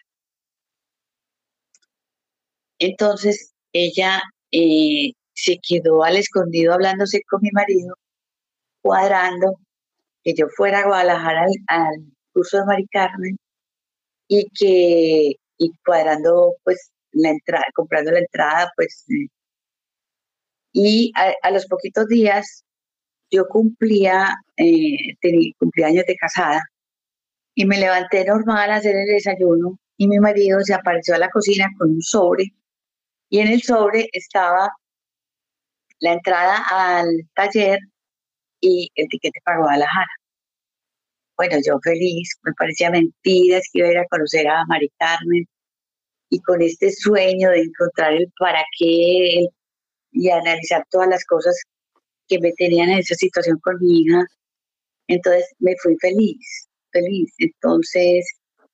Entonces 2.79 3.53
ella 3.73 4.21
eh, 4.51 5.11
se 5.33 5.57
quedó 5.67 6.03
al 6.03 6.17
escondido 6.17 6.73
hablándose 6.73 7.21
con 7.29 7.41
mi 7.41 7.49
marido, 7.51 7.95
cuadrando 8.81 9.59
que 10.23 10.33
yo 10.35 10.47
fuera 10.55 10.81
a 10.81 10.87
Guadalajara 10.87 11.45
al, 11.67 12.05
curso 12.33 12.57
de 12.59 12.65
Mari 12.65 12.87
Carmen 12.91 13.37
y 14.27 14.47
que 14.51 15.35
y 15.57 15.71
cuadrando 15.85 16.55
pues 16.63 16.91
la 17.11 17.31
entrada, 17.31 17.65
comprando 17.75 18.11
la 18.11 18.19
entrada, 18.19 18.71
pues 18.75 19.05
eh, 19.09 19.27
y 20.73 21.11
a, 21.15 21.51
los 21.51 21.65
poquitos 21.67 22.07
días 22.07 22.63
yo 23.31 23.47
cumplía, 23.47 24.35
eh, 24.57 25.15
tenía 25.21 25.53
cumpleaños 25.59 26.05
de 26.05 26.15
casada 26.15 26.61
y 27.59 27.65
me 27.65 27.77
levanté 27.77 28.23
normal 28.23 28.71
a 28.71 28.75
hacer 28.77 28.95
el 28.95 29.05
desayuno 29.05 29.77
y 29.97 30.07
mi 30.07 30.17
marido 30.17 30.61
se 30.61 30.73
apareció 30.73 31.15
a 31.15 31.17
la 31.17 31.29
cocina 31.29 31.67
con 31.77 31.89
un 31.91 32.01
sobre 32.01 32.45
Y 33.29 33.39
en 33.39 33.49
el 33.49 33.61
sobre 33.61 34.07
estaba 34.13 34.69
la 35.99 36.13
entrada 36.13 36.63
al 36.69 37.07
taller 37.35 37.79
y 38.61 38.89
el 38.95 39.09
tiquete 39.09 39.41
para 39.43 39.59
Guadalajara. 39.59 40.07
Bueno, 41.35 41.57
yo 41.65 41.77
feliz, 41.83 42.29
me 42.43 42.53
parecía 42.53 42.91
mentira, 42.91 43.57
es 43.57 43.69
que 43.73 43.79
iba 43.79 43.89
a 43.89 43.91
ir 43.91 43.97
a 43.97 44.07
conocer 44.09 44.47
a 44.47 44.63
Mari 44.67 44.89
Carmen 44.97 45.45
y 46.29 46.39
con 46.41 46.61
este 46.61 46.91
sueño 46.93 47.49
de 47.49 47.63
encontrar 47.63 48.13
el 48.13 48.31
para 48.39 48.63
qué 48.77 49.47
y 50.13 50.29
analizar 50.29 50.85
todas 50.91 51.09
las 51.09 51.25
cosas 51.25 51.61
que 52.29 52.39
me 52.39 52.53
tenían 52.53 52.89
en 52.89 52.99
esa 52.99 53.15
situación 53.15 53.59
con 53.61 53.75
mi 53.81 54.01
hija. 54.03 54.23
Entonces 55.07 55.45
me 55.59 55.75
fui 55.83 55.97
feliz, 55.99 56.68
feliz. 56.91 57.33
Entonces 57.39 58.25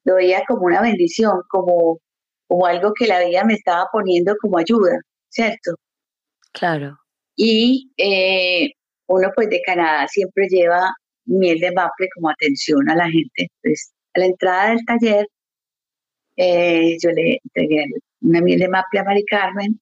lo 0.04 0.16
veía 0.16 0.44
como 0.48 0.66
una 0.66 0.82
bendición, 0.82 1.42
como, 1.50 2.00
como 2.48 2.66
algo 2.66 2.94
que 2.94 3.08
la 3.08 3.26
vida 3.26 3.44
me 3.44 3.56
estaba 3.56 3.88
poniendo 3.92 4.36
como 4.42 4.58
ayuda, 4.58 5.00
¿cierto? 5.30 5.76
Claro. 6.54 6.98
Y 7.36 7.92
eh, 7.98 8.72
uno 9.08 9.32
pues 9.36 9.50
de 9.50 9.62
Canadá 9.66 10.08
siempre 10.08 10.48
lleva 10.50 10.92
miel 11.26 11.60
de 11.60 11.72
maple 11.72 12.08
como 12.16 12.30
atención 12.30 12.90
a 12.90 12.96
la 12.96 13.06
gente. 13.10 13.50
Entonces, 13.64 13.94
a 14.14 14.20
la 14.20 14.26
entrada 14.26 14.70
del 14.70 14.86
taller, 14.86 15.28
eh, 16.38 16.98
yo 17.02 17.12
le 17.12 17.40
entregué 17.44 17.86
una 18.22 18.42
miel 18.42 18.60
de 18.60 18.70
maple 18.70 19.00
a 19.00 19.04
Mari 19.04 19.26
Carmen 19.26 19.80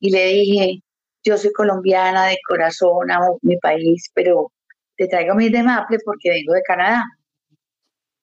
y 0.00 0.10
le 0.10 0.26
dije, 0.26 0.82
yo 1.24 1.36
soy 1.36 1.52
colombiana 1.52 2.26
de 2.26 2.38
corazón, 2.48 3.10
amo 3.10 3.38
mi 3.42 3.56
país, 3.58 4.10
pero 4.14 4.52
te 4.96 5.08
traigo 5.08 5.34
miel 5.34 5.52
de 5.52 5.62
maple 5.62 5.98
porque 6.04 6.30
vengo 6.30 6.54
de 6.54 6.62
Canadá. 6.62 7.02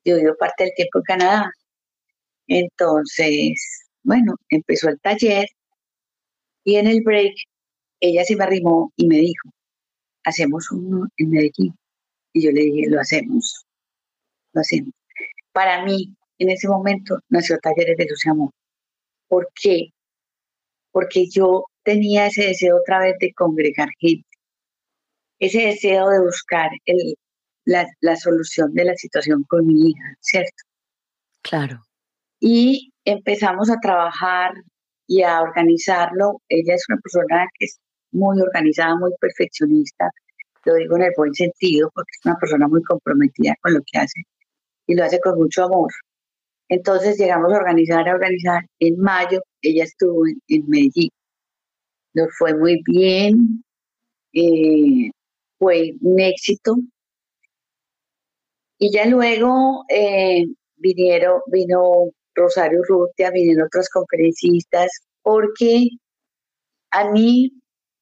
Yo 0.08 0.16
vivo 0.16 0.38
parte 0.40 0.64
del 0.64 0.74
tiempo 0.74 1.00
en 1.00 1.04
Canadá. 1.04 1.52
Entonces, 2.48 3.90
bueno, 4.04 4.36
empezó 4.48 4.88
el 4.88 4.98
taller 5.02 5.48
y 6.64 6.78
en 6.78 6.88
el 6.88 7.02
break 7.02 7.34
ella 8.00 8.24
se 8.24 8.38
me 8.38 8.46
arrimó 8.46 8.94
y 8.96 9.06
me 9.06 9.18
dijo, 9.18 9.50
hacemos 10.24 10.72
uno 10.72 11.08
en 11.18 11.30
Medellín. 11.30 11.76
Y 12.32 12.42
yo 12.42 12.52
le 12.52 12.62
dije, 12.62 12.90
lo 12.90 13.02
hacemos, 13.02 13.66
lo 14.54 14.62
hacemos. 14.62 14.94
Para 15.52 15.84
mí, 15.84 16.16
en 16.38 16.52
ese 16.52 16.70
momento, 16.70 17.20
nació 17.28 17.58
Talleres 17.60 17.98
de 17.98 18.06
Luz 18.06 18.26
Amor. 18.28 18.52
¿Por 19.28 19.50
qué? 19.62 19.90
Porque 20.92 21.28
yo 21.30 21.66
tenía 21.84 22.28
ese 22.28 22.46
deseo 22.46 22.78
otra 22.78 23.00
vez 23.00 23.16
de 23.20 23.34
congregar 23.34 23.90
gente, 24.00 24.30
ese 25.40 25.64
deseo 25.64 26.08
de 26.10 26.22
buscar 26.22 26.70
el, 26.86 27.18
la, 27.68 27.86
la 28.02 28.16
solución 28.16 28.74
de 28.74 28.86
la 28.86 28.96
situación 28.96 29.44
con 29.48 29.68
mi 29.68 29.90
hija, 29.90 30.16
¿cierto? 30.22 30.64
Claro. 31.42 31.82
Y 32.40 32.92
empezamos 33.06 33.70
a 33.70 33.80
trabajar 33.80 34.54
y 35.08 35.22
a 35.22 35.42
organizarlo. 35.42 36.42
Ella 36.48 36.76
es 36.76 36.86
una 36.90 37.00
persona 37.02 37.46
que 37.60 37.66
es 37.66 37.80
muy 38.12 38.40
organizada, 38.42 38.96
muy 38.96 39.12
perfeccionista, 39.20 40.10
lo 40.66 40.76
digo 40.76 40.96
en 40.98 41.04
el 41.04 41.12
buen 41.16 41.34
sentido, 41.34 41.90
porque 41.94 42.12
es 42.12 42.26
una 42.26 42.38
persona 42.38 42.68
muy 42.68 42.82
comprometida 42.84 43.56
con 43.62 43.74
lo 43.74 43.80
que 43.82 44.00
hace 44.00 44.24
y 44.88 44.96
lo 44.96 45.04
hace 45.04 45.20
con 45.20 45.38
mucho 45.38 45.66
amor. 45.66 45.92
Entonces 46.70 47.18
llegamos 47.18 47.54
a 47.54 47.58
organizar, 47.58 48.08
a 48.08 48.14
organizar. 48.14 48.66
En 48.80 48.98
mayo 49.00 49.42
ella 49.62 49.84
estuvo 49.84 50.26
en, 50.28 50.64
Medellín. 50.68 51.10
Nos 52.14 52.30
fue 52.38 52.56
muy 52.56 52.82
bien, 52.86 53.64
eh, 54.34 55.12
fue 55.60 55.94
un 56.02 56.20
éxito. 56.20 56.78
Y 58.80 58.92
ya 58.92 59.06
luego 59.06 59.86
eh, 59.90 60.46
vinieron, 60.76 61.42
vino 61.48 62.12
Rosario 62.36 62.82
Rutia, 62.88 63.32
vinieron 63.32 63.66
otras 63.66 63.90
conferencistas, 63.90 64.92
porque 65.22 65.90
a 66.92 67.10
mí 67.12 67.52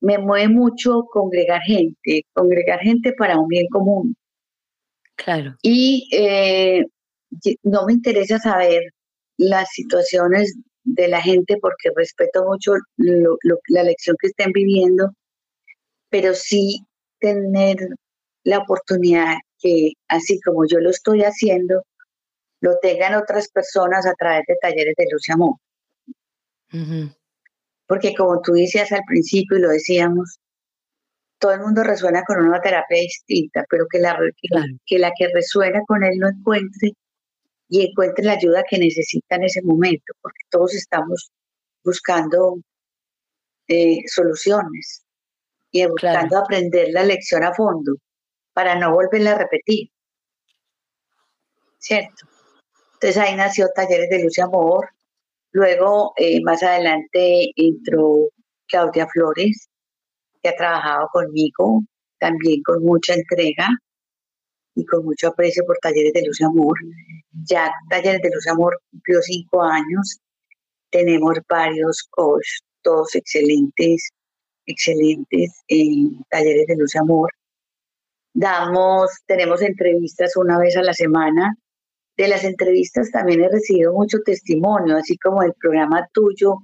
me 0.01 0.17
mueve 0.17 0.49
mucho 0.49 1.03
congregar 1.11 1.61
gente, 1.61 2.25
congregar 2.33 2.79
gente 2.79 3.13
para 3.13 3.39
un 3.39 3.47
bien 3.47 3.67
común. 3.71 4.15
Claro. 5.15 5.55
Y 5.61 6.07
eh, 6.11 6.85
no 7.63 7.85
me 7.85 7.93
interesa 7.93 8.37
saber 8.37 8.81
las 9.37 9.69
situaciones 9.71 10.55
de 10.83 11.07
la 11.07 11.21
gente 11.21 11.57
porque 11.61 11.89
respeto 11.95 12.45
mucho 12.45 12.73
la 12.97 13.83
lección 13.83 14.15
que 14.21 14.27
estén 14.27 14.51
viviendo, 14.51 15.11
pero 16.09 16.33
sí 16.33 16.85
tener 17.19 17.77
la 18.43 18.59
oportunidad 18.59 19.37
que, 19.59 19.93
así 20.07 20.39
como 20.41 20.65
yo 20.67 20.79
lo 20.79 20.89
estoy 20.89 21.21
haciendo, 21.21 21.83
lo 22.61 22.77
tengan 22.81 23.15
otras 23.15 23.49
personas 23.49 24.05
a 24.05 24.13
través 24.13 24.45
de 24.47 24.55
talleres 24.61 24.95
de 24.97 25.05
luz 25.11 25.27
y 25.27 25.31
amor. 25.31 25.55
Porque 27.87 28.15
como 28.15 28.41
tú 28.41 28.53
decías 28.53 28.91
al 28.91 29.03
principio 29.07 29.57
y 29.57 29.61
lo 29.61 29.69
decíamos, 29.69 30.39
todo 31.39 31.53
el 31.53 31.61
mundo 31.61 31.83
resuena 31.83 32.23
con 32.23 32.43
una 32.43 32.59
terapia 32.59 32.97
distinta, 32.99 33.65
pero 33.69 33.85
que 33.89 33.99
la 33.99 34.17
que, 34.85 34.99
la 34.99 35.11
que 35.17 35.27
resuena 35.33 35.81
con 35.85 36.03
él 36.03 36.17
lo 36.17 36.29
encuentre 36.29 36.91
y 37.69 37.87
encuentre 37.87 38.25
la 38.25 38.33
ayuda 38.33 38.63
que 38.69 38.77
necesita 38.77 39.35
en 39.35 39.43
ese 39.43 39.61
momento, 39.61 40.13
porque 40.21 40.41
todos 40.49 40.73
estamos 40.73 41.31
buscando 41.83 42.57
eh, 43.67 43.99
soluciones 44.07 45.03
y 45.71 45.85
buscando 45.85 46.37
aprender 46.37 46.89
la 46.91 47.03
lección 47.03 47.43
a 47.43 47.53
fondo 47.53 47.95
para 48.55 48.73
no 48.79 48.91
volverla 48.91 49.33
a 49.33 49.37
repetir. 49.37 49.91
¿Cierto? 51.77 52.25
Entonces 52.93 53.17
ahí 53.17 53.35
nació 53.35 53.67
Talleres 53.75 54.09
de 54.09 54.23
Luz 54.23 54.37
y 54.39 54.41
Amor, 54.41 54.89
Luego, 55.55 56.11
eh, 56.17 56.41
más 56.43 56.61
adelante, 56.63 57.49
entró 57.55 58.27
Claudia 58.67 59.07
Flores, 59.07 59.69
que 60.43 60.49
ha 60.49 60.55
trabajado 60.57 61.07
conmigo 61.13 61.81
también 62.19 62.61
con 62.61 62.83
mucha 62.83 63.13
entrega 63.13 63.69
y 64.75 64.85
con 64.85 65.05
mucho 65.05 65.29
aprecio 65.29 65.63
por 65.65 65.77
Talleres 65.77 66.11
de 66.11 66.25
Luz 66.25 66.41
y 66.41 66.43
Amor. 66.43 66.77
Ya 67.47 67.71
Talleres 67.89 68.21
de 68.21 68.31
Luz 68.31 68.45
y 68.45 68.49
Amor 68.49 68.77
cumplió 68.91 69.21
cinco 69.21 69.63
años. 69.63 70.19
Tenemos 70.91 71.37
varios 71.47 72.03
coaches, 72.09 72.59
todos 72.81 73.15
excelentes, 73.15 74.09
excelentes 74.65 75.63
en 75.69 76.21
Talleres 76.31 76.67
de 76.67 76.75
Luz 76.75 76.95
y 76.95 76.97
Amor. 76.97 77.31
Damos, 78.35 79.09
tenemos 79.25 79.61
entrevistas 79.61 80.35
una 80.35 80.59
vez 80.59 80.77
a 80.77 80.83
la 80.83 80.93
semana 80.93 81.55
de 82.17 82.27
las 82.27 82.43
entrevistas 82.43 83.11
también 83.11 83.43
he 83.43 83.49
recibido 83.49 83.93
mucho 83.93 84.19
testimonio, 84.25 84.97
así 84.97 85.17
como 85.17 85.43
el 85.43 85.53
programa 85.53 86.07
tuyo, 86.13 86.59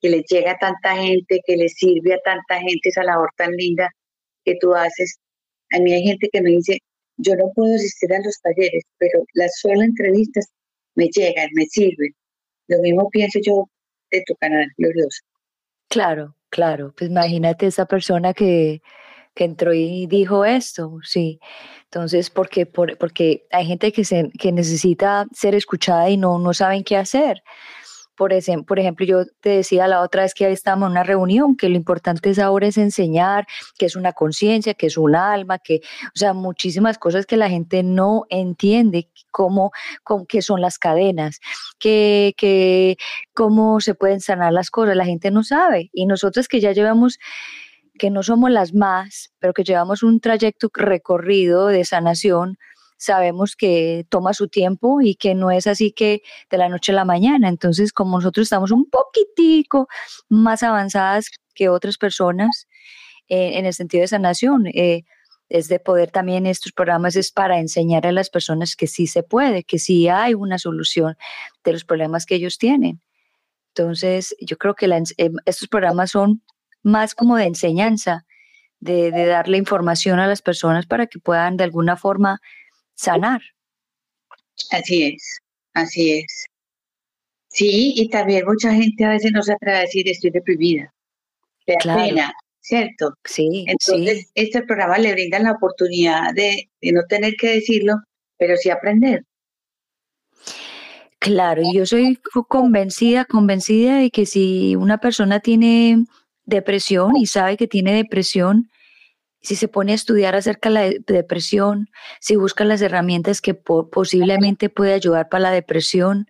que 0.00 0.10
le 0.10 0.22
llega 0.28 0.52
a 0.52 0.58
tanta 0.58 0.96
gente, 0.96 1.40
que 1.44 1.56
le 1.56 1.68
sirve 1.68 2.14
a 2.14 2.20
tanta 2.22 2.58
gente 2.60 2.88
esa 2.88 3.04
labor 3.04 3.30
tan 3.36 3.52
linda 3.52 3.90
que 4.44 4.56
tú 4.60 4.74
haces. 4.74 5.18
A 5.72 5.80
mí 5.80 5.92
hay 5.92 6.02
gente 6.02 6.28
que 6.30 6.42
me 6.42 6.50
dice, 6.50 6.78
yo 7.16 7.34
no 7.36 7.50
puedo 7.54 7.74
asistir 7.74 8.12
a 8.12 8.20
los 8.20 8.40
talleres, 8.40 8.84
pero 8.98 9.24
las 9.34 9.58
solo 9.60 9.82
entrevistas 9.82 10.48
me 10.94 11.08
llegan, 11.08 11.48
me 11.54 11.64
sirven. 11.66 12.14
Lo 12.68 12.78
mismo 12.80 13.08
pienso 13.10 13.38
yo 13.42 13.68
de 14.10 14.22
tu 14.26 14.34
canal, 14.36 14.66
Glorioso. 14.76 15.22
Claro, 15.88 16.36
claro. 16.50 16.94
Pues 16.96 17.10
imagínate 17.10 17.66
esa 17.66 17.86
persona 17.86 18.32
que, 18.34 18.80
que 19.34 19.44
entró 19.44 19.72
y 19.72 20.06
dijo 20.06 20.44
esto, 20.44 20.98
sí. 21.02 21.40
Entonces, 21.84 22.30
porque, 22.30 22.66
por, 22.66 22.96
porque 22.98 23.46
hay 23.50 23.66
gente 23.66 23.92
que, 23.92 24.04
se, 24.04 24.30
que 24.38 24.52
necesita 24.52 25.26
ser 25.32 25.54
escuchada 25.54 26.08
y 26.10 26.16
no, 26.16 26.38
no 26.38 26.54
saben 26.54 26.84
qué 26.84 26.96
hacer. 26.96 27.42
Por, 28.16 28.34
ejemplo, 28.34 28.66
por 28.66 28.78
ejemplo, 28.78 29.06
yo 29.06 29.24
te 29.40 29.48
decía 29.48 29.88
la 29.88 30.02
otra 30.02 30.22
vez 30.22 30.34
que 30.34 30.44
ahí 30.44 30.52
estamos 30.52 30.86
en 30.86 30.90
una 30.92 31.04
reunión, 31.04 31.56
que 31.56 31.70
lo 31.70 31.76
importante 31.76 32.28
es 32.28 32.38
ahora 32.38 32.66
es 32.66 32.76
enseñar, 32.76 33.46
que 33.78 33.86
es 33.86 33.96
una 33.96 34.12
conciencia, 34.12 34.74
que 34.74 34.88
es 34.88 34.98
un 34.98 35.16
alma, 35.16 35.58
que, 35.58 35.80
o 36.08 36.18
sea, 36.18 36.34
muchísimas 36.34 36.98
cosas 36.98 37.24
que 37.24 37.38
la 37.38 37.48
gente 37.48 37.82
no 37.82 38.26
entiende 38.28 39.08
cómo, 39.30 39.70
cómo 40.04 40.26
qué 40.26 40.42
son 40.42 40.60
las 40.60 40.78
cadenas, 40.78 41.40
que, 41.78 42.34
que, 42.36 42.98
cómo 43.32 43.80
se 43.80 43.94
pueden 43.94 44.20
sanar 44.20 44.52
las 44.52 44.70
cosas, 44.70 44.96
la 44.96 45.06
gente 45.06 45.30
no 45.30 45.42
sabe. 45.42 45.88
Y 45.94 46.04
nosotros 46.04 46.46
que 46.46 46.60
ya 46.60 46.72
llevamos 46.72 47.18
que 48.00 48.08
no 48.08 48.22
somos 48.22 48.50
las 48.50 48.72
más, 48.72 49.30
pero 49.40 49.52
que 49.52 49.62
llevamos 49.62 50.02
un 50.02 50.20
trayecto 50.20 50.70
recorrido 50.72 51.66
de 51.66 51.84
sanación, 51.84 52.56
sabemos 52.96 53.56
que 53.56 54.06
toma 54.08 54.32
su 54.32 54.48
tiempo 54.48 55.02
y 55.02 55.16
que 55.16 55.34
no 55.34 55.50
es 55.50 55.66
así 55.66 55.92
que 55.92 56.22
de 56.48 56.56
la 56.56 56.70
noche 56.70 56.92
a 56.92 56.94
la 56.94 57.04
mañana. 57.04 57.50
Entonces, 57.50 57.92
como 57.92 58.16
nosotros 58.16 58.44
estamos 58.44 58.70
un 58.70 58.88
poquitico 58.88 59.86
más 60.30 60.62
avanzadas 60.62 61.26
que 61.54 61.68
otras 61.68 61.98
personas 61.98 62.68
eh, 63.28 63.58
en 63.58 63.66
el 63.66 63.74
sentido 63.74 64.00
de 64.00 64.08
sanación, 64.08 64.66
eh, 64.68 65.02
es 65.50 65.68
de 65.68 65.78
poder 65.78 66.10
también 66.10 66.46
estos 66.46 66.72
programas 66.72 67.16
es 67.16 67.30
para 67.30 67.58
enseñar 67.58 68.06
a 68.06 68.12
las 68.12 68.30
personas 68.30 68.76
que 68.76 68.86
sí 68.86 69.08
se 69.08 69.22
puede, 69.22 69.62
que 69.62 69.78
sí 69.78 70.08
hay 70.08 70.32
una 70.32 70.58
solución 70.58 71.16
de 71.64 71.74
los 71.74 71.84
problemas 71.84 72.24
que 72.24 72.36
ellos 72.36 72.56
tienen. 72.56 73.02
Entonces, 73.74 74.34
yo 74.40 74.56
creo 74.56 74.74
que 74.74 74.86
eh, 74.86 75.30
estos 75.44 75.68
programas 75.68 76.12
son 76.12 76.42
más 76.82 77.14
como 77.14 77.36
de 77.36 77.44
enseñanza, 77.44 78.26
de, 78.80 79.10
darle 79.10 79.58
información 79.58 80.18
a 80.18 80.26
las 80.26 80.42
personas 80.42 80.86
para 80.86 81.06
que 81.06 81.18
puedan 81.18 81.56
de 81.56 81.64
alguna 81.64 81.96
forma 81.96 82.40
sanar. 82.94 83.40
Así 84.70 85.04
es, 85.04 85.38
así 85.74 86.12
es. 86.12 86.44
Sí, 87.48 87.94
y 87.96 88.08
también 88.08 88.44
mucha 88.46 88.72
gente 88.72 89.04
a 89.04 89.10
veces 89.10 89.32
no 89.32 89.42
se 89.42 89.52
atreve 89.52 89.78
a 89.78 89.80
decir 89.80 90.08
estoy 90.08 90.30
deprimida. 90.30 90.92
Pena, 91.66 92.32
¿cierto? 92.60 93.14
Sí. 93.24 93.64
Entonces, 93.66 94.30
este 94.34 94.62
programa 94.62 94.98
le 94.98 95.12
brinda 95.12 95.38
la 95.38 95.52
oportunidad 95.52 96.32
de, 96.34 96.70
de 96.80 96.92
no 96.92 97.02
tener 97.08 97.34
que 97.36 97.54
decirlo, 97.54 97.94
pero 98.38 98.56
sí 98.56 98.70
aprender. 98.70 99.24
Claro, 101.20 101.60
y 101.62 101.76
yo 101.76 101.84
soy 101.84 102.18
convencida, 102.48 103.26
convencida 103.26 103.98
de 103.98 104.10
que 104.10 104.24
si 104.24 104.74
una 104.74 104.98
persona 104.98 105.40
tiene 105.40 106.06
depresión 106.50 107.16
y 107.16 107.26
sabe 107.26 107.56
que 107.56 107.66
tiene 107.66 107.94
depresión, 107.94 108.70
si 109.42 109.56
se 109.56 109.68
pone 109.68 109.92
a 109.92 109.94
estudiar 109.94 110.34
acerca 110.36 110.68
de 110.68 110.74
la 110.74 111.14
depresión, 111.14 111.88
si 112.20 112.36
busca 112.36 112.64
las 112.64 112.82
herramientas 112.82 113.40
que 113.40 113.54
posiblemente 113.54 114.68
puede 114.68 114.92
ayudar 114.92 115.30
para 115.30 115.44
la 115.44 115.50
depresión, 115.50 116.26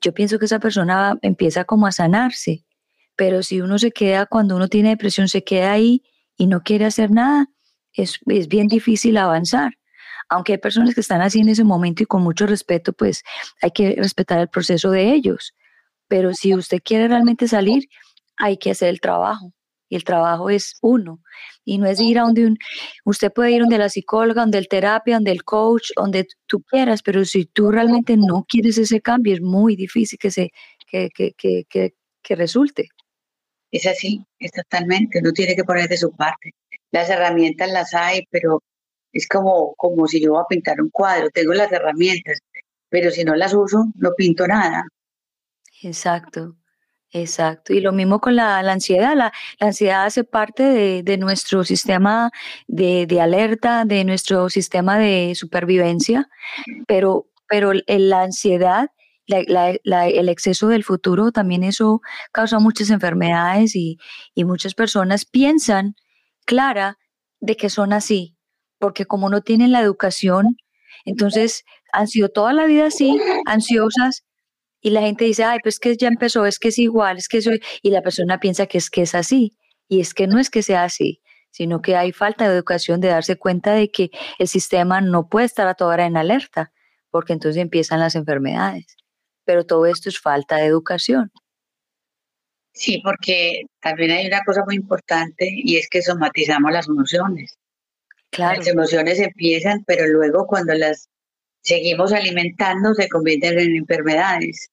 yo 0.00 0.14
pienso 0.14 0.38
que 0.38 0.44
esa 0.44 0.60
persona 0.60 1.18
empieza 1.22 1.64
como 1.64 1.88
a 1.88 1.92
sanarse. 1.92 2.64
Pero 3.16 3.42
si 3.42 3.60
uno 3.60 3.78
se 3.78 3.90
queda, 3.90 4.26
cuando 4.26 4.54
uno 4.54 4.68
tiene 4.68 4.90
depresión, 4.90 5.28
se 5.28 5.42
queda 5.42 5.72
ahí 5.72 6.02
y 6.36 6.46
no 6.46 6.62
quiere 6.62 6.84
hacer 6.84 7.10
nada, 7.10 7.48
es, 7.92 8.20
es 8.26 8.48
bien 8.48 8.68
difícil 8.68 9.16
avanzar 9.16 9.72
aunque 10.28 10.52
hay 10.52 10.58
personas 10.58 10.94
que 10.94 11.00
están 11.00 11.20
así 11.20 11.40
en 11.40 11.48
ese 11.48 11.64
momento 11.64 12.02
y 12.02 12.06
con 12.06 12.22
mucho 12.22 12.46
respeto, 12.46 12.92
pues 12.92 13.22
hay 13.62 13.70
que 13.70 13.94
respetar 13.96 14.40
el 14.40 14.48
proceso 14.48 14.90
de 14.90 15.12
ellos. 15.12 15.54
Pero 16.08 16.34
si 16.34 16.54
usted 16.54 16.80
quiere 16.84 17.08
realmente 17.08 17.48
salir, 17.48 17.88
hay 18.36 18.56
que 18.56 18.70
hacer 18.70 18.88
el 18.88 19.00
trabajo. 19.00 19.52
Y 19.94 19.96
el 19.96 20.02
trabajo 20.02 20.50
es 20.50 20.76
uno. 20.82 21.22
Y 21.64 21.78
no 21.78 21.86
es 21.86 22.00
ir 22.00 22.18
a 22.18 22.22
donde 22.22 22.46
un, 22.46 22.58
usted 23.04 23.32
puede 23.32 23.52
ir 23.52 23.60
donde 23.60 23.78
la 23.78 23.88
psicóloga, 23.88 24.40
donde 24.40 24.58
el 24.58 24.66
terapia, 24.66 25.14
donde 25.14 25.30
el 25.30 25.44
coach, 25.44 25.90
donde 25.94 26.26
tú 26.48 26.62
quieras, 26.62 27.00
pero 27.00 27.24
si 27.24 27.44
tú 27.44 27.70
realmente 27.70 28.16
no 28.16 28.44
quieres 28.48 28.76
ese 28.76 29.00
cambio, 29.00 29.34
es 29.34 29.40
muy 29.40 29.76
difícil 29.76 30.18
que 30.18 30.32
se, 30.32 30.50
que, 30.90 31.10
que, 31.14 31.32
que, 31.36 31.94
que 32.22 32.34
resulte. 32.34 32.88
Es 33.70 33.86
así, 33.86 34.26
es 34.40 34.50
totalmente. 34.50 35.20
Uno 35.20 35.30
tiene 35.30 35.54
que 35.54 35.62
poner 35.62 35.88
de 35.88 35.96
su 35.96 36.10
parte. 36.10 36.54
Las 36.90 37.08
herramientas 37.08 37.70
las 37.70 37.94
hay, 37.94 38.26
pero 38.32 38.64
es 39.12 39.28
como, 39.28 39.74
como 39.76 40.08
si 40.08 40.20
yo 40.20 40.32
voy 40.32 40.42
a 40.42 40.48
pintar 40.48 40.80
un 40.80 40.90
cuadro, 40.90 41.30
tengo 41.30 41.54
las 41.54 41.70
herramientas, 41.70 42.40
pero 42.88 43.12
si 43.12 43.22
no 43.22 43.36
las 43.36 43.54
uso, 43.54 43.84
no 43.94 44.10
pinto 44.16 44.44
nada. 44.48 44.82
Exacto, 45.84 46.56
exacto. 47.14 47.72
Y 47.72 47.80
lo 47.80 47.92
mismo 47.92 48.20
con 48.20 48.36
la, 48.36 48.58
ansiedad. 48.58 49.14
La, 49.16 49.32
ansiedad 49.60 50.04
hace 50.04 50.24
parte 50.24 51.02
de, 51.02 51.16
nuestro 51.16 51.64
sistema 51.64 52.30
de, 52.66 53.06
alerta, 53.20 53.84
de 53.84 54.04
nuestro 54.04 54.50
sistema 54.50 54.98
de 54.98 55.32
supervivencia, 55.34 56.28
pero, 56.86 57.28
pero 57.48 57.72
la 57.86 58.22
ansiedad, 58.22 58.90
el 59.26 60.28
exceso 60.28 60.68
del 60.68 60.84
futuro, 60.84 61.32
también 61.32 61.64
eso 61.64 62.00
causa 62.32 62.58
muchas 62.58 62.90
enfermedades 62.90 63.74
y, 63.74 63.96
y 64.34 64.44
muchas 64.44 64.74
personas 64.74 65.24
piensan, 65.24 65.94
Clara, 66.44 66.98
de 67.40 67.56
que 67.56 67.70
son 67.70 67.92
así, 67.92 68.36
porque 68.78 69.06
como 69.06 69.30
no 69.30 69.40
tienen 69.40 69.72
la 69.72 69.80
educación, 69.80 70.56
entonces 71.04 71.64
han 71.92 72.08
sido 72.08 72.28
toda 72.28 72.52
la 72.52 72.66
vida 72.66 72.86
así, 72.86 73.18
ansiosas, 73.46 74.24
y 74.84 74.90
la 74.90 75.00
gente 75.00 75.24
dice, 75.24 75.44
ay, 75.44 75.60
pues 75.62 75.78
que 75.78 75.96
ya 75.96 76.08
empezó, 76.08 76.44
es 76.44 76.58
que 76.58 76.68
es 76.68 76.78
igual, 76.78 77.16
es 77.16 77.26
que 77.26 77.40
soy, 77.40 77.58
y 77.80 77.88
la 77.88 78.02
persona 78.02 78.38
piensa 78.38 78.66
que 78.66 78.76
es 78.76 78.90
que 78.90 79.00
es 79.00 79.14
así, 79.14 79.56
y 79.88 80.00
es 80.00 80.12
que 80.12 80.26
no 80.26 80.38
es 80.38 80.50
que 80.50 80.62
sea 80.62 80.84
así, 80.84 81.22
sino 81.50 81.80
que 81.80 81.96
hay 81.96 82.12
falta 82.12 82.46
de 82.46 82.54
educación 82.54 83.00
de 83.00 83.08
darse 83.08 83.36
cuenta 83.36 83.72
de 83.72 83.90
que 83.90 84.10
el 84.38 84.46
sistema 84.46 85.00
no 85.00 85.26
puede 85.30 85.46
estar 85.46 85.66
a 85.68 85.74
toda 85.74 85.94
hora 85.94 86.04
en 86.04 86.18
alerta, 86.18 86.70
porque 87.10 87.32
entonces 87.32 87.62
empiezan 87.62 87.98
las 87.98 88.14
enfermedades. 88.14 88.84
Pero 89.46 89.64
todo 89.64 89.86
esto 89.86 90.10
es 90.10 90.20
falta 90.20 90.56
de 90.56 90.66
educación. 90.66 91.32
Sí, 92.74 93.00
porque 93.02 93.62
también 93.80 94.10
hay 94.10 94.26
una 94.26 94.42
cosa 94.44 94.64
muy 94.66 94.74
importante 94.74 95.48
y 95.48 95.78
es 95.78 95.88
que 95.88 96.02
somatizamos 96.02 96.70
las 96.72 96.88
emociones. 96.88 97.56
Las 98.36 98.66
emociones 98.66 99.18
empiezan, 99.18 99.82
pero 99.86 100.06
luego 100.08 100.46
cuando 100.46 100.74
las 100.74 101.08
seguimos 101.62 102.12
alimentando 102.12 102.92
se 102.92 103.08
convierten 103.08 103.58
en 103.58 103.76
enfermedades. 103.76 104.68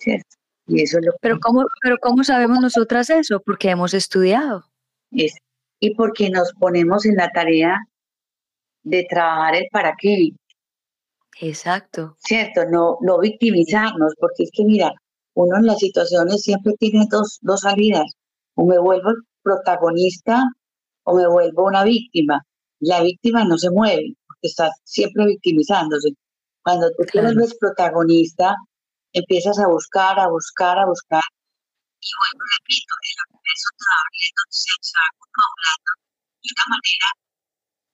¿Cierto? 0.00 0.36
Y 0.66 0.82
eso 0.82 0.98
lo 1.00 1.12
pero 1.20 1.38
cómo, 1.40 1.64
pero 1.82 1.98
cómo 2.00 2.24
sabemos 2.24 2.60
nosotras 2.60 3.10
eso, 3.10 3.40
porque 3.40 3.70
hemos 3.70 3.92
estudiado. 3.92 4.64
Es, 5.10 5.34
y 5.80 5.94
porque 5.94 6.30
nos 6.30 6.52
ponemos 6.58 7.04
en 7.06 7.16
la 7.16 7.30
tarea 7.30 7.78
de 8.82 9.06
trabajar 9.08 9.56
el 9.56 9.66
para 9.72 9.94
qué. 9.98 10.30
Exacto. 11.40 12.16
Cierto, 12.18 12.64
no, 12.70 12.98
no 13.00 13.18
victimizarnos, 13.18 14.14
porque 14.18 14.44
es 14.44 14.50
que 14.52 14.64
mira, 14.64 14.92
uno 15.34 15.56
en 15.56 15.66
las 15.66 15.78
situaciones 15.78 16.42
siempre 16.42 16.74
tiene 16.78 17.06
dos, 17.10 17.38
dos 17.42 17.60
salidas. 17.60 18.12
O 18.54 18.66
me 18.66 18.78
vuelvo 18.78 19.10
protagonista 19.42 20.44
o 21.04 21.16
me 21.16 21.26
vuelvo 21.26 21.64
una 21.66 21.84
víctima. 21.84 22.42
La 22.80 23.02
víctima 23.02 23.44
no 23.44 23.58
se 23.58 23.70
mueve, 23.70 24.14
porque 24.26 24.48
está 24.48 24.70
siempre 24.84 25.26
victimizándose. 25.26 26.10
Cuando 26.62 26.90
tú 26.90 27.04
te 27.10 27.20
vuelves 27.20 27.56
protagonista, 27.58 28.54
empiezas 29.12 29.58
a 29.58 29.66
buscar, 29.66 30.18
a 30.18 30.28
buscar, 30.28 30.78
a 30.78 30.86
buscar. 30.86 31.24
Y 32.00 32.10
vuelvo, 32.16 32.42
repito, 32.58 32.92
el 33.04 33.20
te 33.20 33.84
va 33.84 33.98
abriendo, 34.00 34.40
se, 34.48 34.72
va 34.96 35.06
confabulando 35.20 35.90
de 36.40 36.48
una 36.48 36.66
manera 36.72 37.08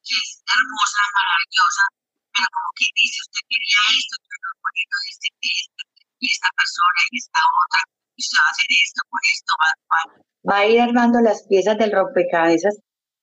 que 0.07 0.15
es 0.15 0.31
hermosa, 0.47 1.03
maravillosa, 1.11 1.85
pero 2.31 2.47
como 2.55 2.71
que 2.79 2.87
dice, 2.95 3.19
usted 3.27 3.43
quería 3.51 3.81
esto, 3.99 4.17
pero 4.23 4.47
poniendo 4.63 4.97
este, 5.11 5.29
este, 5.35 5.83
y 6.23 6.27
esta 6.31 6.51
persona 6.55 7.01
y 7.11 7.19
esta 7.19 7.41
otra, 7.43 7.83
y 8.15 8.21
usted 8.23 8.39
va 8.39 8.47
a 8.47 8.55
hacer 8.55 8.71
esto, 8.71 9.01
con 9.11 9.23
esto, 9.27 9.53
va, 9.59 9.71
va, 9.91 10.03
va 10.47 10.57
a 10.63 10.67
ir 10.71 10.79
armando 10.81 11.19
las 11.19 11.43
piezas 11.51 11.77
del 11.79 11.91
rompecabezas 11.91 12.79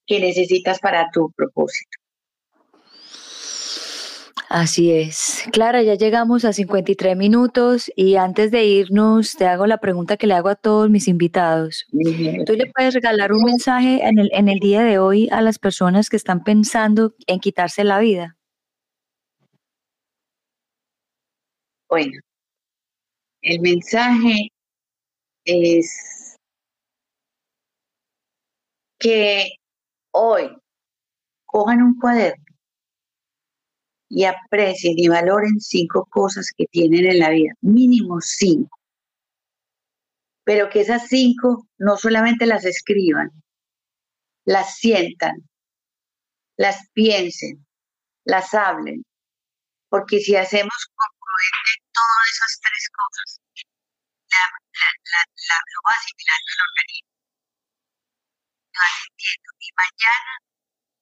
que 0.06 0.20
necesitas 0.20 0.80
para 0.84 1.08
tu 1.16 1.32
propósito. 1.32 2.03
Así 4.54 4.92
es. 4.92 5.46
Clara, 5.52 5.82
ya 5.82 5.96
llegamos 5.96 6.46
a 6.46 6.54
53 6.54 7.18
minutos 7.18 7.92
y 7.96 8.18
antes 8.18 8.52
de 8.52 8.64
irnos 8.66 9.36
te 9.36 9.48
hago 9.48 9.66
la 9.66 9.80
pregunta 9.80 10.16
que 10.16 10.28
le 10.28 10.36
hago 10.36 10.50
a 10.50 10.56
todos 10.56 10.92
mis 10.92 11.08
invitados. 11.08 11.88
¿Tú 12.46 12.54
le 12.54 12.72
puedes 12.72 12.94
regalar 12.94 13.34
un 13.34 13.46
mensaje 13.46 14.08
en 14.08 14.20
el, 14.20 14.30
en 14.32 14.50
el 14.50 14.60
día 14.60 14.84
de 14.84 15.00
hoy 15.00 15.28
a 15.32 15.42
las 15.42 15.58
personas 15.58 16.08
que 16.08 16.18
están 16.18 16.44
pensando 16.44 17.16
en 17.26 17.40
quitarse 17.40 17.84
la 17.84 17.98
vida? 17.98 18.38
Bueno, 21.90 22.22
el 23.42 23.60
mensaje 23.60 24.50
es 25.46 26.38
que 29.00 29.48
hoy 30.12 30.56
cojan 31.48 31.82
un 31.82 32.00
cuaderno 32.00 32.53
y 34.16 34.26
aprecien 34.26 34.94
y 34.98 35.08
valoren 35.08 35.60
cinco 35.60 36.06
cosas 36.06 36.52
que 36.56 36.66
tienen 36.68 37.06
en 37.06 37.18
la 37.18 37.32
vida, 37.32 37.54
mínimo 37.62 38.22
cinco. 38.22 38.80
Pero 40.44 40.70
que 40.70 40.82
esas 40.82 41.08
cinco 41.08 41.66
no 41.80 41.98
solamente 41.98 42.46
las 42.46 42.64
escriban, 42.64 43.32
las 44.46 44.78
sientan, 44.78 45.50
las 46.58 46.90
piensen, 46.94 47.66
las 48.24 48.54
hablen, 48.54 49.04
porque 49.90 50.20
si 50.20 50.36
hacemos 50.36 50.78
congruente 50.94 51.72
todas 51.92 52.30
esas 52.34 52.60
tres 52.62 52.90
cosas, 52.94 53.42
la, 54.30 54.46
la, 54.78 54.90
la, 55.10 55.58
lo 55.74 55.80
va 55.90 55.94
asimilando 55.98 56.50
el 56.54 56.62
organismo 56.70 57.14
y 59.60 59.70
mañana 59.74 60.34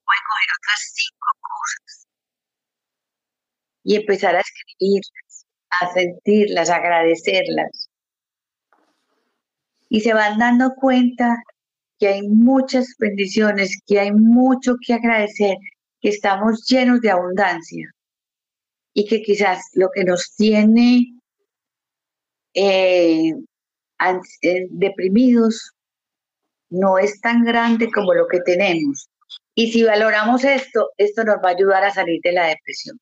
voy 0.05 0.15
a 0.15 0.23
coger 0.27 0.49
otras 0.55 0.91
cinco 0.95 1.27
cosas 1.41 2.10
y 3.83 3.95
empezar 3.95 4.35
a 4.35 4.41
escribirlas, 4.41 5.45
a 5.69 5.93
sentirlas, 5.93 6.69
a 6.69 6.75
agradecerlas. 6.75 7.89
Y 9.89 10.01
se 10.01 10.13
van 10.13 10.39
dando 10.39 10.71
cuenta 10.75 11.35
que 11.99 12.07
hay 12.07 12.27
muchas 12.27 12.95
bendiciones, 12.97 13.79
que 13.85 13.99
hay 13.99 14.11
mucho 14.11 14.75
que 14.85 14.93
agradecer, 14.93 15.55
que 15.99 16.09
estamos 16.09 16.65
llenos 16.67 17.01
de 17.01 17.11
abundancia 17.11 17.91
y 18.93 19.07
que 19.07 19.21
quizás 19.21 19.61
lo 19.73 19.89
que 19.93 20.03
nos 20.03 20.35
tiene 20.35 21.13
eh, 22.53 23.33
eh, 24.41 24.67
deprimidos 24.71 25.73
no 26.69 26.97
es 26.97 27.21
tan 27.21 27.43
grande 27.43 27.91
como 27.91 28.13
lo 28.13 28.27
que 28.27 28.39
tenemos. 28.39 29.09
Y 29.53 29.71
si 29.71 29.83
valoramos 29.83 30.43
esto, 30.43 30.89
esto 30.97 31.23
nos 31.23 31.37
va 31.37 31.49
a 31.49 31.53
ayudar 31.53 31.83
a 31.83 31.93
salir 31.93 32.19
de 32.23 32.31
la 32.31 32.47
depresión, 32.47 32.97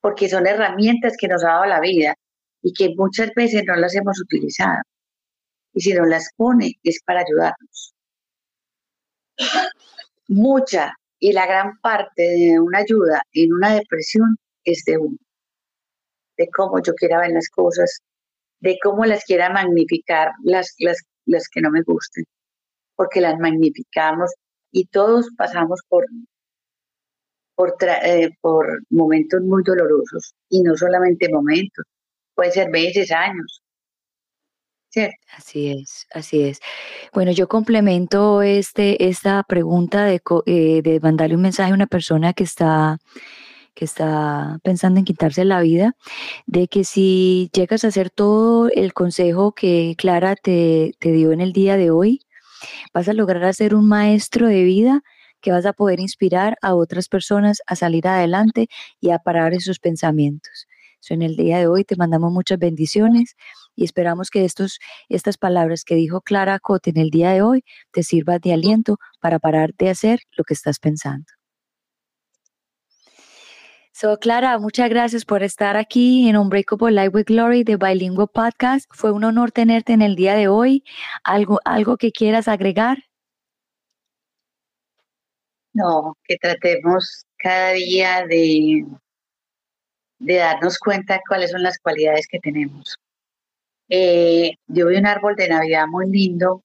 porque 0.00 0.28
son 0.28 0.46
herramientas 0.46 1.14
que 1.18 1.28
nos 1.28 1.44
ha 1.44 1.48
dado 1.48 1.66
la 1.66 1.80
vida 1.80 2.14
y 2.62 2.72
que 2.72 2.94
muchas 2.96 3.30
veces 3.34 3.64
no 3.66 3.76
las 3.76 3.94
hemos 3.94 4.20
utilizado. 4.20 4.82
Y 5.72 5.80
si 5.80 5.92
nos 5.92 6.08
las 6.08 6.30
pone, 6.36 6.74
es 6.82 7.00
para 7.04 7.20
ayudarnos. 7.20 7.94
Mucha 10.28 10.94
y 11.18 11.32
la 11.32 11.46
gran 11.46 11.78
parte 11.80 12.22
de 12.22 12.60
una 12.60 12.78
ayuda 12.78 13.22
en 13.32 13.52
una 13.52 13.74
depresión 13.74 14.36
es 14.64 14.82
de 14.86 14.96
uno, 14.98 15.18
de 16.36 16.48
cómo 16.50 16.82
yo 16.82 16.94
quiera 16.94 17.20
ver 17.20 17.30
las 17.32 17.48
cosas, 17.50 18.00
de 18.60 18.78
cómo 18.82 19.04
las 19.04 19.24
quiera 19.24 19.50
magnificar 19.50 20.32
las, 20.42 20.74
las, 20.78 21.02
las 21.26 21.48
que 21.48 21.60
no 21.60 21.70
me 21.70 21.82
gusten, 21.82 22.24
porque 22.96 23.20
las 23.20 23.38
magnificamos 23.38 24.32
y 24.72 24.86
todos 24.86 25.28
pasamos 25.36 25.80
por, 25.88 26.06
por, 27.60 27.76
eh, 28.04 28.30
por 28.40 28.66
momentos 28.88 29.42
muy 29.42 29.62
dolorosos 29.62 30.34
y 30.48 30.62
no 30.62 30.74
solamente 30.78 31.28
momentos, 31.30 31.84
pueden 32.34 32.52
ser 32.52 32.70
meses, 32.70 33.12
años. 33.12 33.62
Así 35.36 35.68
es, 35.68 36.06
así 36.14 36.42
es. 36.42 36.60
Bueno, 37.12 37.32
yo 37.32 37.48
complemento 37.48 38.40
este, 38.40 39.06
esta 39.08 39.42
pregunta 39.42 40.06
de, 40.06 40.22
eh, 40.46 40.80
de 40.82 41.00
mandarle 41.00 41.36
un 41.36 41.42
mensaje 41.42 41.70
a 41.70 41.74
una 41.74 41.86
persona 41.86 42.32
que 42.32 42.44
está 42.44 42.98
que 43.74 43.84
está 43.84 44.58
pensando 44.64 44.98
en 44.98 45.04
quitarse 45.04 45.44
la 45.44 45.60
vida, 45.60 45.94
de 46.46 46.66
que 46.66 46.82
si 46.84 47.50
llegas 47.54 47.84
a 47.84 47.88
hacer 47.88 48.10
todo 48.10 48.68
el 48.68 48.92
consejo 48.92 49.52
que 49.52 49.94
Clara 49.96 50.34
te, 50.34 50.92
te 50.98 51.12
dio 51.12 51.30
en 51.32 51.40
el 51.40 51.52
día 51.52 51.76
de 51.76 51.90
hoy, 51.90 52.20
vas 52.92 53.08
a 53.08 53.12
lograr 53.12 53.54
ser 53.54 53.74
un 53.74 53.86
maestro 53.86 54.48
de 54.48 54.64
vida 54.64 55.02
que 55.40 55.52
vas 55.52 55.66
a 55.66 55.72
poder 55.72 56.00
inspirar 56.00 56.56
a 56.62 56.74
otras 56.74 57.08
personas 57.08 57.58
a 57.66 57.76
salir 57.76 58.06
adelante 58.06 58.68
y 59.00 59.10
a 59.10 59.18
parar 59.18 59.54
esos 59.54 59.78
pensamientos. 59.78 60.66
So, 61.00 61.14
en 61.14 61.22
el 61.22 61.34
día 61.34 61.58
de 61.58 61.66
hoy 61.66 61.84
te 61.84 61.96
mandamos 61.96 62.30
muchas 62.30 62.58
bendiciones 62.58 63.34
y 63.74 63.84
esperamos 63.84 64.28
que 64.28 64.44
estos, 64.44 64.78
estas 65.08 65.38
palabras 65.38 65.84
que 65.84 65.94
dijo 65.94 66.20
Clara 66.20 66.58
Cote 66.58 66.90
en 66.90 66.98
el 66.98 67.10
día 67.10 67.30
de 67.30 67.42
hoy 67.42 67.64
te 67.90 68.02
sirvan 68.02 68.40
de 68.40 68.52
aliento 68.52 68.98
para 69.18 69.38
parar 69.38 69.72
de 69.78 69.88
hacer 69.88 70.20
lo 70.36 70.44
que 70.44 70.54
estás 70.54 70.78
pensando. 70.78 71.26
So, 73.92 74.18
Clara, 74.18 74.58
muchas 74.58 74.88
gracias 74.88 75.24
por 75.24 75.42
estar 75.42 75.76
aquí 75.76 76.28
en 76.28 76.36
Unbreakable 76.36 76.92
Life 76.92 77.10
with 77.14 77.24
Glory 77.26 77.64
de 77.64 77.76
Bilingual 77.76 78.28
Podcast. 78.32 78.88
Fue 78.94 79.12
un 79.12 79.24
honor 79.24 79.52
tenerte 79.52 79.92
en 79.92 80.00
el 80.00 80.16
día 80.16 80.34
de 80.34 80.48
hoy. 80.48 80.84
¿Algo, 81.24 81.60
algo 81.64 81.96
que 81.98 82.10
quieras 82.10 82.48
agregar? 82.48 83.09
No, 85.72 86.16
que 86.24 86.36
tratemos 86.36 87.24
cada 87.38 87.72
día 87.72 88.26
de, 88.26 88.84
de 90.18 90.34
darnos 90.36 90.78
cuenta 90.78 91.20
cuáles 91.28 91.50
son 91.50 91.62
las 91.62 91.78
cualidades 91.78 92.26
que 92.28 92.40
tenemos. 92.40 92.96
Eh, 93.88 94.52
yo 94.68 94.88
vi 94.88 94.96
un 94.96 95.06
árbol 95.06 95.36
de 95.36 95.48
Navidad 95.48 95.86
muy 95.88 96.08
lindo. 96.10 96.62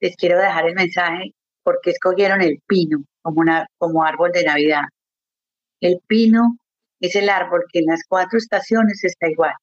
Les 0.00 0.16
quiero 0.16 0.38
dejar 0.38 0.66
el 0.68 0.74
mensaje 0.74 1.32
porque 1.62 1.90
escogieron 1.90 2.42
el 2.42 2.60
pino 2.66 3.04
como, 3.22 3.40
una, 3.40 3.66
como 3.78 4.04
árbol 4.04 4.32
de 4.32 4.44
Navidad. 4.44 4.82
El 5.80 6.00
pino 6.06 6.56
es 7.00 7.14
el 7.16 7.28
árbol 7.28 7.64
que 7.72 7.80
en 7.80 7.86
las 7.86 8.02
cuatro 8.08 8.38
estaciones 8.38 9.04
está 9.04 9.28
igual. 9.28 9.54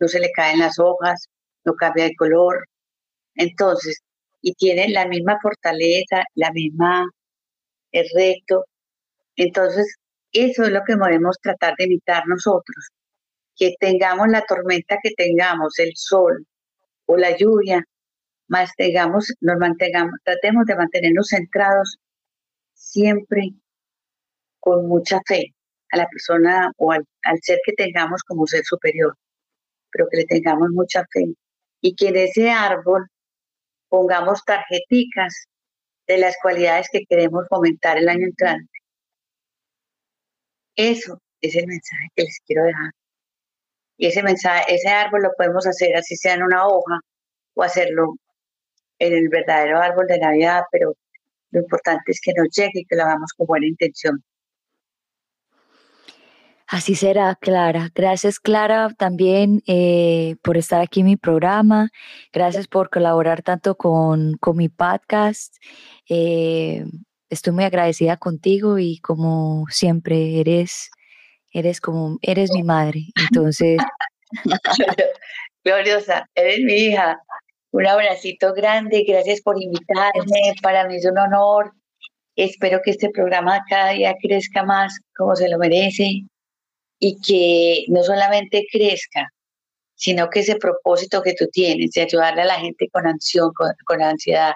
No 0.00 0.08
se 0.08 0.20
le 0.20 0.30
caen 0.32 0.60
las 0.60 0.78
hojas, 0.78 1.28
no 1.64 1.74
cambia 1.74 2.04
de 2.04 2.16
color. 2.16 2.66
Entonces, 3.34 4.00
y 4.40 4.54
tiene 4.54 4.88
la 4.88 5.06
misma 5.06 5.38
fortaleza, 5.40 6.24
la 6.34 6.50
misma 6.52 7.06
es 7.92 8.12
recto. 8.14 8.64
Entonces, 9.36 9.96
eso 10.32 10.64
es 10.64 10.70
lo 10.70 10.82
que 10.86 10.96
podemos 10.96 11.36
tratar 11.42 11.74
de 11.78 11.84
evitar 11.84 12.26
nosotros, 12.26 12.90
que 13.56 13.74
tengamos 13.80 14.28
la 14.28 14.42
tormenta 14.42 14.98
que 15.02 15.10
tengamos, 15.16 15.78
el 15.78 15.92
sol 15.94 16.46
o 17.06 17.16
la 17.16 17.36
lluvia, 17.36 17.84
más 18.48 18.70
tengamos, 18.76 19.32
nos 19.40 19.58
mantengamos, 19.58 20.18
tratemos 20.24 20.66
de 20.66 20.76
mantenernos 20.76 21.28
centrados 21.28 21.98
siempre 22.74 23.52
con 24.60 24.86
mucha 24.86 25.20
fe 25.26 25.54
a 25.92 25.96
la 25.96 26.08
persona 26.08 26.72
o 26.76 26.92
al, 26.92 27.04
ser 27.42 27.58
que 27.64 27.72
tengamos 27.72 28.22
como 28.22 28.46
ser 28.46 28.64
superior, 28.64 29.16
pero 29.90 30.06
que 30.10 30.18
le 30.18 30.24
tengamos 30.26 30.70
mucha 30.70 31.04
fe 31.12 31.34
y 31.80 31.94
que 31.94 32.08
en 32.08 32.16
ese 32.16 32.50
árbol 32.50 33.06
pongamos 33.88 34.44
tarjeticas 34.44 35.46
de 36.10 36.18
las 36.18 36.36
cualidades 36.42 36.88
que 36.90 37.04
queremos 37.08 37.46
fomentar 37.48 37.96
el 37.96 38.08
año 38.08 38.26
entrante. 38.26 38.68
Eso 40.74 41.20
es 41.40 41.54
el 41.54 41.68
mensaje 41.68 42.08
que 42.16 42.24
les 42.24 42.40
quiero 42.44 42.64
dejar. 42.64 42.90
Y 43.96 44.06
ese 44.06 44.22
mensaje, 44.24 44.74
ese 44.74 44.88
árbol 44.88 45.22
lo 45.22 45.30
podemos 45.36 45.66
hacer 45.68 45.96
así 45.96 46.16
sea 46.16 46.34
en 46.34 46.42
una 46.42 46.66
hoja 46.66 46.98
o 47.54 47.62
hacerlo 47.62 48.14
en 48.98 49.14
el 49.14 49.28
verdadero 49.28 49.80
árbol 49.80 50.06
de 50.08 50.18
Navidad, 50.18 50.62
pero 50.72 50.94
lo 51.52 51.60
importante 51.60 52.10
es 52.10 52.20
que 52.20 52.32
nos 52.36 52.48
llegue 52.56 52.80
y 52.80 52.86
que 52.86 52.96
lo 52.96 53.04
hagamos 53.04 53.32
con 53.36 53.46
buena 53.46 53.66
intención. 53.68 54.20
Así 56.72 56.94
será, 56.94 57.34
Clara. 57.34 57.90
Gracias, 57.96 58.38
Clara, 58.38 58.90
también 58.96 59.60
eh, 59.66 60.36
por 60.40 60.56
estar 60.56 60.80
aquí 60.80 61.00
en 61.00 61.06
mi 61.06 61.16
programa. 61.16 61.90
Gracias 62.32 62.68
por 62.68 62.90
colaborar 62.90 63.42
tanto 63.42 63.74
con, 63.74 64.34
con 64.34 64.56
mi 64.56 64.68
podcast. 64.68 65.56
Eh, 66.08 66.84
estoy 67.28 67.54
muy 67.54 67.64
agradecida 67.64 68.18
contigo 68.18 68.78
y 68.78 69.00
como 69.00 69.64
siempre 69.68 70.38
eres, 70.38 70.90
eres 71.52 71.80
como, 71.80 72.18
eres 72.22 72.52
mi 72.52 72.62
madre. 72.62 73.06
Entonces. 73.20 73.80
Gloriosa, 75.64 76.30
eres 76.36 76.60
mi 76.60 76.74
hija. 76.74 77.20
Un 77.72 77.88
abracito 77.88 78.54
grande, 78.54 79.04
gracias 79.08 79.40
por 79.40 79.60
invitarme. 79.60 80.54
Para 80.62 80.86
mí 80.86 80.94
es 80.94 81.04
un 81.04 81.18
honor. 81.18 81.72
Espero 82.36 82.80
que 82.84 82.92
este 82.92 83.10
programa 83.10 83.60
cada 83.68 83.90
día 83.90 84.14
crezca 84.22 84.62
más 84.62 84.96
como 85.16 85.34
se 85.34 85.48
lo 85.48 85.58
merece 85.58 86.26
y 87.00 87.18
que 87.20 87.86
no 87.88 88.04
solamente 88.04 88.66
crezca, 88.70 89.32
sino 89.94 90.28
que 90.28 90.40
ese 90.40 90.56
propósito 90.56 91.22
que 91.22 91.34
tú 91.34 91.46
tienes 91.50 91.92
de 91.92 92.02
ayudarle 92.02 92.42
a 92.42 92.46
la 92.46 92.60
gente 92.60 92.88
con 92.92 93.06
ansión, 93.06 93.50
con, 93.86 94.02
ansiedad, 94.02 94.52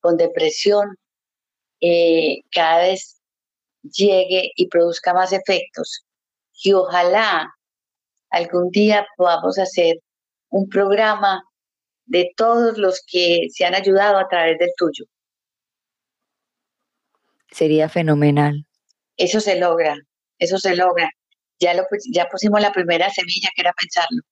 con 0.00 0.16
depresión, 0.16 0.96
eh, 1.80 2.42
cada 2.50 2.78
vez 2.78 3.20
llegue 3.82 4.50
y 4.56 4.68
produzca 4.68 5.14
más 5.14 5.32
efectos. 5.32 6.04
Y 6.62 6.72
ojalá 6.72 7.54
algún 8.30 8.70
día 8.70 9.06
podamos 9.16 9.58
hacer 9.58 10.00
un 10.50 10.68
programa 10.68 11.42
de 12.06 12.32
todos 12.36 12.76
los 12.76 13.02
que 13.06 13.48
se 13.50 13.64
han 13.64 13.74
ayudado 13.74 14.18
a 14.18 14.28
través 14.28 14.58
del 14.58 14.70
tuyo. 14.76 15.04
Sería 17.50 17.88
fenomenal. 17.88 18.66
Eso 19.16 19.40
se 19.40 19.56
logra, 19.58 19.96
eso 20.38 20.58
se 20.58 20.74
logra 20.74 21.08
ya, 21.58 21.74
lo, 21.74 21.84
ya 22.12 22.26
pusimos 22.26 22.60
la 22.60 22.72
primera 22.72 23.10
semilla, 23.10 23.48
que 23.54 23.62
era 23.62 23.72
pensarlo. 23.72 24.22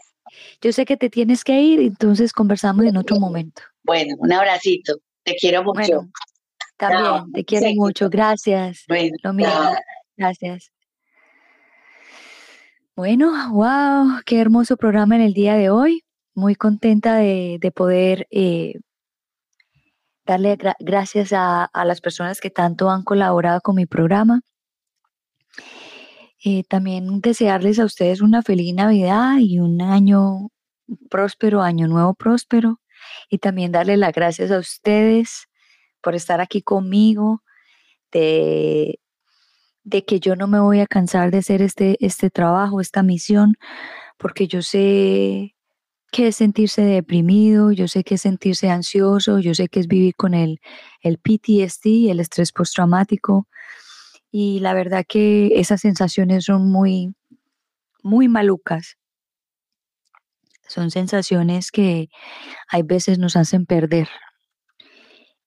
Yo 0.60 0.72
sé 0.72 0.84
que 0.84 0.96
te 0.96 1.08
tienes 1.08 1.44
que 1.44 1.60
ir, 1.60 1.80
entonces 1.80 2.32
conversamos 2.32 2.84
en 2.84 2.96
otro 2.96 3.18
momento. 3.18 3.62
Bueno, 3.84 4.16
un 4.18 4.32
abracito. 4.32 4.96
Te 5.22 5.36
quiero 5.36 5.64
mucho. 5.64 6.08
también, 6.76 7.32
te 7.32 7.44
quiero 7.44 7.68
mucho. 7.74 8.10
Gracias. 8.10 8.84
Bueno, 8.88 9.16
Lo 9.22 9.32
mismo. 9.32 9.54
Gracias. 10.16 10.70
Bueno, 12.96 13.32
wow, 13.52 14.20
qué 14.24 14.40
hermoso 14.40 14.76
programa 14.76 15.16
en 15.16 15.22
el 15.22 15.34
día 15.34 15.54
de 15.54 15.70
hoy. 15.70 16.04
Muy 16.34 16.54
contenta 16.54 17.16
de, 17.16 17.72
poder 17.74 18.26
eh, 18.30 18.74
darle 20.26 20.58
gracias 20.80 21.32
a, 21.32 21.70
las 21.84 22.00
personas 22.00 22.40
que 22.40 22.50
tanto 22.50 22.90
han 22.90 23.02
colaborado 23.02 23.60
con 23.60 23.76
mi 23.76 23.86
programa. 23.86 24.40
Eh, 26.44 26.64
también 26.68 27.20
desearles 27.20 27.78
a 27.78 27.84
ustedes 27.84 28.20
una 28.20 28.42
feliz 28.42 28.74
Navidad 28.74 29.38
y 29.40 29.60
un 29.60 29.80
año 29.80 30.50
próspero, 31.10 31.62
año 31.62 31.88
nuevo 31.88 32.14
próspero. 32.14 32.80
Y 33.28 33.38
también 33.38 33.72
darle 33.72 33.96
las 33.96 34.12
gracias 34.12 34.50
a 34.50 34.58
ustedes 34.58 35.48
por 36.02 36.14
estar 36.14 36.40
aquí 36.40 36.62
conmigo, 36.62 37.42
de, 38.12 39.00
de 39.84 40.04
que 40.04 40.20
yo 40.20 40.36
no 40.36 40.46
me 40.46 40.60
voy 40.60 40.80
a 40.80 40.86
cansar 40.86 41.30
de 41.30 41.38
hacer 41.38 41.62
este, 41.62 41.96
este 42.00 42.30
trabajo, 42.30 42.80
esta 42.80 43.02
misión, 43.02 43.56
porque 44.18 44.46
yo 44.46 44.62
sé 44.62 45.53
qué 46.14 46.28
es 46.28 46.36
sentirse 46.36 46.82
deprimido, 46.82 47.72
yo 47.72 47.88
sé 47.88 48.04
qué 48.04 48.14
es 48.14 48.20
sentirse 48.20 48.70
ansioso, 48.70 49.40
yo 49.40 49.52
sé 49.52 49.66
qué 49.66 49.80
es 49.80 49.88
vivir 49.88 50.14
con 50.14 50.32
el, 50.32 50.60
el 51.00 51.18
PTSD, 51.18 52.08
el 52.08 52.20
estrés 52.20 52.52
postraumático. 52.52 53.48
Y 54.30 54.60
la 54.60 54.74
verdad 54.74 55.04
que 55.08 55.48
esas 55.58 55.80
sensaciones 55.80 56.44
son 56.44 56.70
muy, 56.70 57.16
muy 58.04 58.28
malucas. 58.28 58.96
Son 60.68 60.92
sensaciones 60.92 61.72
que 61.72 62.10
hay 62.68 62.84
veces 62.84 63.18
nos 63.18 63.34
hacen 63.34 63.66
perder. 63.66 64.08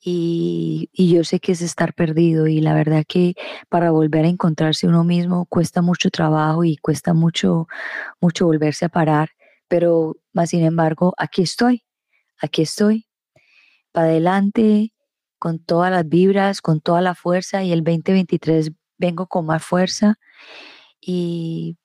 Y, 0.01 0.89
y, 0.91 1.13
yo 1.13 1.24
sé 1.24 1.39
que 1.39 1.53
es 1.53 1.61
estar 1.61 1.93
perdido 1.93 2.45
y 2.45 2.59
la 2.59 2.74
verdad 2.74 3.05
que 3.07 3.36
para 3.70 3.91
volver 3.91 4.26
a 4.26 4.30
encontrarse 4.30 4.86
uno 4.86 5.05
mismo 5.05 5.45
cuesta 5.45 5.82
mucho 5.82 6.09
trabajo 6.11 6.65
y 6.65 6.76
cuesta 6.76 7.13
mucho, 7.13 7.68
mucho 8.20 8.45
volverse 8.45 8.86
a 8.86 8.89
parar, 8.89 9.30
pero 9.68 10.18
más 10.38 10.52
sin 10.52 10.64
embargo 10.64 11.14
aquí 11.18 11.42
estoy, 11.42 11.84
aquí 12.40 12.62
estoy, 12.62 13.08
para 13.92 14.08
adelante, 14.08 14.94
con 15.40 15.60
todas 15.60 15.92
las 15.92 16.08
vibras, 16.08 16.62
con 16.62 16.80
toda 16.80 17.02
la 17.02 17.16
fuerza 17.16 17.64
y 17.64 17.72
el 17.72 17.84
2023 17.84 18.72
vengo 18.98 19.28
con 19.28 19.46
más 19.46 19.64
fuerza 19.64 20.20
y 21.02 21.78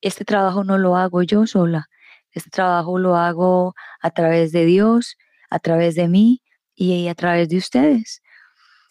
este 0.00 0.24
trabajo 0.24 0.64
no 0.64 0.78
lo 0.78 0.96
hago 0.96 1.22
yo 1.22 1.46
sola, 1.46 1.88
este 2.32 2.50
trabajo 2.50 2.98
lo 2.98 3.16
hago 3.16 3.74
a 4.00 4.10
través 4.10 4.52
de 4.52 4.64
Dios, 4.64 5.16
a 5.50 5.58
través 5.58 5.94
de 5.94 6.08
mí 6.08 6.42
y 6.74 7.08
a 7.08 7.14
través 7.14 7.48
de 7.48 7.58
ustedes. 7.58 8.22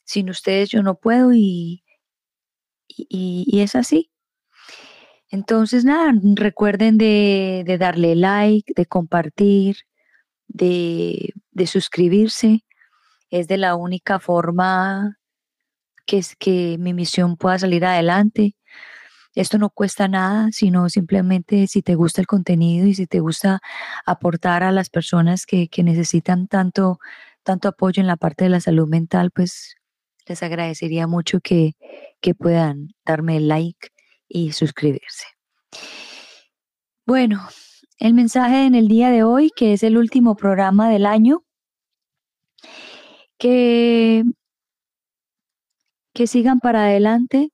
Sin 0.03 0.29
ustedes 0.29 0.69
yo 0.69 0.83
no 0.83 0.95
puedo 0.95 1.33
y, 1.33 1.83
y, 2.87 3.61
es 3.61 3.75
así. 3.75 4.11
Entonces, 5.29 5.83
nada, 5.83 6.13
recuerden 6.35 6.97
de, 6.97 7.77
darle 7.79 8.15
like, 8.15 8.73
de 8.75 8.85
compartir, 8.85 9.77
de, 10.47 11.33
suscribirse. 11.65 12.63
Es 13.29 13.47
de 13.47 13.57
la 13.57 13.75
única 13.75 14.19
forma 14.19 15.17
que, 16.05 16.19
es, 16.19 16.35
que 16.37 16.77
mi 16.79 16.93
misión 16.93 17.35
pueda 17.37 17.59
salir 17.59 17.85
adelante. 17.85 18.55
Esto 19.35 19.57
no 19.57 19.69
cuesta 19.69 20.07
nada, 20.07 20.49
sino 20.51 20.89
simplemente 20.89 21.67
si 21.67 21.81
te 21.81 21.95
gusta 21.95 22.21
el 22.21 22.27
contenido 22.27 22.87
y 22.87 22.95
si 22.95 23.05
te 23.05 23.19
gusta 23.19 23.59
aportar 24.05 24.63
a 24.63 24.71
las 24.71 24.89
personas 24.89 25.45
que, 25.45 25.69
necesitan 25.83 26.47
tanto, 26.47 26.99
tanto 27.43 27.67
apoyo 27.67 28.01
en 28.01 28.07
la 28.07 28.17
parte 28.17 28.45
de 28.45 28.49
la 28.51 28.61
salud 28.61 28.87
mental, 28.87 29.31
pues 29.31 29.75
les 30.25 30.41
agradecería 30.41 31.05
mucho 31.07 31.39
que, 31.41 31.75
que 32.21 32.33
puedan 32.33 32.95
darme 33.05 33.39
like 33.39 33.89
y 34.27 34.51
suscribirse. 34.51 35.25
Bueno, 37.05 37.47
el 37.99 38.13
mensaje 38.13 38.65
en 38.65 38.75
el 38.75 38.87
día 38.87 39.09
de 39.09 39.23
hoy, 39.23 39.49
que 39.55 39.73
es 39.73 39.83
el 39.83 39.97
último 39.97 40.35
programa 40.35 40.89
del 40.89 41.05
año, 41.05 41.43
que, 43.37 44.23
que 46.13 46.27
sigan 46.27 46.59
para 46.59 46.85
adelante, 46.85 47.51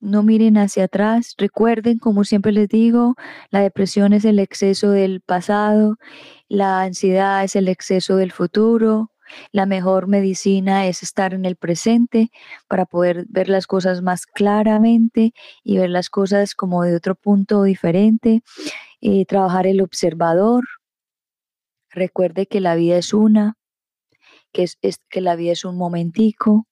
no 0.00 0.22
miren 0.22 0.56
hacia 0.58 0.84
atrás. 0.84 1.34
Recuerden, 1.38 1.98
como 1.98 2.24
siempre 2.24 2.52
les 2.52 2.68
digo, 2.68 3.14
la 3.50 3.60
depresión 3.60 4.12
es 4.12 4.24
el 4.24 4.38
exceso 4.38 4.90
del 4.90 5.20
pasado, 5.20 5.96
la 6.48 6.82
ansiedad 6.82 7.44
es 7.44 7.56
el 7.56 7.68
exceso 7.68 8.16
del 8.16 8.32
futuro. 8.32 9.10
La 9.52 9.66
mejor 9.66 10.06
medicina 10.08 10.86
es 10.86 11.02
estar 11.02 11.34
en 11.34 11.44
el 11.44 11.56
presente 11.56 12.30
para 12.68 12.86
poder 12.86 13.26
ver 13.28 13.48
las 13.48 13.66
cosas 13.66 14.02
más 14.02 14.26
claramente 14.26 15.32
y 15.62 15.78
ver 15.78 15.90
las 15.90 16.10
cosas 16.10 16.54
como 16.54 16.82
de 16.82 16.96
otro 16.96 17.14
punto 17.14 17.62
diferente. 17.62 18.42
Eh, 19.00 19.24
trabajar 19.26 19.66
el 19.66 19.80
observador. 19.80 20.64
Recuerde 21.90 22.46
que 22.46 22.60
la 22.60 22.74
vida 22.74 22.96
es 22.98 23.14
una, 23.14 23.56
que, 24.52 24.64
es, 24.64 24.98
que 25.08 25.20
la 25.20 25.36
vida 25.36 25.52
es 25.52 25.64
un 25.64 25.76
momentico, 25.76 26.66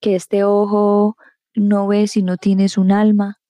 que 0.00 0.16
este 0.16 0.44
ojo 0.44 1.16
no 1.54 1.86
ves 1.86 2.12
si 2.12 2.22
no 2.22 2.36
tienes 2.36 2.78
un 2.78 2.92
alma 2.92 3.40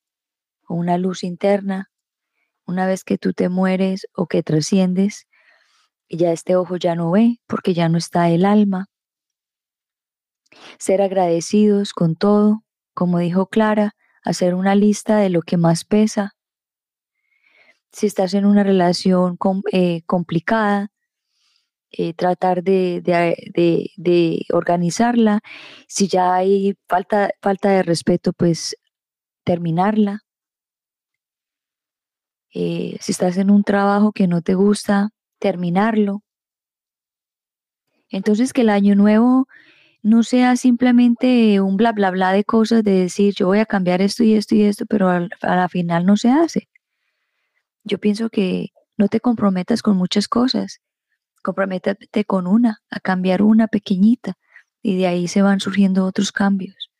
o 0.66 0.74
una 0.74 0.98
luz 0.98 1.22
interna. 1.22 1.90
Una 2.66 2.86
vez 2.86 3.04
que 3.04 3.16
tú 3.16 3.32
te 3.32 3.48
mueres 3.48 4.06
o 4.14 4.26
que 4.26 4.42
trasciendes, 4.42 5.27
ya 6.16 6.32
este 6.32 6.56
ojo 6.56 6.76
ya 6.76 6.94
no 6.94 7.10
ve 7.10 7.40
porque 7.46 7.74
ya 7.74 7.88
no 7.88 7.98
está 7.98 8.30
el 8.30 8.44
alma. 8.44 8.86
Ser 10.78 11.02
agradecidos 11.02 11.92
con 11.92 12.16
todo, 12.16 12.64
como 12.94 13.18
dijo 13.18 13.46
Clara, 13.46 13.94
hacer 14.24 14.54
una 14.54 14.74
lista 14.74 15.18
de 15.18 15.30
lo 15.30 15.42
que 15.42 15.56
más 15.56 15.84
pesa. 15.84 16.32
Si 17.92 18.06
estás 18.06 18.34
en 18.34 18.44
una 18.46 18.62
relación 18.64 19.38
eh, 19.72 20.02
complicada, 20.06 20.90
eh, 21.90 22.12
tratar 22.14 22.62
de, 22.62 23.00
de, 23.02 24.46
organizarla. 24.52 25.40
Si 25.88 26.06
ya 26.08 26.34
hay 26.34 26.76
falta, 26.86 27.30
falta 27.40 27.70
de 27.70 27.82
respeto, 27.82 28.32
pues 28.32 28.76
terminarla. 29.44 30.20
Eh, 32.54 32.96
si 33.00 33.12
estás 33.12 33.38
en 33.38 33.50
un 33.50 33.64
trabajo 33.64 34.12
que 34.12 34.26
no 34.26 34.42
te 34.42 34.54
gusta, 34.54 35.10
terminarlo. 35.38 36.22
Entonces 38.10 38.52
que 38.52 38.62
el 38.62 38.70
año 38.70 38.94
nuevo 38.94 39.48
no 40.02 40.22
sea 40.22 40.56
simplemente 40.56 41.60
un 41.60 41.76
bla 41.76 41.92
bla 41.92 42.10
bla 42.10 42.32
de 42.32 42.44
cosas 42.44 42.82
de 42.84 42.92
decir 42.92 43.34
yo 43.34 43.46
voy 43.48 43.58
a 43.58 43.66
cambiar 43.66 44.00
esto 44.00 44.24
y 44.24 44.34
esto 44.34 44.54
y 44.54 44.62
esto, 44.62 44.86
pero 44.86 45.08
a 45.08 45.28
la 45.42 45.68
final 45.68 46.06
no 46.06 46.16
se 46.16 46.30
hace. 46.30 46.68
Yo 47.84 47.98
pienso 47.98 48.30
que 48.30 48.70
no 48.96 49.08
te 49.08 49.20
comprometas 49.20 49.82
con 49.82 49.96
muchas 49.96 50.28
cosas 50.28 50.80
comprométete 51.42 52.24
con 52.24 52.46
una, 52.46 52.82
a 52.90 53.00
cambiar 53.00 53.42
una 53.42 53.68
pequeñita 53.68 54.34
y 54.82 54.98
de 54.98 55.06
ahí 55.06 55.28
se 55.28 55.42
van 55.42 55.60
surgiendo 55.60 56.04
otros 56.04 56.32
cambios. 56.32 56.90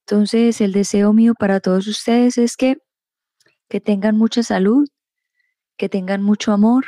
Entonces, 0.00 0.60
el 0.60 0.72
deseo 0.72 1.12
mío 1.12 1.34
para 1.38 1.60
todos 1.60 1.86
ustedes 1.86 2.38
es 2.38 2.56
que, 2.56 2.78
que 3.68 3.80
tengan 3.80 4.16
mucha 4.16 4.42
salud, 4.42 4.88
que 5.76 5.88
tengan 5.88 6.22
mucho 6.22 6.52
amor, 6.52 6.86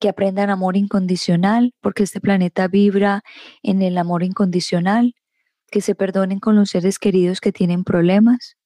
que 0.00 0.08
aprendan 0.08 0.50
amor 0.50 0.76
incondicional, 0.76 1.74
porque 1.80 2.02
este 2.02 2.20
planeta 2.20 2.66
vibra 2.66 3.22
en 3.62 3.82
el 3.82 3.98
amor 3.98 4.24
incondicional, 4.24 5.14
que 5.70 5.80
se 5.80 5.94
perdonen 5.94 6.40
con 6.40 6.56
los 6.56 6.70
seres 6.70 6.98
queridos 6.98 7.40
que 7.40 7.52
tienen 7.52 7.84
problemas, 7.84 8.56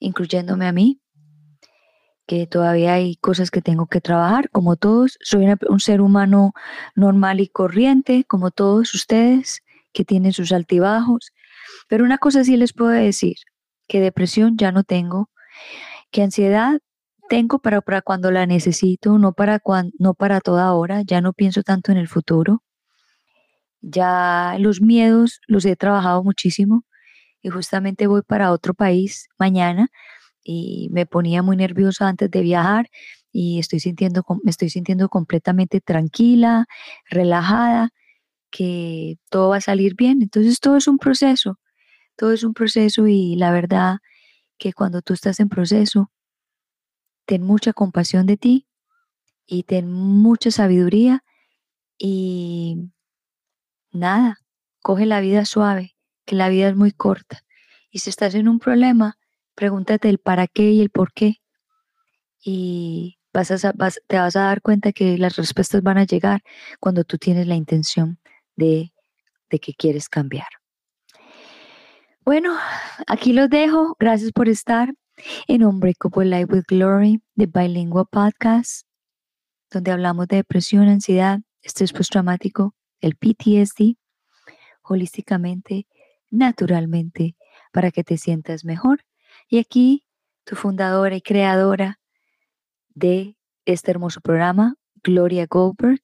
incluyéndome 0.00 0.66
a 0.66 0.72
mí, 0.72 1.00
que 2.26 2.46
todavía 2.46 2.94
hay 2.94 3.16
cosas 3.16 3.50
que 3.50 3.62
tengo 3.62 3.86
que 3.86 4.00
trabajar, 4.00 4.50
como 4.50 4.76
todos. 4.76 5.18
Soy 5.22 5.46
un 5.68 5.80
ser 5.80 6.00
humano 6.00 6.52
normal 6.94 7.40
y 7.40 7.48
corriente, 7.48 8.24
como 8.24 8.50
todos 8.50 8.94
ustedes, 8.94 9.62
que 9.92 10.04
tienen 10.04 10.32
sus 10.32 10.52
altibajos. 10.52 11.32
Pero 11.88 12.04
una 12.04 12.18
cosa 12.18 12.44
sí 12.44 12.56
les 12.56 12.72
puedo 12.72 12.90
decir, 12.90 13.36
que 13.88 14.00
depresión 14.00 14.56
ya 14.56 14.72
no 14.72 14.82
tengo, 14.84 15.30
que 16.10 16.22
ansiedad 16.22 16.80
tengo 17.32 17.60
para, 17.60 17.80
cuando 18.02 18.30
la 18.30 18.44
necesito, 18.44 19.16
no 19.16 19.32
para, 19.32 19.62
no 19.98 20.12
para 20.12 20.42
toda 20.42 20.74
hora, 20.74 21.00
ya 21.00 21.22
no 21.22 21.32
pienso 21.32 21.62
tanto 21.62 21.90
en 21.90 21.96
el 21.96 22.06
futuro. 22.06 22.62
Ya 23.80 24.56
los 24.58 24.82
miedos 24.82 25.40
los 25.46 25.64
he 25.64 25.74
trabajado 25.74 26.22
muchísimo 26.22 26.84
y 27.40 27.48
justamente 27.48 28.06
voy 28.06 28.20
para 28.20 28.52
otro 28.52 28.74
país 28.74 29.28
mañana 29.38 29.88
y 30.44 30.90
me 30.92 31.06
ponía 31.06 31.42
muy 31.42 31.56
nerviosa 31.56 32.06
antes 32.06 32.30
de 32.30 32.42
viajar 32.42 32.90
y 33.32 33.58
estoy 33.60 33.80
sintiendo, 33.80 34.22
me 34.44 34.50
estoy 34.50 34.68
sintiendo 34.68 35.08
completamente 35.08 35.80
tranquila, 35.80 36.66
relajada, 37.08 37.92
que 38.50 39.16
todo 39.30 39.48
va 39.50 39.56
a 39.56 39.60
salir 39.62 39.94
bien. 39.96 40.20
Entonces 40.20 40.60
todo 40.60 40.76
es 40.76 40.86
un 40.86 40.98
proceso, 40.98 41.58
todo 42.14 42.32
es 42.32 42.44
un 42.44 42.52
proceso 42.52 43.06
y 43.08 43.36
la 43.36 43.52
verdad 43.52 44.00
que 44.58 44.74
cuando 44.74 45.00
tú 45.00 45.14
estás 45.14 45.40
en 45.40 45.48
proceso, 45.48 46.10
ten 47.32 47.42
mucha 47.42 47.72
compasión 47.72 48.26
de 48.26 48.36
ti 48.36 48.66
y 49.46 49.62
ten 49.62 49.90
mucha 49.90 50.50
sabiduría 50.50 51.24
y 51.96 52.90
nada, 53.90 54.38
coge 54.82 55.06
la 55.06 55.20
vida 55.20 55.44
suave, 55.46 55.96
que 56.26 56.36
la 56.36 56.50
vida 56.50 56.68
es 56.68 56.76
muy 56.76 56.92
corta. 56.92 57.42
Y 57.90 58.00
si 58.00 58.10
estás 58.10 58.34
en 58.34 58.48
un 58.48 58.58
problema, 58.58 59.16
Pregúntate 59.54 60.08
el 60.08 60.18
para 60.18 60.46
qué 60.46 60.70
y 60.70 60.80
el 60.80 60.90
por 60.90 61.12
qué. 61.12 61.36
Y 62.44 63.18
vas 63.32 63.50
a, 63.50 63.72
te 63.72 64.16
vas 64.16 64.36
a 64.36 64.40
dar 64.40 64.62
cuenta 64.62 64.92
que 64.92 65.18
las 65.18 65.36
respuestas 65.36 65.82
van 65.82 65.98
a 65.98 66.04
llegar 66.04 66.42
cuando 66.80 67.04
tú 67.04 67.18
tienes 67.18 67.46
la 67.46 67.54
intención 67.54 68.18
de, 68.56 68.92
de 69.50 69.58
que 69.58 69.74
quieres 69.74 70.08
cambiar. 70.08 70.48
Bueno, 72.24 72.56
aquí 73.06 73.32
los 73.32 73.50
dejo. 73.50 73.96
Gracias 73.98 74.32
por 74.32 74.48
estar 74.48 74.94
en 75.46 75.64
Unbreakable 75.64 76.26
Life 76.26 76.52
with 76.52 76.64
Glory, 76.68 77.22
de 77.34 77.46
Bilingual 77.46 78.06
Podcast, 78.10 78.86
donde 79.70 79.90
hablamos 79.90 80.28
de 80.28 80.36
depresión, 80.36 80.88
ansiedad, 80.88 81.40
estrés 81.62 81.92
postraumático, 81.92 82.74
el 83.00 83.16
PTSD, 83.16 83.96
holísticamente, 84.82 85.86
naturalmente, 86.30 87.36
para 87.72 87.90
que 87.90 88.04
te 88.04 88.18
sientas 88.18 88.64
mejor 88.64 89.04
y 89.48 89.58
aquí, 89.58 90.06
tu 90.44 90.56
fundadora 90.56 91.14
y 91.14 91.20
creadora 91.20 92.00
de 92.94 93.36
este 93.64 93.90
hermoso 93.90 94.20
programa, 94.20 94.76
Gloria 95.02 95.46
Goldberg. 95.48 96.00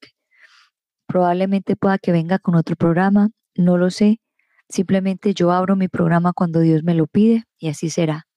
Probablemente 1.07 1.75
pueda 1.75 1.97
que 1.97 2.11
venga 2.11 2.39
con 2.39 2.55
otro 2.55 2.75
programa, 2.75 3.31
no 3.55 3.77
lo 3.77 3.89
sé. 3.89 4.21
Simplemente 4.69 5.33
yo 5.33 5.51
abro 5.51 5.75
mi 5.75 5.87
programa 5.87 6.33
cuando 6.33 6.59
Dios 6.59 6.83
me 6.83 6.93
lo 6.93 7.07
pide 7.07 7.45
y 7.57 7.69
así 7.69 7.89
será. 7.89 8.28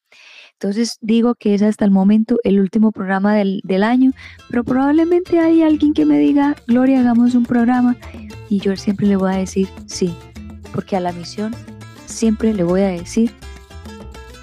Entonces 0.63 0.99
digo 1.01 1.35
que 1.35 1.55
es 1.55 1.63
hasta 1.63 1.85
el 1.85 1.91
momento 1.91 2.37
el 2.45 2.61
último 2.61 2.93
programa 2.93 3.35
del, 3.35 3.63
del, 3.65 3.83
año, 3.83 4.13
pero 4.49 4.63
probablemente 4.63 5.41
hay 5.41 5.61
alguien 5.61 5.93
que 5.93 6.07
me 6.07 6.21
diga, 6.21 6.55
Gloria, 6.69 7.01
hagamos 7.01 7.35
un 7.35 7.43
programa 7.43 7.97
y 8.49 8.61
yo 8.61 8.77
siempre 8.77 9.09
le 9.09 9.17
voy 9.17 9.33
a 9.33 9.39
decir 9.39 9.69
sí, 9.87 10.15
porque 10.73 10.95
a 10.95 11.01
la 11.01 11.11
misión 11.11 11.53
siempre 12.07 12.55
le 12.55 12.63
voy 12.63 12.83
a 12.83 12.89
decir 12.91 13.33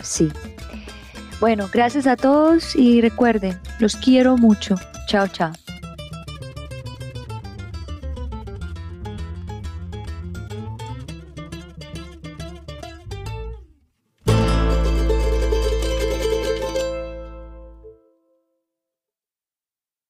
sí. 0.04 0.28
Bueno, 1.40 1.70
gracias 1.72 2.06
a 2.06 2.18
todos 2.18 2.76
y 2.76 3.00
recuerden, 3.00 3.58
los 3.80 3.96
quiero 3.96 4.36
mucho. 4.36 4.76
Chao, 5.08 5.26
chao. 5.30 5.54